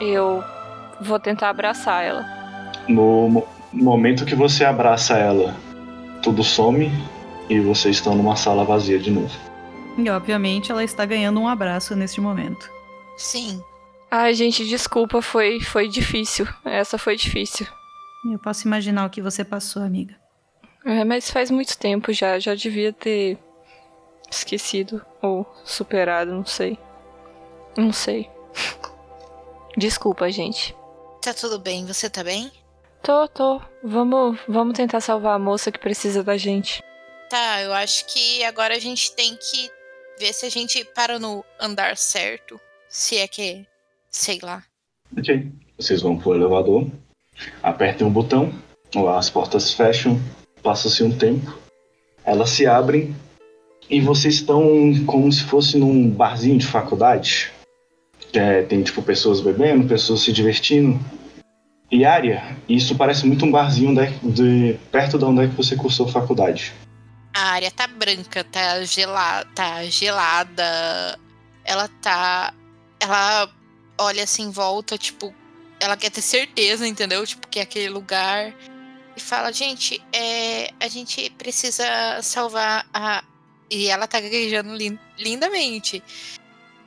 Eu 0.00 0.42
vou 1.00 1.18
tentar 1.18 1.50
abraçar 1.50 2.04
ela. 2.04 2.24
No 2.88 3.28
mo- 3.28 3.48
momento 3.72 4.24
que 4.24 4.34
você 4.34 4.64
abraça 4.64 5.16
ela, 5.18 5.54
tudo 6.22 6.42
some 6.44 6.90
e 7.48 7.60
vocês 7.60 7.96
estão 7.96 8.14
numa 8.14 8.36
sala 8.36 8.64
vazia 8.64 8.98
de 8.98 9.10
novo. 9.10 9.32
E 9.98 10.08
obviamente 10.10 10.70
ela 10.70 10.84
está 10.84 11.04
ganhando 11.04 11.40
um 11.40 11.48
abraço 11.48 11.94
neste 11.96 12.20
momento. 12.20 12.70
Sim. 13.16 13.62
Ai, 14.10 14.34
gente, 14.34 14.64
desculpa, 14.66 15.20
foi, 15.22 15.60
foi 15.60 15.88
difícil. 15.88 16.46
Essa 16.64 16.96
foi 16.98 17.16
difícil. 17.16 17.66
Eu 18.30 18.38
posso 18.38 18.66
imaginar 18.66 19.06
o 19.06 19.10
que 19.10 19.22
você 19.22 19.44
passou, 19.44 19.82
amiga. 19.82 20.14
É, 20.84 21.04
mas 21.04 21.30
faz 21.30 21.50
muito 21.50 21.76
tempo 21.78 22.12
já, 22.12 22.38
já 22.38 22.54
devia 22.54 22.92
ter 22.92 23.38
esquecido 24.30 25.00
ou 25.22 25.46
superado, 25.64 26.32
não 26.32 26.44
sei. 26.44 26.78
Não 27.76 27.92
sei. 27.92 28.28
Desculpa, 29.76 30.30
gente. 30.30 30.74
Tá 31.26 31.34
tudo 31.34 31.58
bem, 31.58 31.84
você 31.84 32.08
tá 32.08 32.22
bem? 32.22 32.52
Tô, 33.02 33.26
tô. 33.26 33.60
Vamos, 33.82 34.38
vamos 34.46 34.76
tentar 34.76 35.00
salvar 35.00 35.34
a 35.34 35.38
moça 35.40 35.72
que 35.72 35.78
precisa 35.80 36.22
da 36.22 36.36
gente. 36.36 36.80
Tá, 37.28 37.62
eu 37.62 37.72
acho 37.72 38.06
que 38.06 38.44
agora 38.44 38.76
a 38.76 38.78
gente 38.78 39.12
tem 39.16 39.34
que 39.34 39.68
ver 40.20 40.32
se 40.32 40.46
a 40.46 40.48
gente 40.48 40.84
para 40.94 41.18
no 41.18 41.44
andar 41.60 41.96
certo. 41.96 42.60
Se 42.88 43.16
é 43.16 43.26
que. 43.26 43.66
Sei 44.08 44.38
lá. 44.40 44.62
Ok. 45.18 45.50
Vocês 45.76 46.00
vão 46.00 46.16
pro 46.16 46.32
elevador, 46.32 46.86
apertem 47.60 48.06
um 48.06 48.10
botão, 48.12 48.52
as 49.18 49.28
portas 49.28 49.74
fecham, 49.74 50.20
passa-se 50.62 51.02
um 51.02 51.10
tempo, 51.10 51.58
elas 52.24 52.50
se 52.50 52.68
abrem 52.68 53.16
e 53.90 54.00
vocês 54.00 54.36
estão 54.36 54.64
como 55.04 55.32
se 55.32 55.42
fosse 55.42 55.76
num 55.76 56.08
barzinho 56.08 56.58
de 56.58 56.66
faculdade. 56.68 57.52
É, 58.36 58.62
tem 58.62 58.82
tipo 58.82 59.02
pessoas 59.02 59.40
bebendo, 59.40 59.88
pessoas 59.88 60.20
se 60.20 60.32
divertindo. 60.32 60.98
E 61.90 62.04
área, 62.04 62.56
isso 62.68 62.96
parece 62.96 63.26
muito 63.26 63.44
um 63.44 63.50
barzinho 63.50 63.94
de, 63.94 64.10
de- 64.32 64.78
perto 64.90 65.18
de 65.18 65.24
onde 65.24 65.44
é 65.44 65.48
que 65.48 65.54
você 65.54 65.76
cursou 65.76 66.08
faculdade. 66.08 66.74
A 67.34 67.50
área 67.52 67.70
tá 67.70 67.86
branca, 67.86 68.42
tá 68.44 68.82
gelada, 68.84 69.48
tá 69.54 69.84
gelada. 69.84 71.18
Ela 71.64 71.88
tá. 72.02 72.52
Ela 72.98 73.48
olha 73.98 74.24
assim 74.24 74.44
em 74.44 74.50
volta, 74.50 74.98
tipo, 74.98 75.32
ela 75.78 75.96
quer 75.96 76.10
ter 76.10 76.22
certeza, 76.22 76.86
entendeu? 76.88 77.24
Tipo, 77.26 77.46
que 77.46 77.58
é 77.60 77.62
aquele 77.62 77.88
lugar. 77.88 78.52
E 79.16 79.20
fala, 79.20 79.52
gente, 79.52 80.02
é, 80.12 80.70
a 80.80 80.88
gente 80.88 81.30
precisa 81.38 81.84
salvar 82.22 82.86
a. 82.92 83.22
E 83.70 83.88
ela 83.88 84.06
tá 84.06 84.20
gaguejando 84.20 84.74
lin- 84.74 84.98
lindamente. 85.18 86.02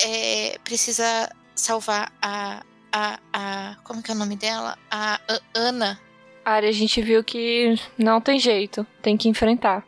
É, 0.01 0.57
precisa 0.63 1.29
salvar 1.59 2.11
a, 2.21 2.63
a. 2.91 3.19
a. 3.33 3.75
Como 3.83 4.01
que 4.01 4.11
é 4.11 4.13
o 4.13 4.17
nome 4.17 4.35
dela? 4.35 4.77
A 4.89 5.15
A- 5.27 5.39
Ana. 5.53 5.99
Ari, 6.45 6.67
a 6.67 6.71
gente 6.71 7.01
viu 7.01 7.23
que 7.23 7.75
não 7.97 8.19
tem 8.19 8.39
jeito, 8.39 8.85
tem 9.01 9.15
que 9.17 9.29
enfrentar. 9.29 9.83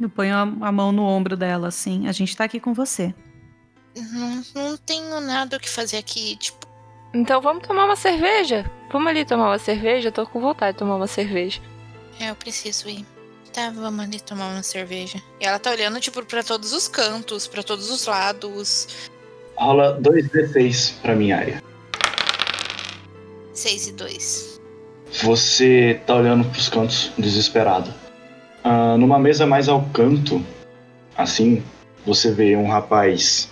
Eu 0.00 0.08
ponho 0.08 0.34
a, 0.34 0.40
a 0.68 0.72
mão 0.72 0.92
no 0.92 1.02
ombro 1.04 1.36
dela, 1.36 1.68
assim. 1.68 2.06
A 2.08 2.12
gente 2.12 2.36
tá 2.36 2.44
aqui 2.44 2.60
com 2.60 2.72
você. 2.72 3.14
Não, 3.96 4.42
não 4.54 4.76
tenho 4.76 5.20
nada 5.20 5.56
o 5.56 5.60
que 5.60 5.68
fazer 5.68 5.96
aqui, 5.98 6.36
tipo. 6.36 6.66
Então 7.14 7.40
vamos 7.40 7.66
tomar 7.66 7.84
uma 7.86 7.96
cerveja. 7.96 8.70
Vamos 8.92 9.08
ali 9.08 9.24
tomar 9.24 9.48
uma 9.48 9.58
cerveja, 9.58 10.08
eu 10.08 10.12
tô 10.12 10.26
com 10.26 10.40
vontade 10.40 10.72
de 10.74 10.78
tomar 10.78 10.96
uma 10.96 11.06
cerveja. 11.06 11.60
É, 12.20 12.30
eu 12.30 12.34
preciso 12.36 12.88
ir. 12.88 13.06
Tá, 13.52 13.70
vamos 13.70 14.00
ali 14.04 14.20
tomar 14.20 14.52
uma 14.52 14.62
cerveja. 14.62 15.22
E 15.40 15.46
ela 15.46 15.58
tá 15.58 15.70
olhando, 15.70 15.98
tipo, 15.98 16.22
pra 16.26 16.42
todos 16.42 16.72
os 16.74 16.88
cantos, 16.88 17.46
pra 17.46 17.62
todos 17.62 17.90
os 17.90 18.04
lados. 18.04 19.08
Rola 19.56 19.98
2d6 20.00 21.00
pra 21.00 21.16
minha 21.16 21.38
área. 21.38 21.62
6 23.52 23.88
e 23.88 23.92
2. 23.92 24.60
Você 25.22 26.00
tá 26.06 26.14
olhando 26.14 26.44
pros 26.50 26.68
cantos 26.68 27.10
desesperado. 27.16 27.90
Ah, 28.62 28.96
numa 28.98 29.18
mesa 29.18 29.46
mais 29.46 29.68
ao 29.68 29.82
canto, 29.94 30.44
assim, 31.16 31.62
você 32.04 32.32
vê 32.32 32.54
um 32.56 32.68
rapaz. 32.68 33.48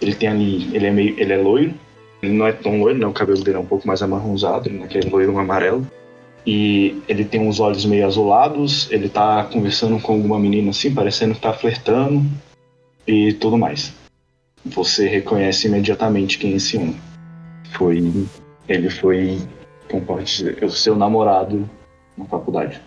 Ele 0.00 0.14
tem 0.14 0.28
ali. 0.28 0.74
Ele 0.74 0.86
é 0.86 0.90
meio. 0.90 1.18
Ele 1.18 1.32
é 1.32 1.36
loiro. 1.36 1.74
Ele 2.22 2.32
não 2.32 2.46
é 2.46 2.52
tão 2.52 2.80
loiro, 2.80 2.98
né? 2.98 3.06
O 3.06 3.12
cabelo 3.12 3.42
dele 3.42 3.56
é 3.56 3.60
um 3.60 3.66
pouco 3.66 3.86
mais 3.86 4.02
amarronzado, 4.02 4.68
ele 4.68 4.76
não 4.76 4.84
é 4.84 4.86
aquele 4.86 5.10
loiro 5.10 5.38
amarelo. 5.38 5.86
E 6.46 7.02
ele 7.08 7.24
tem 7.24 7.40
uns 7.40 7.58
olhos 7.58 7.84
meio 7.84 8.06
azulados, 8.06 8.90
ele 8.90 9.08
tá 9.08 9.44
conversando 9.44 10.00
com 10.00 10.12
alguma 10.12 10.38
menina 10.38 10.70
assim, 10.70 10.94
parecendo 10.94 11.34
que 11.34 11.40
tá 11.40 11.52
flertando 11.52 12.22
e 13.06 13.32
tudo 13.34 13.58
mais. 13.58 13.94
Você 14.66 15.08
reconhece 15.08 15.66
imediatamente 15.66 16.38
quem 16.38 16.52
é 16.52 16.56
esse 16.56 16.76
homem. 16.76 17.00
Foi. 17.72 18.02
Ele 18.68 18.88
foi 18.88 19.38
como 19.90 20.04
pode 20.04 20.24
dizer, 20.24 20.64
o 20.64 20.70
seu 20.70 20.96
namorado 20.96 21.68
na 22.16 22.24
faculdade. 22.24 22.80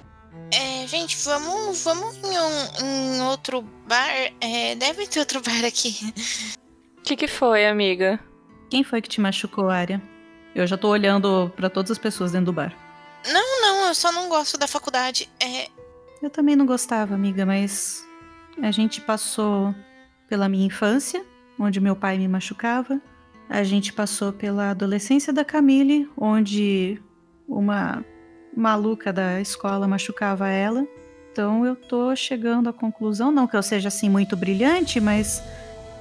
É, 0.52 0.88
gente, 0.88 1.18
vamos, 1.24 1.84
vamos 1.84 2.18
em, 2.18 2.38
um, 2.38 2.86
em 2.86 3.22
outro 3.24 3.62
bar. 3.88 4.10
É, 4.42 4.76
deve 4.76 5.08
ter 5.08 5.20
outro 5.20 5.42
bar 5.42 5.66
aqui. 5.66 6.14
O 6.98 7.02
que, 7.02 7.16
que 7.16 7.28
foi, 7.28 7.66
amiga? 7.66 8.20
Quem 8.70 8.84
foi 8.84 9.02
que 9.02 9.10
te 9.10 9.22
machucou, 9.22 9.70
Arya? 9.70 10.02
Eu 10.56 10.66
já 10.66 10.78
tô 10.78 10.90
olhando 10.90 11.52
pra 11.56 11.70
todas 11.70 11.92
as 11.92 11.98
pessoas 11.98 12.32
dentro 12.32 12.48
do 12.48 12.54
bar. 12.54 12.76
Não, 13.32 13.62
não, 13.62 13.88
eu 13.88 13.96
só 13.96 14.12
não 14.12 14.30
gosto 14.30 14.58
da 14.58 14.68
faculdade. 14.68 15.30
É, 15.40 15.68
Eu 16.22 16.30
também 16.30 16.56
não 16.56 16.66
gostava, 16.66 17.14
amiga, 17.14 17.46
mas 17.46 18.06
a 18.62 18.72
gente 18.72 19.02
passou 19.02 19.74
pela 20.28 20.50
minha 20.50 20.66
infância, 20.66 21.24
onde 21.60 21.80
meu 21.80 21.96
pai 21.96 22.18
me 22.18 22.28
machucava. 22.28 23.02
A 23.50 23.64
gente 23.64 23.94
passou 23.94 24.34
pela 24.34 24.72
adolescência 24.72 25.32
da 25.32 25.46
Camille, 25.46 26.10
onde 26.18 27.02
uma 27.48 28.04
maluca 28.56 29.14
da 29.14 29.40
escola 29.40 29.88
machucava 29.88 30.50
ela. 30.50 30.86
Então 31.32 31.66
eu 31.66 31.76
tô 31.76 32.16
chegando 32.16 32.68
à 32.68 32.74
conclusão, 32.74 33.32
não 33.32 33.48
que 33.48 33.56
eu 33.56 33.64
seja 33.64 33.88
assim 33.88 34.10
muito 34.10 34.36
brilhante, 34.36 35.00
mas 35.00 35.42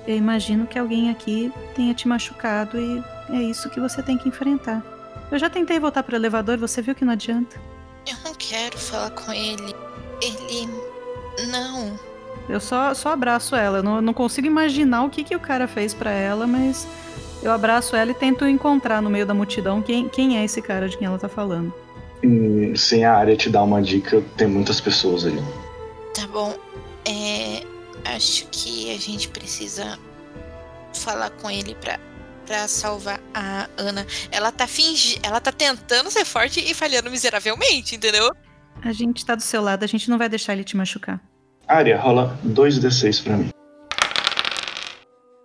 eu 0.06 0.16
imagino 0.16 0.66
que 0.66 0.78
alguém 0.78 1.10
aqui 1.10 1.52
tenha 1.74 1.92
te 1.92 2.08
machucado 2.08 2.78
e 2.80 3.02
é 3.30 3.42
isso 3.42 3.68
que 3.68 3.78
você 3.78 4.02
tem 4.02 4.16
que 4.16 4.28
enfrentar. 4.28 4.82
Eu 5.30 5.38
já 5.38 5.50
tentei 5.50 5.78
voltar 5.78 6.02
pro 6.02 6.16
elevador, 6.16 6.56
você 6.56 6.80
viu 6.80 6.94
que 6.94 7.04
não 7.04 7.12
adianta. 7.12 7.60
eu 8.06 8.16
não 8.24 8.34
quero 8.34 8.78
falar 8.78 9.10
com 9.10 9.32
ele. 9.32 9.74
Ele. 10.22 10.70
Não. 11.50 11.98
Eu 12.48 12.60
só, 12.60 12.94
só 12.94 13.10
abraço 13.10 13.56
ela. 13.56 13.78
Eu 13.78 13.82
não, 13.82 14.00
não 14.00 14.14
consigo 14.14 14.46
imaginar 14.46 15.04
o 15.04 15.10
que, 15.10 15.24
que 15.24 15.34
o 15.34 15.40
cara 15.40 15.66
fez 15.66 15.92
pra 15.92 16.10
ela, 16.10 16.46
mas 16.46 16.86
eu 17.42 17.52
abraço 17.52 17.96
ela 17.96 18.10
e 18.10 18.14
tento 18.14 18.46
encontrar 18.46 19.02
no 19.02 19.10
meio 19.10 19.26
da 19.26 19.34
multidão 19.34 19.82
quem, 19.82 20.08
quem 20.08 20.38
é 20.38 20.44
esse 20.44 20.62
cara 20.62 20.88
de 20.88 20.96
quem 20.96 21.06
ela 21.06 21.18
tá 21.18 21.28
falando. 21.28 21.72
Sem 22.74 23.04
a 23.04 23.14
área 23.14 23.36
te 23.36 23.50
dar 23.50 23.62
uma 23.62 23.82
dica, 23.82 24.22
tem 24.36 24.46
muitas 24.46 24.80
pessoas 24.80 25.26
ali. 25.26 25.42
Tá 26.14 26.26
bom. 26.28 26.56
É. 27.04 27.62
Acho 28.14 28.46
que 28.50 28.94
a 28.94 28.98
gente 28.98 29.28
precisa 29.28 29.98
falar 30.94 31.30
com 31.30 31.50
ele 31.50 31.74
pra, 31.74 31.98
pra 32.46 32.68
salvar 32.68 33.20
a 33.34 33.68
Ana. 33.76 34.06
Ela 34.30 34.52
tá 34.52 34.66
fingindo. 34.66 35.20
Ela 35.24 35.40
tá 35.40 35.50
tentando 35.52 36.10
ser 36.10 36.24
forte 36.24 36.60
e 36.60 36.72
falhando 36.72 37.10
miseravelmente, 37.10 37.96
entendeu? 37.96 38.32
A 38.82 38.92
gente 38.92 39.24
tá 39.24 39.34
do 39.34 39.42
seu 39.42 39.60
lado, 39.60 39.82
a 39.82 39.88
gente 39.88 40.08
não 40.08 40.18
vai 40.18 40.28
deixar 40.28 40.52
ele 40.52 40.64
te 40.64 40.76
machucar. 40.76 41.20
Área, 41.68 42.00
rola 42.00 42.38
2d6 42.44 43.24
pra 43.24 43.36
mim. 43.36 43.50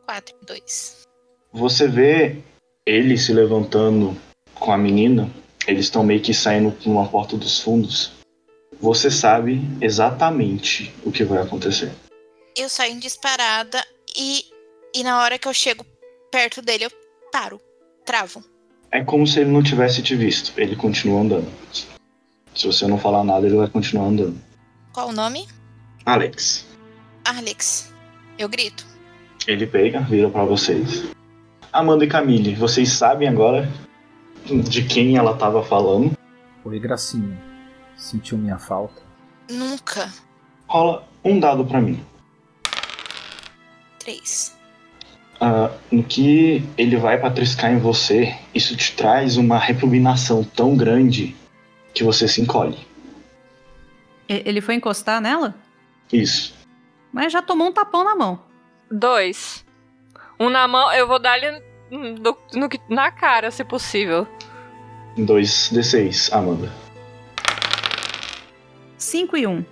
4, 0.06 0.36
2. 0.46 1.08
Você 1.52 1.88
vê 1.88 2.38
ele 2.86 3.18
se 3.18 3.34
levantando 3.34 4.16
com 4.54 4.72
a 4.72 4.78
menina. 4.78 5.28
Eles 5.68 5.86
estão 5.86 6.04
meio 6.04 6.22
que 6.22 6.32
saindo 6.32 6.72
por 6.72 6.92
uma 6.92 7.08
porta 7.08 7.36
dos 7.36 7.60
fundos. 7.60 8.12
Você 8.80 9.10
sabe 9.10 9.62
exatamente 9.82 10.94
o 11.04 11.12
que 11.12 11.24
vai 11.24 11.42
acontecer. 11.42 11.92
Eu 12.56 12.70
saio 12.70 12.94
em 12.94 13.00
disparada 13.00 13.84
e, 14.16 14.46
e 14.94 15.04
na 15.04 15.24
hora 15.24 15.40
que 15.40 15.48
eu 15.48 15.54
chego 15.54 15.84
perto 16.32 16.62
dele, 16.62 16.86
eu 16.86 16.92
paro. 17.32 17.60
Travo. 18.06 18.44
É 18.92 19.04
como 19.04 19.26
se 19.26 19.40
ele 19.40 19.50
não 19.50 19.64
tivesse 19.64 20.04
te 20.04 20.16
visto. 20.16 20.54
Ele 20.60 20.76
continua 20.76 21.22
andando. 21.22 21.52
Se 22.54 22.68
você 22.68 22.86
não 22.86 23.00
falar 23.00 23.24
nada, 23.24 23.48
ele 23.48 23.56
vai 23.56 23.68
continuar 23.68 24.06
andando. 24.06 24.40
Qual 24.94 25.10
o 25.10 25.14
nome? 25.14 25.48
Alex, 26.06 26.66
Alex. 27.26 27.94
Eu 28.38 28.50
grito. 28.50 28.86
ele 29.48 29.68
pega, 29.68 30.00
vira 30.02 30.30
pra 30.30 30.44
vocês. 30.44 31.06
Amanda 31.72 32.04
e 32.04 32.08
Camille, 32.08 32.56
vocês 32.56 32.90
sabem 32.90 33.28
agora 33.28 33.70
de 34.46 34.84
quem 34.84 35.16
ela 35.16 35.36
tava 35.36 35.64
falando. 35.64 36.12
Oi, 36.66 36.80
Gracinha. 36.80 37.38
Sentiu 37.96 38.38
minha 38.38 38.58
falta? 38.58 39.02
Nunca. 39.50 40.12
Rola 40.68 41.08
um 41.24 41.40
dado 41.40 41.64
pra 41.66 41.80
mim. 41.80 42.04
3. 44.00 44.58
Ah, 45.40 45.72
no 45.92 46.04
que 46.04 46.64
ele 46.78 46.98
vai 46.98 47.20
pra 47.20 47.30
triscar 47.32 47.72
em 47.72 47.78
você, 47.80 48.36
isso 48.54 48.76
te 48.76 48.96
traz 48.96 49.38
uma 49.38 49.58
repugnação 49.58 50.44
tão 50.44 50.76
grande 50.76 51.36
que 51.94 52.04
você 52.04 52.28
se 52.28 52.42
encolhe. 52.42 52.78
Ele 54.28 54.62
foi 54.62 54.76
encostar 54.76 55.22
nela? 55.22 55.56
Isso. 56.12 56.54
Mas 57.12 57.32
já 57.34 57.42
tomou 57.42 57.68
um 57.68 57.72
tapão 57.72 58.04
na 58.04 58.16
mão. 58.16 58.40
Dois. 58.90 59.66
Um 60.40 60.50
na 60.50 60.68
mão, 60.68 60.92
eu 60.94 61.08
vou 61.08 61.20
dar 61.20 61.38
ele 61.38 61.62
no- 61.90 62.38
no 62.54 62.70
na 62.90 63.12
cara, 63.12 63.52
se 63.52 63.64
possível. 63.64 64.28
2d6, 65.18 66.32
Amanda. 66.34 66.72
5 68.98 69.36
e 69.38 69.46
1. 69.48 69.52
Um. 69.52 69.66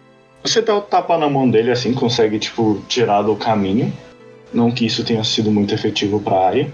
Você 0.43 0.61
dá 0.61 0.75
o 0.75 0.81
tapa 0.81 1.17
na 1.17 1.29
mão 1.29 1.49
dele 1.49 1.71
assim, 1.71 1.93
consegue, 1.93 2.39
tipo, 2.39 2.81
tirar 2.87 3.21
do 3.21 3.35
caminho. 3.35 3.91
Não 4.53 4.71
que 4.71 4.85
isso 4.85 5.03
tenha 5.03 5.23
sido 5.23 5.51
muito 5.51 5.73
efetivo 5.73 6.19
pra 6.19 6.47
área, 6.47 6.71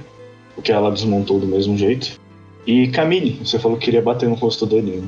porque 0.53 0.71
ela 0.71 0.91
desmontou 0.91 1.39
do 1.39 1.47
mesmo 1.47 1.77
jeito. 1.77 2.19
E 2.65 2.87
Camille, 2.89 3.39
você 3.45 3.59
falou 3.59 3.77
que 3.77 3.85
queria 3.85 4.01
bater 4.01 4.29
no 4.29 4.35
rosto 4.35 4.65
dele. 4.65 5.03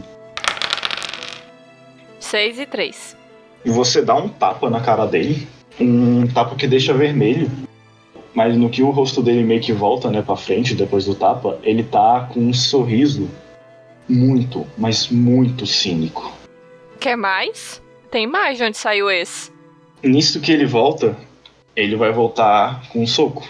Seis 2.19 2.59
e 2.59 2.65
três. 2.65 3.15
E 3.65 3.69
você 3.69 4.01
dá 4.01 4.15
um 4.15 4.29
tapa 4.29 4.69
na 4.69 4.79
cara 4.79 5.05
dele, 5.05 5.47
um 5.79 6.27
tapa 6.27 6.55
que 6.55 6.67
deixa 6.67 6.93
vermelho. 6.93 7.49
Mas 8.33 8.55
no 8.55 8.69
que 8.69 8.83
o 8.83 8.91
rosto 8.91 9.21
dele 9.23 9.43
meio 9.43 9.61
que 9.61 9.73
volta, 9.73 10.11
né, 10.11 10.21
pra 10.21 10.35
frente 10.35 10.75
depois 10.75 11.05
do 11.05 11.15
tapa, 11.15 11.57
ele 11.63 11.83
tá 11.83 12.29
com 12.31 12.39
um 12.39 12.53
sorriso 12.53 13.29
muito, 14.07 14.65
mas 14.77 15.09
muito 15.09 15.65
cínico. 15.65 16.31
Quer 16.99 17.15
mais? 17.15 17.81
Tem 18.11 18.27
mais 18.27 18.57
de 18.57 18.63
onde 18.63 18.77
saiu 18.77 19.09
esse. 19.09 19.51
Nisso 20.03 20.39
que 20.39 20.51
ele 20.51 20.65
volta, 20.65 21.17
ele 21.75 21.95
vai 21.95 22.11
voltar 22.11 22.87
com 22.89 23.01
um 23.01 23.07
soco. 23.07 23.47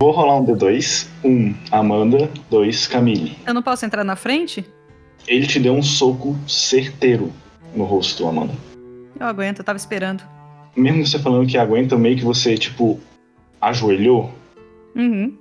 Vou 0.00 0.12
rolar 0.12 0.36
um 0.36 0.46
D2. 0.46 1.08
Um, 1.24 1.54
Amanda. 1.70 2.30
Dois, 2.50 2.86
Camille. 2.86 3.36
Eu 3.46 3.52
não 3.52 3.62
posso 3.62 3.84
entrar 3.84 4.04
na 4.04 4.16
frente? 4.16 4.64
Ele 5.26 5.46
te 5.46 5.60
deu 5.60 5.74
um 5.74 5.82
soco 5.82 6.36
certeiro 6.46 7.30
no 7.74 7.84
rosto, 7.84 8.26
Amanda. 8.26 8.54
Eu 9.20 9.26
aguento, 9.26 9.58
eu 9.58 9.64
tava 9.64 9.76
esperando. 9.76 10.22
Mesmo 10.74 11.06
você 11.06 11.18
falando 11.18 11.46
que 11.46 11.58
aguenta, 11.58 11.96
meio 11.96 12.16
que 12.16 12.24
você, 12.24 12.56
tipo, 12.56 12.98
ajoelhou. 13.60 14.30
Uhum. 14.96 15.34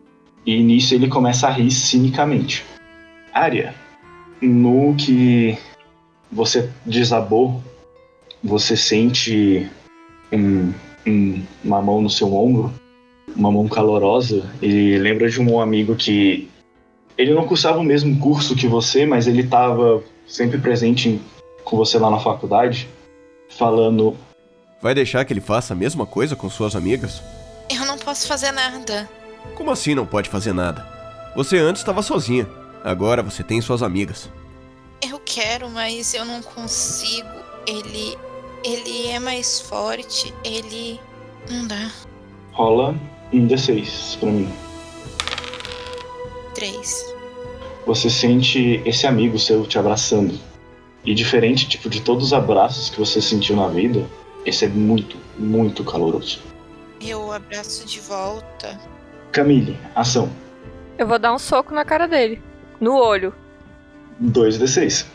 E 0.46 0.62
nisso 0.62 0.94
ele 0.94 1.08
começa 1.08 1.48
a 1.48 1.52
rir 1.52 1.72
cinicamente. 1.72 2.66
Arya, 3.34 3.74
no 4.42 4.96
que 4.96 5.58
você 6.32 6.70
desabou, 6.86 7.62
você 8.44 8.76
sente 8.76 9.70
um- 10.32 10.74
um- 11.08 11.42
uma 11.64 11.82
mão 11.82 12.02
no 12.02 12.10
seu 12.10 12.34
ombro, 12.34 12.72
uma 13.36 13.52
mão 13.52 13.68
calorosa. 13.68 14.50
Ele 14.62 14.98
lembra 14.98 15.30
de 15.30 15.40
um 15.40 15.60
amigo 15.60 15.96
que 15.96 16.50
ele 17.18 17.34
não 17.34 17.46
cursava 17.48 17.80
o 17.80 17.84
mesmo 17.84 18.18
curso 18.20 18.56
que 18.56 18.68
você, 18.68 19.06
mas 19.06 19.28
ele 19.28 19.42
estava 19.44 20.02
sempre 20.28 20.58
presente 20.58 21.20
com 21.64 21.78
você 21.78 21.98
lá 21.98 22.10
na 22.10 22.20
faculdade, 22.20 22.88
falando: 23.50 24.16
Vai 24.82 24.94
deixar 24.96 25.26
que 25.26 25.34
ele 25.34 25.42
faça 25.42 25.74
a 25.74 25.76
mesma 25.76 26.06
coisa 26.06 26.36
com 26.36 26.50
suas 26.50 26.76
amigas? 26.76 27.22
Eu 27.70 27.86
não 27.86 27.98
posso 27.98 28.28
fazer 28.28 28.52
nada. 28.52 29.10
Como 29.56 29.72
assim 29.72 29.94
não 29.94 30.06
pode 30.06 30.30
fazer 30.30 30.54
nada? 30.54 30.86
Você 31.36 31.58
antes 31.58 31.82
estava 31.82 32.02
sozinha. 32.02 32.48
Agora 32.84 33.22
você 33.22 33.44
tem 33.44 33.60
suas 33.62 33.84
amigas. 33.84 34.30
Eu 35.02 35.20
quero, 35.24 35.70
mas 35.70 36.14
eu 36.14 36.26
não 36.26 36.42
consigo. 36.42 37.28
Ele. 37.68 38.18
Ele 38.64 39.08
é 39.08 39.20
mais 39.20 39.60
forte. 39.62 40.34
Ele. 40.44 41.00
Não 41.50 41.68
dá. 41.68 41.92
rola 42.52 42.96
um 43.32 43.48
D6 43.48 44.18
pra 44.20 44.30
mim. 44.30 44.52
3. 46.56 47.06
você 47.86 48.10
sente 48.10 48.82
esse 48.86 49.08
amigo 49.08 49.40
seu 49.40 49.66
te 49.66 49.78
abraçando. 49.80 50.38
E 51.10 51.16
diferente 51.16 51.68
tipo 51.68 51.90
de 51.90 52.02
todos 52.02 52.26
os 52.26 52.34
abraços 52.34 52.92
que 52.92 53.00
você 53.00 53.20
sentiu 53.20 53.56
na 53.56 53.68
vida, 53.68 54.08
esse 54.46 54.66
é 54.66 54.68
muito, 54.68 55.18
muito 55.40 55.84
caloroso. 55.84 56.40
Eu 57.02 57.32
abraço 57.32 57.84
de 57.88 58.00
volta. 58.00 58.80
Camille, 59.32 59.76
ação. 59.96 60.30
Eu 61.00 61.08
vou 61.08 61.18
dar 61.18 61.34
um 61.34 61.40
soco 61.40 61.74
na 61.74 61.84
cara 61.84 62.08
dele. 62.08 62.40
No 62.80 62.96
olho. 62.96 63.34
2d6. 64.22 65.08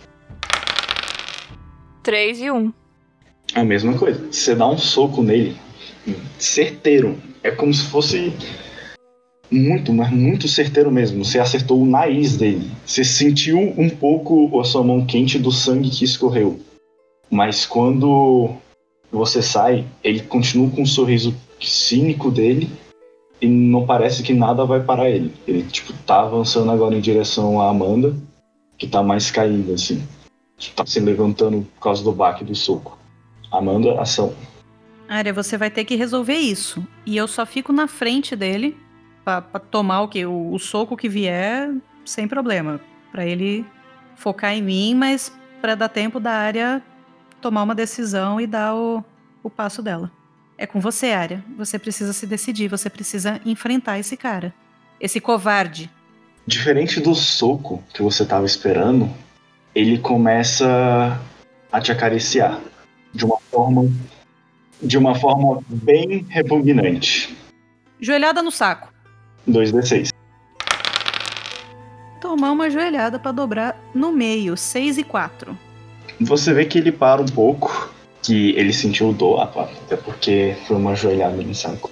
Três 2.03 2.41
e 2.41 2.51
um. 2.51 2.73
A 3.55 3.63
mesma 3.63 3.97
coisa. 3.97 4.21
Você 4.33 4.53
dá 4.53 4.67
um 4.67 4.77
soco 4.77 5.23
nele, 5.23 5.57
certeiro. 6.41 7.23
É 7.41 7.53
como 7.53 7.73
se 7.73 7.85
fosse 7.85 8.33
muito, 9.55 9.93
mas 9.93 10.11
muito 10.11 10.49
certeiro 10.49 10.91
mesmo. 10.91 11.25
Você 11.25 11.39
acertou 11.39 11.81
o 11.81 11.87
nariz 11.87 12.37
dele. 12.37 12.71
Você 12.85 13.05
sentiu 13.05 13.59
um 13.59 13.89
pouco 13.89 14.61
a 14.61 14.65
sua 14.65 14.83
mão 14.83 15.07
quente 15.07 15.39
do 15.39 15.53
sangue 15.53 15.91
que 15.91 16.05
escorreu. 16.05 16.61
Mas 17.31 17.65
quando 17.65 18.51
você 19.11 19.41
sai, 19.41 19.85
ele 20.03 20.21
continua 20.21 20.69
com 20.71 20.83
um 20.83 20.87
sorriso 20.87 21.35
cínico 21.61 22.31
dele 22.31 22.69
e 23.41 23.47
não 23.47 23.87
parece 23.87 24.23
que 24.23 24.33
nada 24.33 24.65
vai 24.65 24.81
parar 24.81 25.09
ele. 25.09 25.33
Ele 25.47 25.63
tipo 25.63 25.93
tá 26.05 26.23
avançando 26.23 26.71
agora 26.71 26.95
em 26.95 27.01
direção 27.01 27.61
à 27.61 27.71
Amanda, 27.71 28.15
que 28.77 28.87
tá 28.87 29.03
mais 29.03 29.31
caída 29.31 29.75
assim. 29.75 30.03
Tá 30.75 30.85
se 30.87 31.01
levantando 31.01 31.67
por 31.75 31.81
causa 31.81 32.03
do 32.03 32.13
baque 32.13 32.45
do 32.45 32.55
soco. 32.55 32.99
Amanda, 33.51 34.01
ação. 34.01 34.35
Área, 35.09 35.33
você 35.33 35.59
vai 35.59 35.71
ter 35.71 35.85
que 35.85 35.97
resolver 35.97 36.37
isso. 36.37 36.87
E 37.05 37.17
eu 37.17 37.29
só 37.29 37.45
fico 37.45 37.73
na 37.73 37.87
frente 37.87 38.35
dele 38.35 38.77
pra, 39.25 39.41
pra 39.41 39.59
tomar 39.59 40.03
o 40.03 40.09
que 40.09 40.25
o, 40.27 40.53
o 40.53 40.59
soco 40.59 40.97
que 40.97 41.09
vier 41.09 41.71
sem 42.05 42.29
problema, 42.29 42.81
Pra 43.11 43.25
ele 43.25 43.65
focar 44.17 44.53
em 44.53 44.63
mim, 44.63 44.95
mas 44.95 45.33
pra 45.61 45.75
dar 45.75 45.89
tempo 45.89 46.19
da 46.19 46.33
área 46.33 46.83
tomar 47.41 47.63
uma 47.63 47.75
decisão 47.75 48.41
e 48.41 48.47
dar 48.47 48.75
o, 48.75 49.05
o 49.43 49.49
passo 49.49 49.83
dela. 49.83 50.11
É 50.59 50.67
com 50.67 50.81
você, 50.81 51.13
área. 51.13 51.45
Você 51.57 51.79
precisa 51.79 52.13
se 52.13 52.27
decidir, 52.27 52.69
você 52.69 52.89
precisa 52.89 53.41
enfrentar 53.45 53.99
esse 53.99 54.17
cara, 54.17 54.53
esse 55.01 55.21
covarde. 55.21 55.91
Diferente 56.47 57.01
do 57.01 57.15
soco 57.15 57.83
que 57.93 58.03
você 58.03 58.25
tava 58.25 58.47
esperando, 58.47 59.11
ele 59.75 59.99
começa 59.99 61.21
a 61.71 61.81
te 61.81 61.93
acariciar 61.93 62.61
de 63.13 63.25
uma 63.25 63.39
forma 63.51 63.91
de 64.83 64.99
uma 64.99 65.15
forma 65.15 65.63
bem 65.69 66.27
repugnante. 66.29 67.35
Joelhada 68.01 68.43
no 68.43 68.51
saco. 68.51 68.94
2d6. 69.49 70.11
Tomar 72.21 72.53
uma 72.53 72.71
joelhada 72.71 73.19
pra 73.19 73.33
dobrar 73.33 73.79
no 73.95 74.13
meio, 74.13 74.57
6 74.57 74.99
e 74.99 75.05
4. 75.05 75.57
Você 76.21 76.55
vê 76.55 76.65
que 76.65 76.79
ele 76.79 76.93
para 76.93 77.21
um 77.21 77.27
pouco, 77.27 77.91
que 78.23 78.51
ele 78.57 78.73
sentiu 78.73 79.13
dor, 79.13 79.41
até 79.43 79.97
porque 79.97 80.57
foi 80.67 80.77
uma 80.77 80.95
joelhada 80.95 81.37
no 81.37 81.55
saco. 81.55 81.91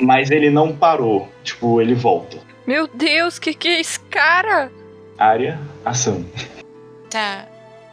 Mas 0.00 0.30
ele 0.30 0.50
não 0.50 0.74
parou, 0.74 1.28
tipo, 1.44 1.80
ele 1.80 1.94
volta. 1.94 2.38
Meu 2.66 2.86
Deus, 2.88 3.38
que 3.38 3.54
que 3.54 3.68
é 3.68 3.80
esse 3.80 4.00
cara? 4.00 4.70
Área, 5.18 5.60
ação. 5.84 6.24
Tá. 7.10 7.46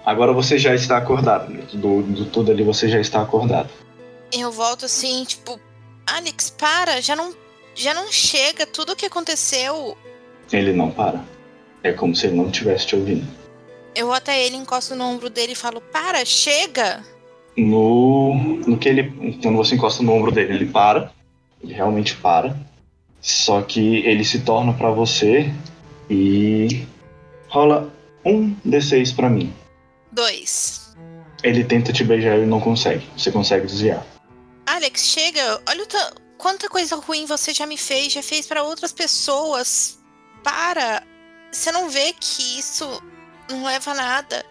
Agora 0.06 0.34
você 0.34 0.58
já 0.58 0.74
está 0.74 0.98
acordado, 0.98 1.52
né? 1.52 1.62
do, 1.74 2.02
do 2.02 2.26
tudo 2.26 2.52
ali 2.52 2.64
você 2.64 2.88
já 2.88 3.00
está 3.00 3.22
acordado. 3.22 3.70
Eu 4.32 4.52
volto 4.52 4.86
assim, 4.86 5.24
tipo. 5.24 5.60
Alex, 6.08 6.50
para, 6.50 7.02
já 7.02 7.16
não. 7.16 7.34
Já 7.80 7.94
não 7.94 8.12
chega 8.12 8.66
tudo 8.66 8.92
o 8.92 8.96
que 8.96 9.06
aconteceu. 9.06 9.98
Ele 10.52 10.74
não 10.74 10.92
para. 10.92 11.24
É 11.82 11.94
como 11.94 12.14
se 12.14 12.28
ele 12.28 12.36
não 12.36 12.48
estivesse 12.48 12.86
te 12.88 12.96
ouvindo. 12.98 13.26
Eu 13.96 14.08
vou 14.08 14.16
até 14.16 14.46
ele, 14.46 14.58
encosto 14.58 14.96
no 14.96 15.06
ombro 15.06 15.30
dele 15.30 15.54
e 15.54 15.56
falo: 15.56 15.80
Para, 15.80 16.26
chega! 16.26 17.02
No, 17.56 18.36
no 18.68 18.78
que 18.78 18.90
ele. 18.90 19.38
Quando 19.42 19.56
você 19.56 19.76
encosta 19.76 20.04
no 20.04 20.12
ombro 20.12 20.30
dele, 20.30 20.54
ele 20.56 20.66
para. 20.66 21.14
Ele 21.64 21.74
realmente 21.74 22.16
para. 22.18 22.54
Só 23.22 23.62
que 23.62 23.98
ele 24.06 24.26
se 24.26 24.40
torna 24.42 24.74
pra 24.74 24.90
você 24.92 25.50
e. 26.10 26.86
rola 27.48 27.90
um 28.26 28.54
D6 28.68 29.16
pra 29.16 29.30
mim. 29.30 29.54
Dois. 30.12 30.98
Ele 31.42 31.64
tenta 31.64 31.94
te 31.94 32.04
beijar 32.04 32.38
e 32.40 32.46
não 32.46 32.60
consegue. 32.60 33.08
Você 33.16 33.32
consegue 33.32 33.66
desviar. 33.68 34.06
Alex, 34.66 35.06
chega! 35.06 35.62
Olha 35.66 35.84
o 35.84 35.88
ta- 35.88 36.12
quanta 36.40 36.70
coisa 36.70 36.96
ruim 36.96 37.26
você 37.26 37.54
já 37.54 37.68
me 37.68 37.78
fez, 37.78 38.14
já 38.14 38.24
fez 38.24 38.48
pra 38.48 38.64
outras 38.64 38.92
pessoas. 38.92 40.00
Para! 40.44 41.04
Você 41.52 41.72
não 41.72 41.90
vê 41.90 42.14
que 42.14 42.58
isso 42.58 42.86
não 43.50 43.66
leva 43.66 43.92
a 43.92 43.96
nada. 43.96 44.46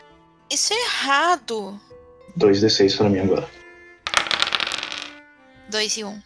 Isso 0.51 0.72
é 0.72 0.76
errado. 0.84 1.80
Dois 2.36 2.62
D6 2.62 2.97
pra 2.97 3.09
mim 3.09 3.20
agora. 3.20 3.49
Dois 5.70 5.97
e 5.97 6.05
um. 6.05 6.20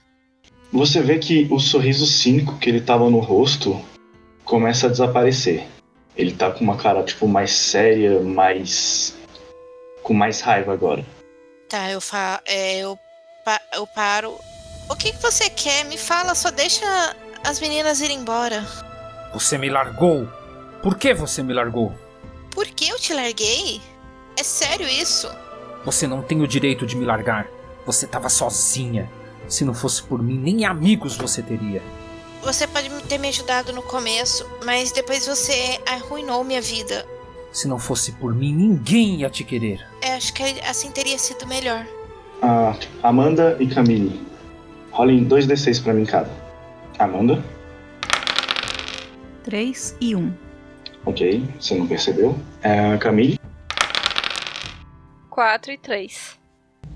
Você 0.72 1.00
vê 1.00 1.18
que 1.18 1.46
o 1.50 1.58
sorriso 1.58 2.06
cínico 2.06 2.58
que 2.58 2.68
ele 2.68 2.80
tava 2.80 3.08
no 3.08 3.20
rosto 3.20 3.80
começa 4.44 4.86
a 4.86 4.90
desaparecer. 4.90 5.66
Ele 6.16 6.32
tá 6.32 6.50
com 6.50 6.64
uma 6.64 6.76
cara, 6.76 7.02
tipo, 7.02 7.26
mais 7.28 7.52
séria, 7.52 8.20
mais. 8.20 9.14
com 10.02 10.12
mais 10.12 10.40
raiva 10.40 10.72
agora. 10.72 11.04
Tá, 11.68 11.90
eu 11.90 12.00
fa 12.00 12.42
é, 12.46 12.78
eu, 12.78 12.98
pa 13.44 13.60
eu 13.74 13.86
paro. 13.86 14.38
O 14.92 14.94
que, 14.94 15.10
que 15.10 15.22
você 15.22 15.48
quer? 15.48 15.86
Me 15.86 15.96
fala, 15.96 16.34
só 16.34 16.50
deixa 16.50 16.84
as 17.42 17.58
meninas 17.58 18.02
irem 18.02 18.18
embora. 18.18 18.62
Você 19.32 19.56
me 19.56 19.70
largou. 19.70 20.28
Por 20.82 20.98
que 20.98 21.14
você 21.14 21.42
me 21.42 21.54
largou? 21.54 21.94
Por 22.50 22.66
que 22.66 22.90
eu 22.90 22.98
te 22.98 23.14
larguei? 23.14 23.80
É 24.38 24.42
sério 24.42 24.86
isso? 24.86 25.30
Você 25.82 26.06
não 26.06 26.20
tem 26.20 26.42
o 26.42 26.46
direito 26.46 26.86
de 26.86 26.94
me 26.94 27.06
largar. 27.06 27.48
Você 27.86 28.06
tava 28.06 28.28
sozinha. 28.28 29.10
Se 29.48 29.64
não 29.64 29.72
fosse 29.72 30.02
por 30.02 30.22
mim, 30.22 30.36
nem 30.36 30.66
amigos 30.66 31.16
você 31.16 31.40
teria. 31.40 31.82
Você 32.42 32.66
pode 32.66 32.90
ter 33.04 33.16
me 33.16 33.28
ajudado 33.28 33.72
no 33.72 33.82
começo, 33.82 34.46
mas 34.62 34.92
depois 34.92 35.26
você 35.26 35.80
arruinou 35.86 36.44
minha 36.44 36.60
vida. 36.60 37.06
Se 37.50 37.66
não 37.66 37.78
fosse 37.78 38.12
por 38.12 38.34
mim, 38.34 38.52
ninguém 38.52 39.22
ia 39.22 39.30
te 39.30 39.42
querer. 39.42 39.80
Eu 40.02 40.12
acho 40.12 40.34
que 40.34 40.42
assim 40.68 40.90
teria 40.90 41.18
sido 41.18 41.46
melhor. 41.46 41.86
Ah, 42.42 42.76
Amanda 43.02 43.56
e 43.58 43.66
Camille. 43.66 44.31
Rolem 44.92 45.24
dois 45.24 45.46
D6 45.46 45.82
pra 45.82 45.92
mim 45.94 46.04
cada. 46.04 46.30
Amanda, 46.98 47.42
3 49.44 49.96
e 50.00 50.14
1. 50.14 50.32
ok, 51.06 51.42
você 51.58 51.74
não 51.74 51.86
percebeu. 51.86 52.36
É, 52.62 52.96
Camille, 52.98 53.38
4 55.30 55.72
e 55.72 55.78
3. 55.78 56.38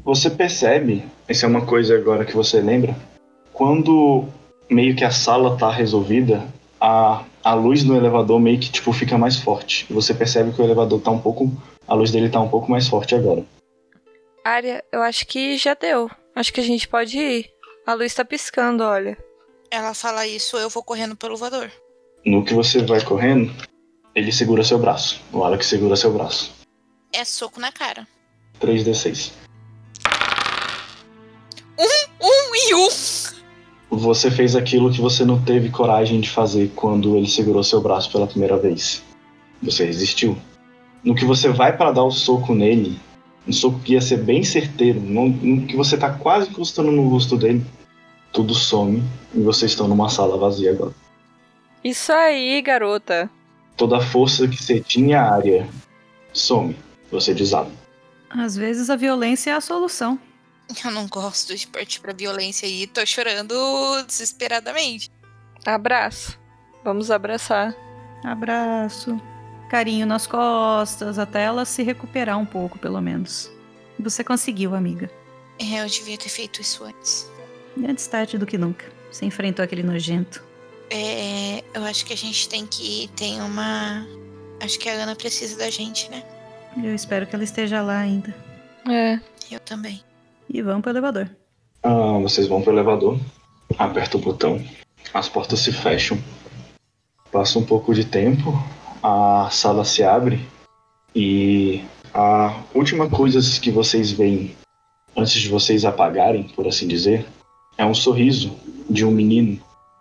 você 0.05 0.31
percebe, 0.31 1.05
essa 1.27 1.47
é 1.47 1.49
uma 1.49 1.65
coisa 1.67 1.97
agora 1.97 2.25
que 2.25 2.37
você 2.37 2.61
lembra, 2.61 2.95
quando 3.53 4.25
meio 4.71 4.95
que 4.95 5.05
a 5.05 5.11
sala 5.11 5.57
tá 5.57 5.71
resolvida, 5.71 6.45
a, 6.81 7.25
a 7.43 7.55
luz 7.55 7.83
no 7.83 7.97
elevador 7.97 8.39
meio 8.39 8.61
que 8.61 8.71
tipo 8.71 8.93
fica 8.93 9.17
mais 9.19 9.37
forte. 9.37 9.87
Você 9.91 10.15
percebe 10.15 10.53
que 10.53 10.61
o 10.61 10.65
elevador 10.65 11.01
tá 11.01 11.11
um 11.11 11.19
pouco. 11.19 11.51
A 11.89 11.95
luz 11.95 12.11
dele 12.13 12.29
tá 12.29 12.41
um 12.41 12.49
pouco 12.49 12.71
mais 12.71 12.87
forte 12.87 13.15
agora. 13.15 13.45
Área, 14.45 14.85
eu 14.93 15.03
acho 15.03 15.27
que 15.27 15.57
já 15.57 15.75
deu. 15.75 16.09
Acho 16.35 16.53
que 16.53 16.61
a 16.61 16.65
gente 16.65 16.87
pode 16.87 17.19
ir. 17.19 17.51
A 17.87 17.95
luz 17.95 18.13
tá 18.13 18.25
piscando, 18.25 18.83
olha. 18.83 19.17
Ela 19.71 19.95
fala 19.95 20.27
isso, 20.27 20.57
eu 20.57 20.69
vou 20.69 20.83
correndo 20.83 21.15
pelo 21.15 21.35
elevador. 21.35 21.71
No 22.25 22.45
que 22.45 22.53
você 22.53 22.83
vai 22.83 23.01
correndo, 23.01 23.55
ele 24.13 24.33
segura 24.33 24.65
seu 24.65 24.77
braço. 24.77 25.23
O 25.33 25.45
Alex 25.45 25.67
segura 25.67 25.95
seu 25.95 26.13
braço. 26.13 26.53
É 27.13 27.25
soco 27.25 27.61
na 27.61 27.71
cara. 27.71 28.05
3d6. 28.61 29.31
Um 31.79 32.55
e 32.57 32.75
um! 32.75 32.89
Você 33.89 34.33
fez 34.33 34.57
aquilo 34.57 34.91
que 34.91 35.01
você 35.01 35.25
não 35.25 35.41
teve 35.45 35.71
coragem 35.71 36.21
de 36.21 36.29
fazer 36.29 36.73
quando 36.75 37.17
ele 37.17 37.29
segurou 37.29 37.63
seu 37.63 37.81
braço 37.81 38.11
pela 38.11 38.27
primeira 38.27 38.57
vez. 38.57 39.05
Você 39.63 39.85
resistiu. 39.85 40.37
No 41.05 41.15
que 41.15 41.25
você 41.25 41.51
vai 41.51 41.77
para 41.77 41.93
dar 41.93 42.03
o 42.03 42.11
soco 42.11 42.53
nele, 42.53 42.99
um 43.47 43.53
soco 43.53 43.79
que 43.79 43.93
ia 43.93 44.01
ser 44.01 44.17
bem 44.17 44.43
certeiro, 44.43 44.99
no, 44.99 45.29
no 45.29 45.67
que 45.69 45.77
você 45.77 45.97
tá 45.97 46.11
quase 46.11 46.51
encostando 46.51 46.91
no 46.91 47.09
rosto 47.09 47.37
dele, 47.37 47.65
tudo 48.37 48.55
some 48.55 49.03
e 49.35 49.41
vocês 49.41 49.71
estão 49.73 49.89
numa 49.89 50.11
sala 50.11 50.37
vazia 50.37 50.71
agora. 50.71 50.93
Isso 51.83 52.13
aí, 52.13 52.61
garota. 52.61 53.31
Toda 53.79 53.97
a 53.97 54.01
força 54.01 54.47
que 54.47 54.63
você 54.63 54.79
tinha 54.79 55.23
área 55.23 55.67
some. 56.35 56.77
Você 57.11 57.33
desaba. 57.33 57.71
Às 58.29 58.55
vezes 58.55 58.91
a 58.91 58.97
violência 58.97 59.53
é 59.53 59.55
a 59.55 59.61
solução. 59.61 60.19
Eu 60.85 60.91
não 60.91 61.07
gosto 61.07 61.57
de 61.57 61.67
partir 61.67 62.01
pra 62.01 62.13
violência 62.13 62.67
e 62.67 62.87
tô 62.87 63.07
chorando 63.07 63.55
desesperadamente. 64.07 65.11
Abraço. 65.65 66.39
Vamos 66.85 67.11
abraçar. 67.11 67.75
Abraço. 68.23 69.19
Carinho 69.71 70.07
nas 70.07 70.27
costas, 70.27 71.19
até 71.19 71.45
ela 71.45 71.65
se 71.65 71.83
recuperar 71.83 72.39
um 72.39 72.47
pouco, 72.47 72.79
pelo 72.79 73.01
menos. 73.01 73.51
Você 73.99 74.23
conseguiu, 74.23 74.75
amiga. 74.75 75.11
É, 75.59 75.83
eu 75.83 75.87
devia 75.87 76.19
ter 76.19 76.29
feito 76.29 76.61
isso 76.61 76.85
antes. 76.85 77.31
Antes 77.85 78.07
tarde 78.07 78.39
do 78.39 78.47
que 78.47 78.57
nunca. 78.57 78.87
Você 79.11 79.25
enfrentou 79.25 79.65
aquele 79.65 79.83
nojento. 79.83 80.45
É, 80.91 81.63
eu 81.75 81.85
acho 81.85 82.05
que 82.07 82.13
a 82.13 82.17
gente 82.17 82.49
tem 82.49 82.67
que 82.67 83.09
ter 83.17 83.41
uma. 83.41 84.07
Acho 84.63 84.79
que 84.79 84.89
a 84.89 84.93
Ana 84.93 85.15
precisa 85.17 85.59
da 85.59 85.71
gente, 85.71 86.11
né? 86.11 86.23
Eu 86.83 86.95
espero 86.95 87.27
que 87.27 87.35
ela 87.35 87.45
esteja 87.45 87.83
lá 87.83 87.99
ainda. 87.99 88.35
É. 88.89 89.19
Eu 89.51 89.61
também. 89.61 90.03
E 90.49 90.63
vamos 90.63 90.83
pro 90.83 90.91
elevador. 90.91 91.29
Ah, 91.83 92.19
vocês 92.21 92.47
vão 92.47 92.63
pro 92.63 92.73
elevador, 92.73 93.19
aperta 93.79 94.17
o 94.17 94.21
botão, 94.21 94.65
as 95.15 95.29
portas 95.29 95.61
se 95.61 95.73
fecham. 95.73 96.19
Passa 97.31 97.59
um 97.59 97.65
pouco 97.65 97.95
de 97.95 98.05
tempo, 98.05 98.53
a 99.03 99.49
sala 99.51 99.85
se 99.85 100.03
abre 100.03 100.41
e 101.15 101.85
a 102.13 102.61
última 102.75 103.09
coisa 103.09 103.41
que 103.61 103.71
vocês 103.71 104.11
veem 104.11 104.57
antes 105.17 105.41
de 105.41 105.49
vocês 105.49 105.85
apagarem, 105.85 106.45
por 106.45 106.67
assim 106.67 106.87
dizer, 106.87 107.27
é 107.79 107.85
um 107.85 107.95
sorriso 107.95 108.55
de 108.89 109.05
um 109.05 109.11
menino 109.11 109.61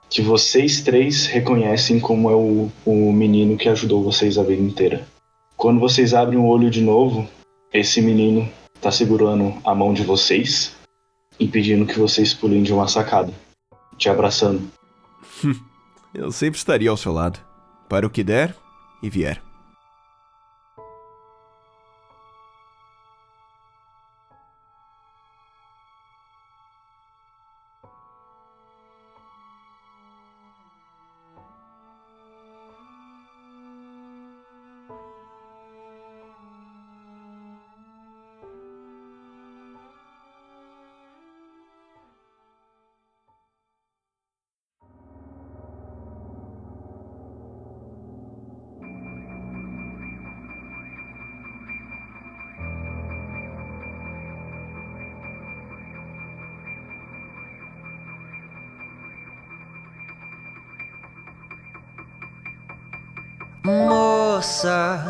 que 0.09 0.21
vocês 0.21 0.82
três 0.82 1.26
reconhecem 1.26 1.99
como 1.99 2.30
é 2.30 2.36
o, 2.36 2.71
o 2.86 3.11
menino 3.11 3.57
que 3.57 3.67
ajudou 3.67 4.03
vocês 4.03 4.38
a 4.38 4.43
vida 4.43 4.61
inteira. 4.61 5.07
Quando 5.57 5.80
vocês 5.80 6.13
abrem 6.13 6.39
o 6.39 6.45
olho 6.45 6.69
de 6.69 6.82
novo, 6.82 7.28
esse 7.73 8.01
menino 8.01 8.47
tá 8.80 8.91
segurando 8.91 9.53
a 9.65 9.73
mão 9.73 9.93
de 9.93 10.03
vocês, 10.03 10.76
impedindo 11.39 11.86
que 11.86 11.99
vocês 11.99 12.34
pulem 12.34 12.63
de 12.63 12.73
uma 12.73 12.88
sacada, 12.88 13.34
te 13.97 14.09
abraçando. 14.09 14.61
Eu 16.13 16.32
sempre 16.32 16.57
estaria 16.57 16.89
ao 16.89 16.97
seu 16.97 17.11
lado. 17.11 17.39
Para 17.89 18.07
o 18.07 18.09
que 18.09 18.23
der 18.23 18.55
e 19.03 19.09
vier. 19.09 19.44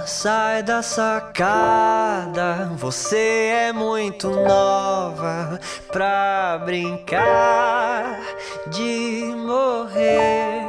Sai 0.06 0.62
da 0.62 0.82
sacada. 0.82 2.72
Você 2.78 3.52
é 3.68 3.74
muito 3.74 4.30
nova 4.30 5.60
pra 5.92 6.62
brincar 6.64 8.20
de 8.68 9.34
morrer. 9.36 10.64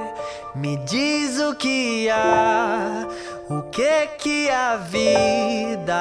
Me 0.54 0.78
diz 0.78 1.38
o 1.38 1.54
que 1.54 2.08
há, 2.08 3.06
o 3.50 3.62
que 3.64 4.06
que 4.18 4.48
a 4.48 4.76
vida 4.76 5.94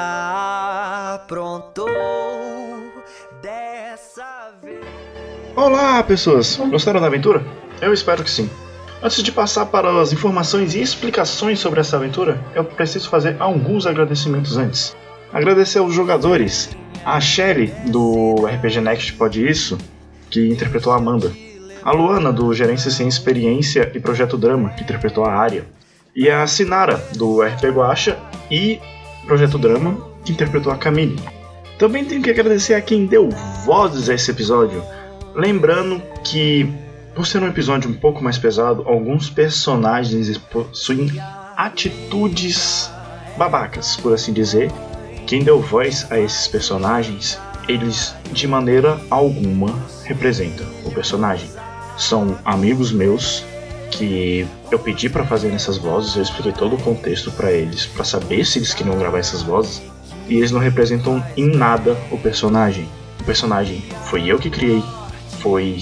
aprontou 1.14 1.88
dessa 3.42 4.52
vez. 4.62 4.84
Olá, 5.54 6.02
pessoas! 6.02 6.56
Gostaram 6.56 7.00
da 7.00 7.06
aventura? 7.06 7.44
Eu 7.82 7.92
espero 7.92 8.24
que 8.24 8.30
sim. 8.30 8.50
Antes 9.02 9.22
de 9.22 9.30
passar 9.30 9.66
para 9.66 10.00
as 10.00 10.12
informações 10.12 10.74
e 10.74 10.80
explicações 10.80 11.58
sobre 11.58 11.80
essa 11.80 11.96
aventura, 11.96 12.40
eu 12.54 12.64
preciso 12.64 13.10
fazer 13.10 13.36
alguns 13.38 13.86
agradecimentos 13.86 14.56
antes. 14.56 14.96
Agradecer 15.32 15.78
aos 15.78 15.94
jogadores, 15.94 16.70
a 17.04 17.20
Shelly 17.20 17.66
do 17.86 18.46
RPG 18.46 18.80
Next 18.80 19.12
Pode 19.12 19.46
Isso, 19.46 19.76
que 20.30 20.48
interpretou 20.48 20.92
a 20.92 20.96
Amanda, 20.96 21.30
a 21.82 21.92
Luana 21.92 22.32
do 22.32 22.52
Gerência 22.54 22.90
Sem 22.90 23.06
Experiência 23.06 23.90
e 23.94 24.00
Projeto 24.00 24.36
Drama, 24.38 24.70
que 24.70 24.82
interpretou 24.82 25.24
a 25.24 25.32
Arya, 25.32 25.66
e 26.14 26.30
a 26.30 26.46
Sinara 26.46 26.96
do 27.16 27.42
RP 27.42 27.64
Guacha 27.66 28.16
e 28.50 28.80
Projeto 29.26 29.58
Drama, 29.58 29.98
que 30.24 30.32
interpretou 30.32 30.72
a 30.72 30.76
Camille. 30.76 31.20
Também 31.78 32.04
tenho 32.04 32.22
que 32.22 32.30
agradecer 32.30 32.72
a 32.72 32.80
quem 32.80 33.04
deu 33.04 33.28
vozes 33.66 34.08
a 34.08 34.14
esse 34.14 34.30
episódio, 34.30 34.82
lembrando 35.34 36.02
que 36.24 36.85
por 37.16 37.26
ser 37.26 37.42
um 37.42 37.48
episódio 37.48 37.88
um 37.88 37.94
pouco 37.94 38.22
mais 38.22 38.36
pesado, 38.36 38.82
alguns 38.86 39.30
personagens 39.30 40.36
possuem 40.36 41.10
atitudes 41.56 42.90
babacas, 43.38 43.96
por 43.96 44.12
assim 44.12 44.34
dizer. 44.34 44.70
Quem 45.26 45.42
deu 45.42 45.60
voz 45.60 46.06
a 46.12 46.20
esses 46.20 46.46
personagens, 46.46 47.40
eles 47.66 48.14
de 48.30 48.46
maneira 48.46 49.00
alguma 49.08 49.74
representam 50.04 50.66
o 50.84 50.90
personagem. 50.90 51.48
São 51.96 52.38
amigos 52.44 52.92
meus 52.92 53.42
que 53.90 54.46
eu 54.70 54.78
pedi 54.78 55.08
para 55.08 55.24
fazer 55.24 55.50
essas 55.52 55.78
vozes, 55.78 56.14
eu 56.16 56.22
expliquei 56.22 56.52
todo 56.52 56.76
o 56.76 56.82
contexto 56.82 57.30
para 57.30 57.50
eles, 57.50 57.86
para 57.86 58.04
saber 58.04 58.44
se 58.44 58.58
eles 58.58 58.74
queriam 58.74 58.98
gravar 58.98 59.18
essas 59.18 59.42
vozes, 59.42 59.82
e 60.28 60.36
eles 60.36 60.50
não 60.50 60.60
representam 60.60 61.24
em 61.34 61.48
nada 61.56 61.96
o 62.10 62.18
personagem. 62.18 62.86
O 63.20 63.24
personagem 63.24 63.82
foi 64.04 64.26
eu 64.26 64.38
que 64.38 64.50
criei, 64.50 64.82
foi 65.40 65.78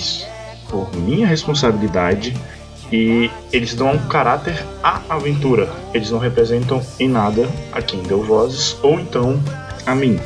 por 0.69 0.95
minha 0.97 1.27
responsabilidade 1.27 2.35
e 2.93 3.31
eles 3.53 3.75
dão 3.75 3.93
um 3.93 3.99
caráter 4.09 4.65
à 4.83 5.01
aventura. 5.09 5.69
Eles 5.93 6.11
não 6.11 6.19
representam 6.19 6.81
em 6.99 7.09
nada 7.09 7.49
a 7.73 7.83
quem 7.83 8.03
deu 8.03 8.23
vozes 8.23 8.79
ou 8.83 9.01
então 9.01 9.43
a 9.87 9.95
mim. 9.95 10.19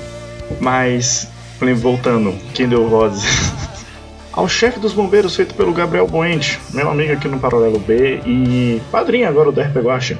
Mas, 0.60 1.28
voltando, 1.76 2.34
quem 2.54 2.68
deu 2.68 2.88
vozes 2.88 3.52
ao 4.32 4.48
chefe 4.48 4.78
dos 4.78 4.92
bombeiros 4.92 5.34
feito 5.34 5.54
pelo 5.54 5.72
Gabriel 5.72 6.06
Boente, 6.06 6.60
meu 6.72 6.90
amigo 6.90 7.12
aqui 7.12 7.28
no 7.28 7.38
Paralelo 7.38 7.78
B 7.78 8.20
e 8.26 8.80
padrinho 8.90 9.28
agora 9.28 9.50
do 9.50 9.60
RP 9.60 9.76
Guacha. 9.78 10.18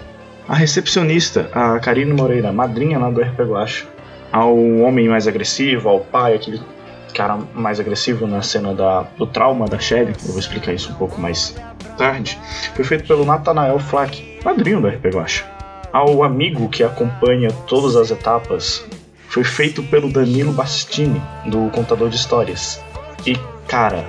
A 0.49 0.55
recepcionista, 0.55 1.51
a 1.53 1.79
Karine 1.79 2.13
Moreira, 2.13 2.51
madrinha 2.51 2.99
lá 2.99 3.11
do 3.11 3.21
RP 3.21 3.41
Guacha. 3.41 3.85
Ao 4.33 4.57
homem 4.57 5.09
mais 5.09 5.27
agressivo, 5.27 5.89
ao 5.89 6.01
pai, 6.01 6.35
aquele 6.35 6.61
cara 7.19 7.37
mais 7.53 7.81
agressivo 7.81 8.29
na 8.29 8.41
cena 8.43 8.73
da, 8.73 9.03
do 9.19 9.27
trauma 9.27 9.67
da 9.67 9.77
Shelly, 9.77 10.15
eu 10.25 10.31
vou 10.31 10.39
explicar 10.39 10.73
isso 10.73 10.93
um 10.93 10.95
pouco 10.95 11.21
mais 11.21 11.53
tarde, 11.97 12.39
foi 12.77 12.85
feito 12.85 13.09
pelo 13.09 13.25
Nathanael 13.25 13.81
Flack, 13.81 14.39
padrinho 14.41 14.81
do 14.81 14.87
RP 14.87 15.07
Guacha. 15.07 15.45
Ao 15.93 16.23
amigo 16.23 16.69
que 16.69 16.85
acompanha 16.85 17.51
todas 17.67 17.97
as 17.97 18.13
etapas, 18.13 18.87
foi 19.29 19.43
feito 19.43 19.83
pelo 19.83 20.13
Danilo 20.13 20.53
Bastini, 20.53 21.21
do 21.47 21.69
Contador 21.71 22.09
de 22.09 22.15
Histórias. 22.15 22.81
E, 23.27 23.37
cara, 23.67 24.07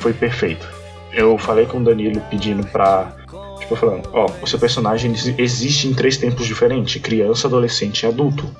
foi 0.00 0.12
perfeito. 0.12 0.66
Eu 1.12 1.38
falei 1.38 1.64
com 1.64 1.78
o 1.78 1.84
Danilo 1.84 2.20
pedindo 2.28 2.66
pra. 2.66 3.12
Tipo, 3.60 3.76
falando: 3.76 4.08
Ó, 4.12 4.26
o 4.42 4.46
seu 4.46 4.58
personagem 4.58 5.12
existe 5.38 5.86
em 5.86 5.94
três 5.94 6.16
tempos 6.16 6.46
diferentes: 6.46 7.00
criança, 7.00 7.46
adolescente 7.46 8.02
e 8.02 8.06
adulto. 8.06 8.50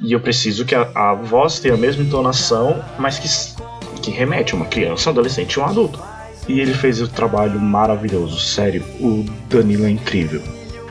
E 0.00 0.12
eu 0.12 0.20
preciso 0.20 0.64
que 0.64 0.74
a, 0.74 0.88
a 0.94 1.14
voz 1.14 1.58
tenha 1.58 1.74
a 1.74 1.78
mesma 1.78 2.02
entonação, 2.04 2.82
mas 2.98 3.18
que, 3.18 3.28
que 4.00 4.10
remete 4.10 4.54
a 4.54 4.56
uma 4.56 4.66
criança, 4.66 5.08
um 5.08 5.12
adolescente 5.12 5.54
e 5.54 5.60
um 5.60 5.64
adulto. 5.64 6.00
E 6.48 6.60
ele 6.60 6.72
fez 6.72 7.00
o 7.00 7.08
trabalho 7.08 7.60
maravilhoso, 7.60 8.38
sério. 8.38 8.82
O 9.00 9.24
Danilo 9.48 9.86
é 9.86 9.90
incrível. 9.90 10.42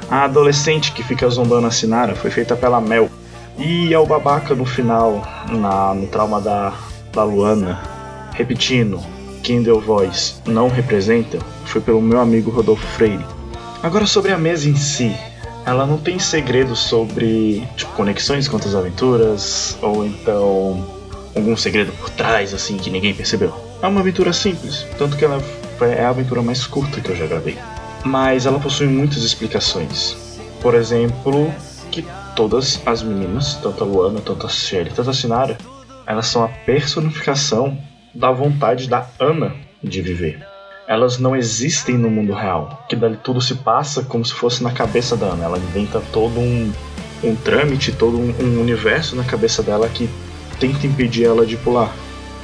A 0.09 0.23
adolescente 0.23 0.91
que 0.91 1.03
fica 1.03 1.27
zombando 1.29 1.67
a 1.67 1.71
Sinara 1.71 2.15
foi 2.15 2.29
feita 2.29 2.55
pela 2.55 2.79
Mel. 2.79 3.09
E 3.57 3.93
ao 3.93 4.05
babaca 4.05 4.53
no 4.53 4.65
final, 4.65 5.23
na, 5.49 5.93
no 5.93 6.07
trauma 6.07 6.39
da, 6.39 6.73
da 7.11 7.23
Luana, 7.23 7.81
repetindo, 8.33 8.99
quem 9.41 9.63
deu 9.63 9.79
voz 9.79 10.41
não 10.45 10.67
representa, 10.67 11.39
foi 11.65 11.81
pelo 11.81 12.01
meu 12.01 12.19
amigo 12.19 12.51
Rodolfo 12.51 12.85
Freire. 12.85 13.25
Agora 13.81 14.05
sobre 14.05 14.31
a 14.31 14.37
mesa 14.37 14.69
em 14.69 14.75
si, 14.75 15.15
ela 15.67 15.85
não 15.85 15.97
tem 15.97 16.17
segredo 16.17 16.77
sobre 16.77 17.61
tipo, 17.75 17.91
conexões 17.91 18.47
com 18.47 18.55
outras 18.55 18.73
aventuras, 18.73 19.77
ou 19.81 20.05
então 20.05 20.87
algum 21.35 21.57
segredo 21.57 21.91
por 21.91 22.09
trás, 22.11 22.53
assim, 22.53 22.77
que 22.77 22.89
ninguém 22.89 23.13
percebeu. 23.13 23.53
É 23.81 23.87
uma 23.87 23.99
aventura 23.99 24.31
simples, 24.31 24.87
tanto 24.97 25.17
que 25.17 25.25
ela 25.25 25.43
é 25.81 26.05
a 26.05 26.09
aventura 26.09 26.41
mais 26.41 26.65
curta 26.65 27.01
que 27.01 27.09
eu 27.09 27.15
já 27.17 27.27
gravei. 27.27 27.57
Mas 28.05 28.45
ela 28.45 28.61
possui 28.61 28.87
muitas 28.87 29.23
explicações. 29.23 30.39
Por 30.61 30.73
exemplo, 30.73 31.53
que 31.91 32.05
todas 32.33 32.81
as 32.85 33.03
meninas, 33.03 33.55
tanto 33.55 33.83
a 33.83 33.87
Luana, 33.87 34.21
tanto 34.21 34.45
a 34.45 34.49
Shelly, 34.49 34.89
tanto 34.89 35.09
a 35.09 35.13
Sinara, 35.13 35.57
elas 36.05 36.27
são 36.27 36.45
a 36.45 36.47
personificação 36.47 37.77
da 38.15 38.31
vontade 38.31 38.87
da 38.87 39.05
Ana 39.19 39.53
de 39.83 40.01
viver 40.01 40.46
elas 40.87 41.19
não 41.19 41.35
existem 41.35 41.97
no 41.97 42.09
mundo 42.09 42.33
real. 42.33 42.85
Que 42.87 42.95
dali 42.95 43.17
tudo 43.17 43.41
se 43.41 43.55
passa 43.55 44.03
como 44.03 44.23
se 44.23 44.33
fosse 44.33 44.63
na 44.63 44.71
cabeça 44.71 45.17
da 45.17 45.27
Ana. 45.27 45.43
Ela 45.43 45.57
inventa 45.57 46.01
todo 46.13 46.39
um, 46.39 46.71
um 47.23 47.35
trâmite, 47.35 47.91
todo 47.91 48.17
um, 48.17 48.33
um 48.39 48.61
universo 48.61 49.15
na 49.15 49.25
cabeça 49.25 49.61
dela 49.61 49.89
que 49.89 50.09
tenta 50.59 50.87
impedir 50.87 51.25
ela 51.25 51.45
de 51.45 51.57
pular. 51.57 51.93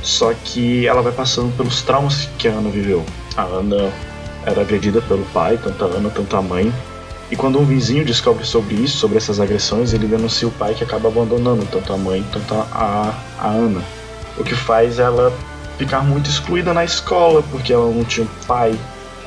Só 0.02 0.34
que 0.34 0.86
ela 0.86 1.02
vai 1.02 1.14
passando 1.14 1.56
pelos 1.56 1.82
traumas 1.82 2.30
que 2.38 2.50
a 2.50 2.52
Ana 2.52 2.70
viveu. 2.70 3.06
A 3.38 3.44
Ana 3.44 3.90
era 4.46 4.62
agredida 4.62 5.02
pelo 5.02 5.24
pai, 5.34 5.58
tanto 5.58 5.86
a 5.86 5.88
Ana, 5.88 6.10
tanto 6.10 6.36
a 6.36 6.42
mãe. 6.42 6.72
E 7.32 7.38
quando 7.38 7.58
um 7.58 7.66
vizinho 7.66 8.04
descobre 8.04 8.46
sobre 8.46 8.76
isso, 8.76 8.98
sobre 8.98 9.18
essas 9.18 9.40
agressões, 9.40 9.94
ele 9.94 10.06
denuncia 10.06 10.48
o 10.48 10.52
pai 10.52 10.74
que 10.74 10.84
acaba 10.84 11.08
abandonando 11.08 11.66
tanto 11.72 11.94
a 11.94 11.98
mãe, 11.98 12.24
tanto 12.34 12.54
a, 12.54 13.14
a 13.40 13.48
Ana. 13.48 13.82
O 14.38 14.44
que 14.44 14.54
faz 14.54 15.00
ela 15.00 15.32
ficar 15.78 16.04
muito 16.04 16.30
excluída 16.30 16.74
na 16.74 16.84
escola, 16.84 17.44
porque 17.52 17.74
ela 17.74 17.90
não 17.90 18.04
tinha 18.04 18.28
pai. 18.48 18.78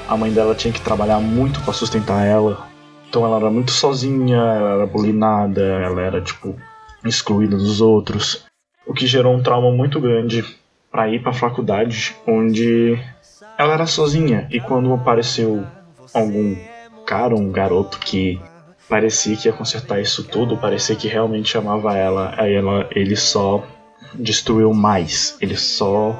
A 0.08 0.16
mãe 0.16 0.32
dela 0.32 0.54
tinha 0.54 0.72
que 0.72 0.80
trabalhar 0.80 1.18
muito 1.18 1.60
para 1.60 1.72
sustentar 1.72 2.24
ela. 2.24 2.66
Então 3.08 3.24
ela 3.24 3.36
era 3.36 3.50
muito 3.50 3.70
sozinha, 3.70 4.36
ela 4.36 4.74
era 4.74 4.86
bulinada, 4.86 5.62
ela 5.62 6.00
era 6.00 6.20
tipo 6.20 6.56
excluída 7.04 7.56
dos 7.56 7.80
outros, 7.80 8.44
o 8.86 8.92
que 8.92 9.06
gerou 9.06 9.34
um 9.34 9.42
trauma 9.42 9.70
muito 9.70 10.00
grande 10.00 10.44
para 10.90 11.08
ir 11.08 11.22
para 11.22 11.32
faculdade, 11.32 12.16
onde 12.26 12.98
ela 13.58 13.74
era 13.74 13.86
sozinha 13.86 14.46
e 14.50 14.60
quando 14.60 14.92
apareceu 14.92 15.64
algum 16.12 16.56
cara, 17.06 17.34
um 17.34 17.50
garoto 17.50 17.98
que 17.98 18.40
parecia 18.88 19.36
que 19.36 19.48
ia 19.48 19.52
consertar 19.52 20.00
isso 20.00 20.24
tudo, 20.24 20.56
parecia 20.56 20.96
que 20.96 21.08
realmente 21.08 21.56
amava 21.56 21.96
ela, 21.96 22.34
aí 22.36 22.54
ela, 22.54 22.88
ele 22.90 23.16
só 23.16 23.64
destruiu 24.14 24.72
mais, 24.72 25.36
ele 25.40 25.56
só 25.56 26.16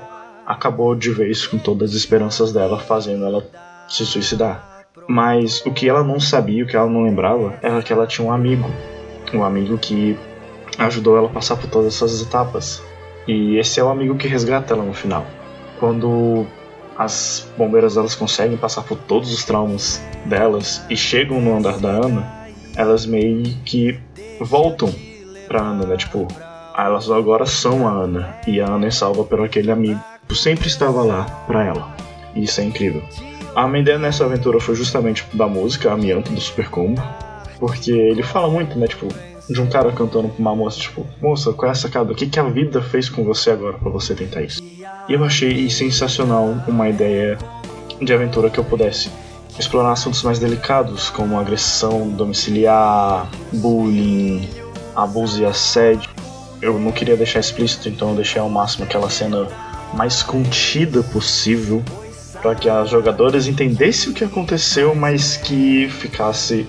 acabou 0.46 0.94
de 0.94 1.10
vez 1.10 1.46
com 1.46 1.58
todas 1.58 1.90
as 1.90 1.96
esperanças 1.96 2.52
dela, 2.52 2.78
fazendo 2.78 3.24
ela 3.26 3.44
se 3.88 4.06
suicidar. 4.06 4.84
Mas 5.08 5.64
o 5.66 5.72
que 5.72 5.88
ela 5.88 6.04
não 6.04 6.20
sabia, 6.20 6.64
o 6.64 6.66
que 6.66 6.76
ela 6.76 6.88
não 6.88 7.04
lembrava, 7.04 7.58
era 7.62 7.82
que 7.82 7.92
ela 7.92 8.06
tinha 8.06 8.26
um 8.26 8.32
amigo. 8.32 8.70
Um 9.34 9.42
amigo 9.42 9.76
que 9.76 10.16
ajudou 10.78 11.16
ela 11.16 11.26
a 11.26 11.32
passar 11.32 11.56
por 11.56 11.68
todas 11.68 11.94
essas 11.94 12.22
etapas. 12.22 12.82
E 13.26 13.56
esse 13.56 13.80
é 13.80 13.84
o 13.84 13.88
amigo 13.88 14.16
que 14.16 14.28
resgata 14.28 14.74
ela 14.74 14.84
no 14.84 14.94
final. 14.94 15.26
Quando 15.80 16.46
as 16.96 17.50
bombeiras 17.58 17.96
elas 17.96 18.14
conseguem 18.14 18.56
passar 18.56 18.82
por 18.82 18.96
todos 18.96 19.32
os 19.32 19.44
traumas 19.44 20.02
delas 20.24 20.84
e 20.88 20.96
chegam 20.96 21.40
no 21.40 21.56
andar 21.56 21.78
da 21.78 21.90
Ana, 21.90 22.46
elas 22.74 23.04
meio 23.04 23.42
que 23.64 23.98
voltam 24.40 24.92
pra 25.46 25.60
Ana, 25.60 25.86
né? 25.86 25.96
Tipo, 25.96 26.26
elas 26.76 27.10
agora 27.10 27.46
são 27.46 27.86
a 27.86 27.90
Ana. 27.90 28.36
E 28.46 28.60
a 28.60 28.66
Ana 28.66 28.86
é 28.86 28.90
salva 28.90 29.24
por 29.24 29.40
aquele 29.42 29.70
amigo 29.70 30.00
sempre 30.34 30.66
estava 30.66 31.02
lá 31.02 31.24
para 31.46 31.64
ela. 31.64 31.94
E 32.34 32.44
isso 32.44 32.60
é 32.60 32.64
incrível. 32.64 33.02
A 33.54 33.66
minha 33.66 33.80
ideia 33.80 33.98
nessa 33.98 34.24
aventura 34.24 34.60
foi 34.60 34.74
justamente 34.74 35.24
da 35.32 35.46
música, 35.46 35.92
a 35.92 35.96
Mianta 35.96 36.30
do 36.30 36.40
Super 36.40 36.68
Combo. 36.68 37.02
Porque 37.58 37.90
ele 37.90 38.22
fala 38.22 38.50
muito, 38.50 38.78
né? 38.78 38.86
Tipo, 38.86 39.08
de 39.48 39.60
um 39.60 39.66
cara 39.66 39.90
cantando 39.92 40.28
pra 40.28 40.38
uma 40.38 40.54
moça, 40.54 40.78
tipo, 40.78 41.06
moça, 41.22 41.52
qual 41.52 41.70
é 41.70 41.72
essa 41.72 41.88
cara? 41.88 42.10
O 42.10 42.14
que, 42.14 42.26
que 42.26 42.38
a 42.38 42.44
vida 42.44 42.82
fez 42.82 43.08
com 43.08 43.24
você 43.24 43.50
agora 43.50 43.78
para 43.78 43.90
você 43.90 44.14
tentar 44.14 44.42
isso? 44.42 44.62
E 45.08 45.12
eu 45.12 45.24
achei 45.24 45.70
sensacional 45.70 46.54
uma 46.66 46.88
ideia 46.88 47.38
de 48.00 48.12
aventura 48.12 48.50
que 48.50 48.58
eu 48.58 48.64
pudesse 48.64 49.10
explorar 49.58 49.92
assuntos 49.92 50.22
mais 50.22 50.38
delicados, 50.38 51.08
como 51.10 51.38
agressão 51.38 52.08
domiciliar, 52.10 53.30
bullying, 53.52 54.48
abuso 54.94 55.40
e 55.42 55.46
assédio. 55.46 56.10
Eu 56.60 56.78
não 56.78 56.90
queria 56.90 57.16
deixar 57.16 57.40
explícito, 57.40 57.88
então 57.88 58.10
eu 58.10 58.16
deixei 58.16 58.40
ao 58.40 58.50
máximo 58.50 58.84
aquela 58.84 59.08
cena 59.08 59.46
mais 59.96 60.22
contida 60.22 61.02
possível 61.02 61.82
para 62.42 62.54
que 62.54 62.68
as 62.68 62.90
jogadoras 62.90 63.48
entendessem 63.48 64.12
o 64.12 64.14
que 64.14 64.22
aconteceu, 64.22 64.94
mas 64.94 65.36
que 65.36 65.88
ficasse 65.88 66.66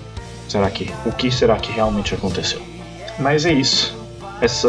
será 0.48 0.70
que 0.70 0.90
o 1.04 1.12
que 1.12 1.30
será 1.30 1.56
que 1.56 1.70
realmente 1.70 2.14
aconteceu? 2.14 2.60
Mas 3.18 3.44
é 3.44 3.52
isso. 3.52 3.96
essa 4.40 4.68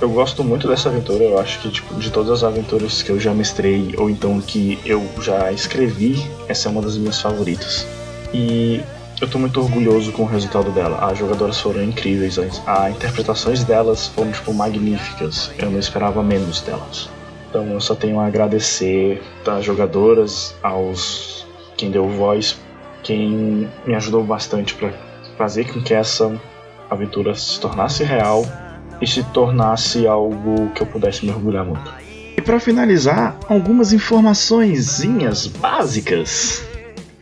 eu 0.00 0.08
gosto 0.08 0.42
muito 0.42 0.66
dessa 0.66 0.88
aventura. 0.88 1.24
Eu 1.24 1.38
acho 1.38 1.60
que 1.60 1.70
tipo 1.70 1.94
de 1.96 2.10
todas 2.10 2.30
as 2.30 2.44
aventuras 2.44 3.02
que 3.02 3.10
eu 3.10 3.20
já 3.20 3.34
mestrei 3.34 3.94
ou 3.98 4.08
então 4.08 4.40
que 4.40 4.78
eu 4.84 5.06
já 5.20 5.52
escrevi, 5.52 6.24
essa 6.48 6.68
é 6.68 6.72
uma 6.72 6.80
das 6.80 6.96
minhas 6.96 7.20
favoritas. 7.20 7.86
E 8.32 8.80
eu 9.20 9.28
tô 9.28 9.38
muito 9.38 9.60
orgulhoso 9.60 10.12
com 10.12 10.22
o 10.22 10.26
resultado 10.26 10.70
dela. 10.70 10.98
As 11.04 11.18
jogadoras 11.18 11.60
foram 11.60 11.82
incríveis, 11.82 12.38
as, 12.38 12.62
as 12.66 12.90
interpretações 12.92 13.64
delas 13.64 14.06
foram 14.06 14.30
tipo 14.32 14.54
magníficas. 14.54 15.50
Eu 15.58 15.70
não 15.70 15.78
esperava 15.78 16.22
menos 16.22 16.60
delas. 16.62 17.10
Então 17.48 17.66
eu 17.66 17.80
só 17.80 17.94
tenho 17.94 18.20
a 18.20 18.26
agradecer 18.26 19.22
às 19.46 19.64
jogadoras, 19.64 20.54
aos 20.62 21.46
quem 21.76 21.90
deu 21.90 22.08
voz, 22.08 22.58
quem 23.02 23.68
me 23.86 23.94
ajudou 23.94 24.22
bastante 24.22 24.74
para 24.74 24.92
fazer 25.36 25.72
com 25.72 25.80
que 25.80 25.94
essa 25.94 26.38
aventura 26.90 27.34
se 27.34 27.60
tornasse 27.60 28.04
real 28.04 28.44
e 29.00 29.06
se 29.06 29.22
tornasse 29.32 30.06
algo 30.06 30.70
que 30.74 30.82
eu 30.82 30.86
pudesse 30.86 31.24
mergulhar 31.24 31.64
muito. 31.64 31.90
E 32.36 32.40
para 32.40 32.60
finalizar, 32.60 33.36
algumas 33.48 33.92
informaçõezinhas 33.92 35.46
básicas. 35.46 36.64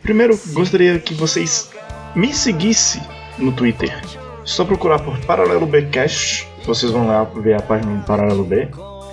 Primeiro, 0.01 0.39
gostaria 0.53 0.99
que 0.99 1.13
vocês 1.13 1.69
me 2.15 2.33
seguissem 2.33 3.01
no 3.37 3.51
Twitter. 3.51 3.95
Só 4.43 4.63
procurar 4.63 4.99
por 4.99 5.17
Paralelo 5.25 5.65
Bcast, 5.65 6.47
vocês 6.65 6.91
vão 6.91 7.07
lá 7.07 7.23
ver 7.23 7.55
a 7.55 7.61
página 7.61 7.95
do 7.95 8.05
Paralelo 8.05 8.43
B. 8.43 8.69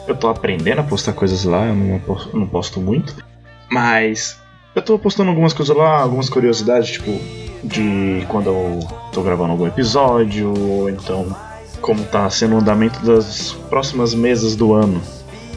Eu 0.07 0.15
tô 0.15 0.29
aprendendo 0.29 0.81
a 0.81 0.85
postar 0.85 1.13
coisas 1.13 1.45
lá, 1.45 1.67
eu 1.67 1.75
não, 1.75 2.01
eu 2.33 2.41
não 2.41 2.47
posto 2.47 2.81
muito. 2.81 3.17
Mas 3.71 4.39
eu 4.75 4.83
tô 4.83 4.99
postando 4.99 5.31
algumas 5.31 5.53
coisas 5.53 5.75
lá, 5.75 6.01
algumas 6.01 6.29
curiosidades, 6.29 6.93
tipo, 6.93 7.11
de 7.63 8.27
quando 8.29 8.49
eu 8.49 8.81
tô 9.13 9.23
gravando 9.23 9.53
algum 9.53 9.67
episódio, 9.67 10.53
ou 10.59 10.91
então 10.91 11.35
como 11.81 12.03
tá 12.05 12.29
sendo 12.31 12.55
o 12.55 12.59
andamento 12.59 13.05
das 13.05 13.53
próximas 13.69 14.15
mesas 14.15 14.57
do 14.57 14.73
ano. 14.73 15.01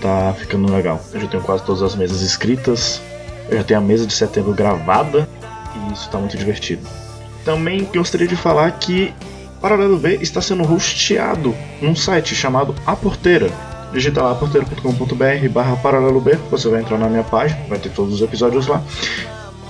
Tá 0.02 0.34
ficando 0.38 0.72
legal. 0.72 1.02
Eu 1.14 1.22
já 1.22 1.28
tenho 1.28 1.44
quase 1.44 1.64
todas 1.64 1.82
as 1.82 1.96
mesas 1.96 2.22
escritas. 2.22 3.02
Eu 3.50 3.58
já 3.58 3.64
tenho 3.64 3.80
a 3.80 3.84
mesa 3.84 4.06
de 4.06 4.14
setembro 4.14 4.54
gravada. 4.54 5.28
E 5.74 5.94
isso 5.94 6.10
tá 6.10 6.18
muito 6.18 6.38
divertido. 6.38 6.86
Também 7.44 7.86
gostaria 7.86 8.28
de 8.28 8.36
falar 8.36 8.72
que 8.72 9.14
Paralelo 9.62 9.98
B 9.98 10.20
está 10.22 10.42
sendo 10.42 10.72
hosteado 10.72 11.56
num 11.82 11.96
site 11.96 12.36
chamado 12.36 12.76
A 12.86 12.96
Porteira. 12.96 13.50
Digita 13.94 14.22
lá 14.22 14.32
aporteira.com.br 14.32 15.50
barra 15.50 15.76
paralelo 15.78 16.20
B, 16.20 16.36
você 16.52 16.68
vai 16.70 16.82
entrar 16.82 16.98
na 16.98 17.08
minha 17.08 17.24
página, 17.24 17.60
vai 17.68 17.80
ter 17.80 17.90
todos 17.90 18.16
os 18.16 18.22
episódios 18.22 18.68
lá. 18.68 18.84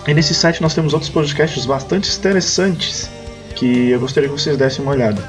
E 0.07 0.13
nesse 0.13 0.34
site 0.34 0.61
nós 0.61 0.74
temos 0.74 0.93
outros 0.93 1.11
podcasts 1.11 1.65
bastante 1.65 2.15
interessantes 2.18 3.09
que 3.55 3.89
eu 3.89 3.99
gostaria 3.99 4.30
que 4.30 4.39
vocês 4.39 4.57
dessem 4.57 4.84
uma 4.84 4.93
olhada. 4.93 5.22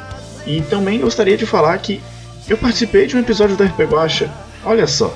E 0.47 0.63
também 0.63 1.01
gostaria 1.01 1.37
de 1.37 1.45
falar 1.45 1.77
que 1.79 2.01
eu 2.49 2.57
participei 2.57 3.07
de 3.07 3.17
um 3.17 3.21
episódio 3.21 3.57
da 3.57 3.65
RP 3.65 3.81
Guacha. 3.81 4.33
Olha 4.65 4.87
só, 4.87 5.15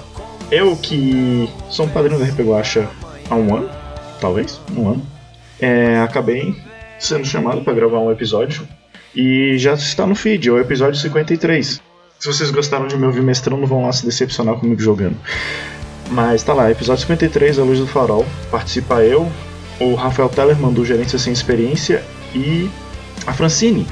eu 0.51 0.77
que 0.77 1.49
sou 1.71 1.87
um 1.87 1.89
padrinho 1.89 2.19
da 2.19 2.27
RP 2.27 2.41
Guacha 2.41 2.89
há 3.31 3.35
um 3.35 3.57
ano, 3.57 3.71
talvez, 4.21 4.61
um 4.77 4.89
ano, 4.89 5.07
é, 5.61 5.99
acabei 6.01 6.55
sendo 6.99 7.25
chamado 7.25 7.63
para 7.63 7.73
gravar 7.73 8.01
um 8.01 8.11
episódio 8.11 8.67
e 9.15 9.57
já 9.59 9.75
está 9.75 10.07
no 10.07 10.15
feed, 10.15 10.49
é 10.49 10.53
o 10.53 10.59
episódio 10.59 10.99
53. 10.99 11.81
Se 12.23 12.29
vocês 12.29 12.53
gostaram 12.53 12.87
de 12.87 12.97
me 12.97 13.05
ouvir 13.05 13.21
mestrando, 13.21 13.67
vão 13.67 13.83
lá 13.83 13.91
se 13.91 14.07
decepcionar 14.07 14.55
comigo 14.55 14.81
jogando. 14.81 15.17
Mas 16.09 16.45
tá 16.45 16.55
lá, 16.55 16.71
episódio 16.71 17.01
53, 17.01 17.59
A 17.59 17.65
Luz 17.65 17.81
do 17.81 17.87
Farol. 17.89 18.25
Participa 18.49 19.03
eu, 19.03 19.29
o 19.81 19.97
Rafael 19.97 20.29
Tellerman 20.29 20.73
do 20.73 20.85
Gerência 20.85 21.19
Sem 21.19 21.33
Experiência 21.33 22.01
e 22.33 22.71
a 23.27 23.33
Francine. 23.33 23.89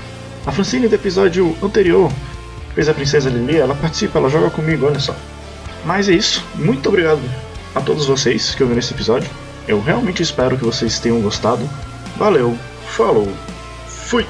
A 0.46 0.52
Francine 0.52 0.86
do 0.86 0.94
episódio 0.94 1.56
anterior 1.60 2.08
fez 2.72 2.88
a 2.88 2.94
Princesa 2.94 3.28
Lili, 3.28 3.56
ela 3.56 3.74
participa, 3.74 4.20
ela 4.20 4.30
joga 4.30 4.48
comigo, 4.48 4.86
olha 4.86 5.00
só. 5.00 5.16
Mas 5.84 6.08
é 6.08 6.12
isso, 6.12 6.44
muito 6.54 6.88
obrigado 6.88 7.22
a 7.74 7.80
todos 7.80 8.06
vocês 8.06 8.54
que 8.54 8.62
ouviram 8.62 8.78
esse 8.78 8.94
episódio. 8.94 9.28
Eu 9.66 9.82
realmente 9.82 10.22
espero 10.22 10.56
que 10.56 10.64
vocês 10.64 11.00
tenham 11.00 11.20
gostado. 11.20 11.68
Valeu, 12.16 12.56
falou, 12.86 13.28
fui! 13.88 14.24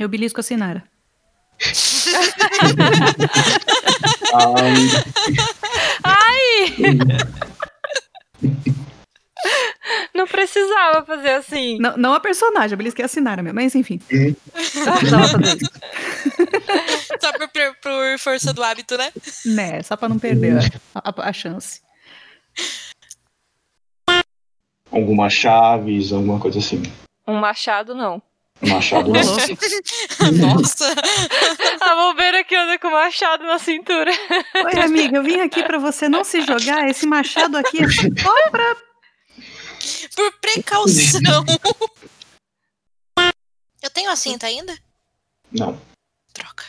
Eu 0.00 0.08
belisco 0.08 0.40
a 0.40 0.42
Sinara. 0.42 0.82
Ai! 6.02 6.74
Não 10.14 10.26
precisava 10.26 11.04
fazer 11.04 11.32
assim. 11.32 11.78
Não, 11.78 11.94
não 11.96 12.14
a 12.14 12.20
personagem, 12.20 12.72
eu 12.72 12.76
belisquei 12.76 13.04
a 13.04 13.08
Sinara 13.08 13.42
mesmo, 13.42 13.56
mas 13.56 13.74
enfim. 13.74 13.98
Só 17.20 17.32
por, 17.32 17.48
por, 17.48 17.76
por 17.82 18.18
força 18.18 18.52
do 18.52 18.62
hábito, 18.62 18.98
né? 18.98 19.10
Né, 19.46 19.82
só 19.82 19.96
pra 19.96 20.08
não 20.08 20.18
perder 20.18 20.58
a, 20.94 21.10
a, 21.10 21.28
a 21.28 21.32
chance. 21.32 21.80
Alguma 24.90 25.30
chaves, 25.30 26.12
alguma 26.12 26.38
coisa 26.38 26.58
assim. 26.58 26.82
Um 27.26 27.36
machado, 27.36 27.94
não. 27.94 28.22
Machado 28.62 29.10
não. 29.10 29.22
Nossa! 30.54 30.94
A 31.80 31.94
bombeira 31.94 32.44
que 32.44 32.54
anda 32.54 32.78
com 32.78 32.90
machado 32.90 33.44
na 33.44 33.58
cintura. 33.58 34.10
Oi, 34.10 34.80
amiga, 34.80 35.16
eu 35.16 35.22
vim 35.22 35.40
aqui 35.40 35.62
pra 35.62 35.78
você 35.78 36.08
não 36.08 36.22
se 36.22 36.42
jogar. 36.42 36.88
Esse 36.88 37.06
machado 37.06 37.56
aqui 37.56 37.82
é 37.82 37.88
só 37.88 38.50
pra. 38.50 38.76
Por 40.14 40.32
precaução. 40.40 41.20
Eu 43.82 43.90
tenho 43.90 44.10
a 44.10 44.16
cinta 44.16 44.46
ainda? 44.46 44.76
Não. 45.50 45.80
Troca. 46.34 46.64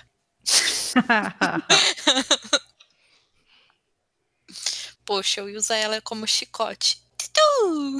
Poxa, 5.03 5.41
eu 5.41 5.49
ia 5.49 5.57
usar 5.57 5.75
ela 5.75 5.99
como 6.01 6.25
chicote. 6.25 7.01
Tutu! 7.17 7.99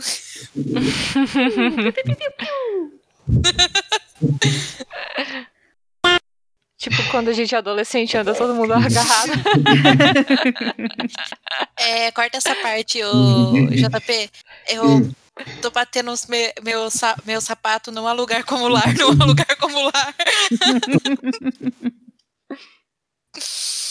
Tipo 6.78 7.04
quando 7.12 7.30
a 7.30 7.34
gente 7.34 7.54
é 7.54 7.58
adolescente 7.60 8.18
anda 8.18 8.34
todo 8.34 8.56
mundo 8.56 8.74
agarrado. 8.74 9.32
É, 11.78 12.12
corta 12.12 12.38
essa 12.38 12.56
parte, 12.56 13.04
ô 13.04 13.52
JP. 13.70 14.30
Eu 14.68 15.12
tô 15.62 15.70
batendo 15.70 16.12
os 16.12 16.26
me, 16.26 16.52
meu, 16.64 16.90
sa- 16.90 17.16
meu 17.26 17.40
sapato 17.40 17.92
não 17.92 18.08
há 18.08 18.14
lugar 18.14 18.44
como 18.44 18.68
lar, 18.68 18.92
não 18.96 19.10
há 19.12 19.14
lugar 19.26 19.56
como 19.58 19.80
lar. 19.84 20.16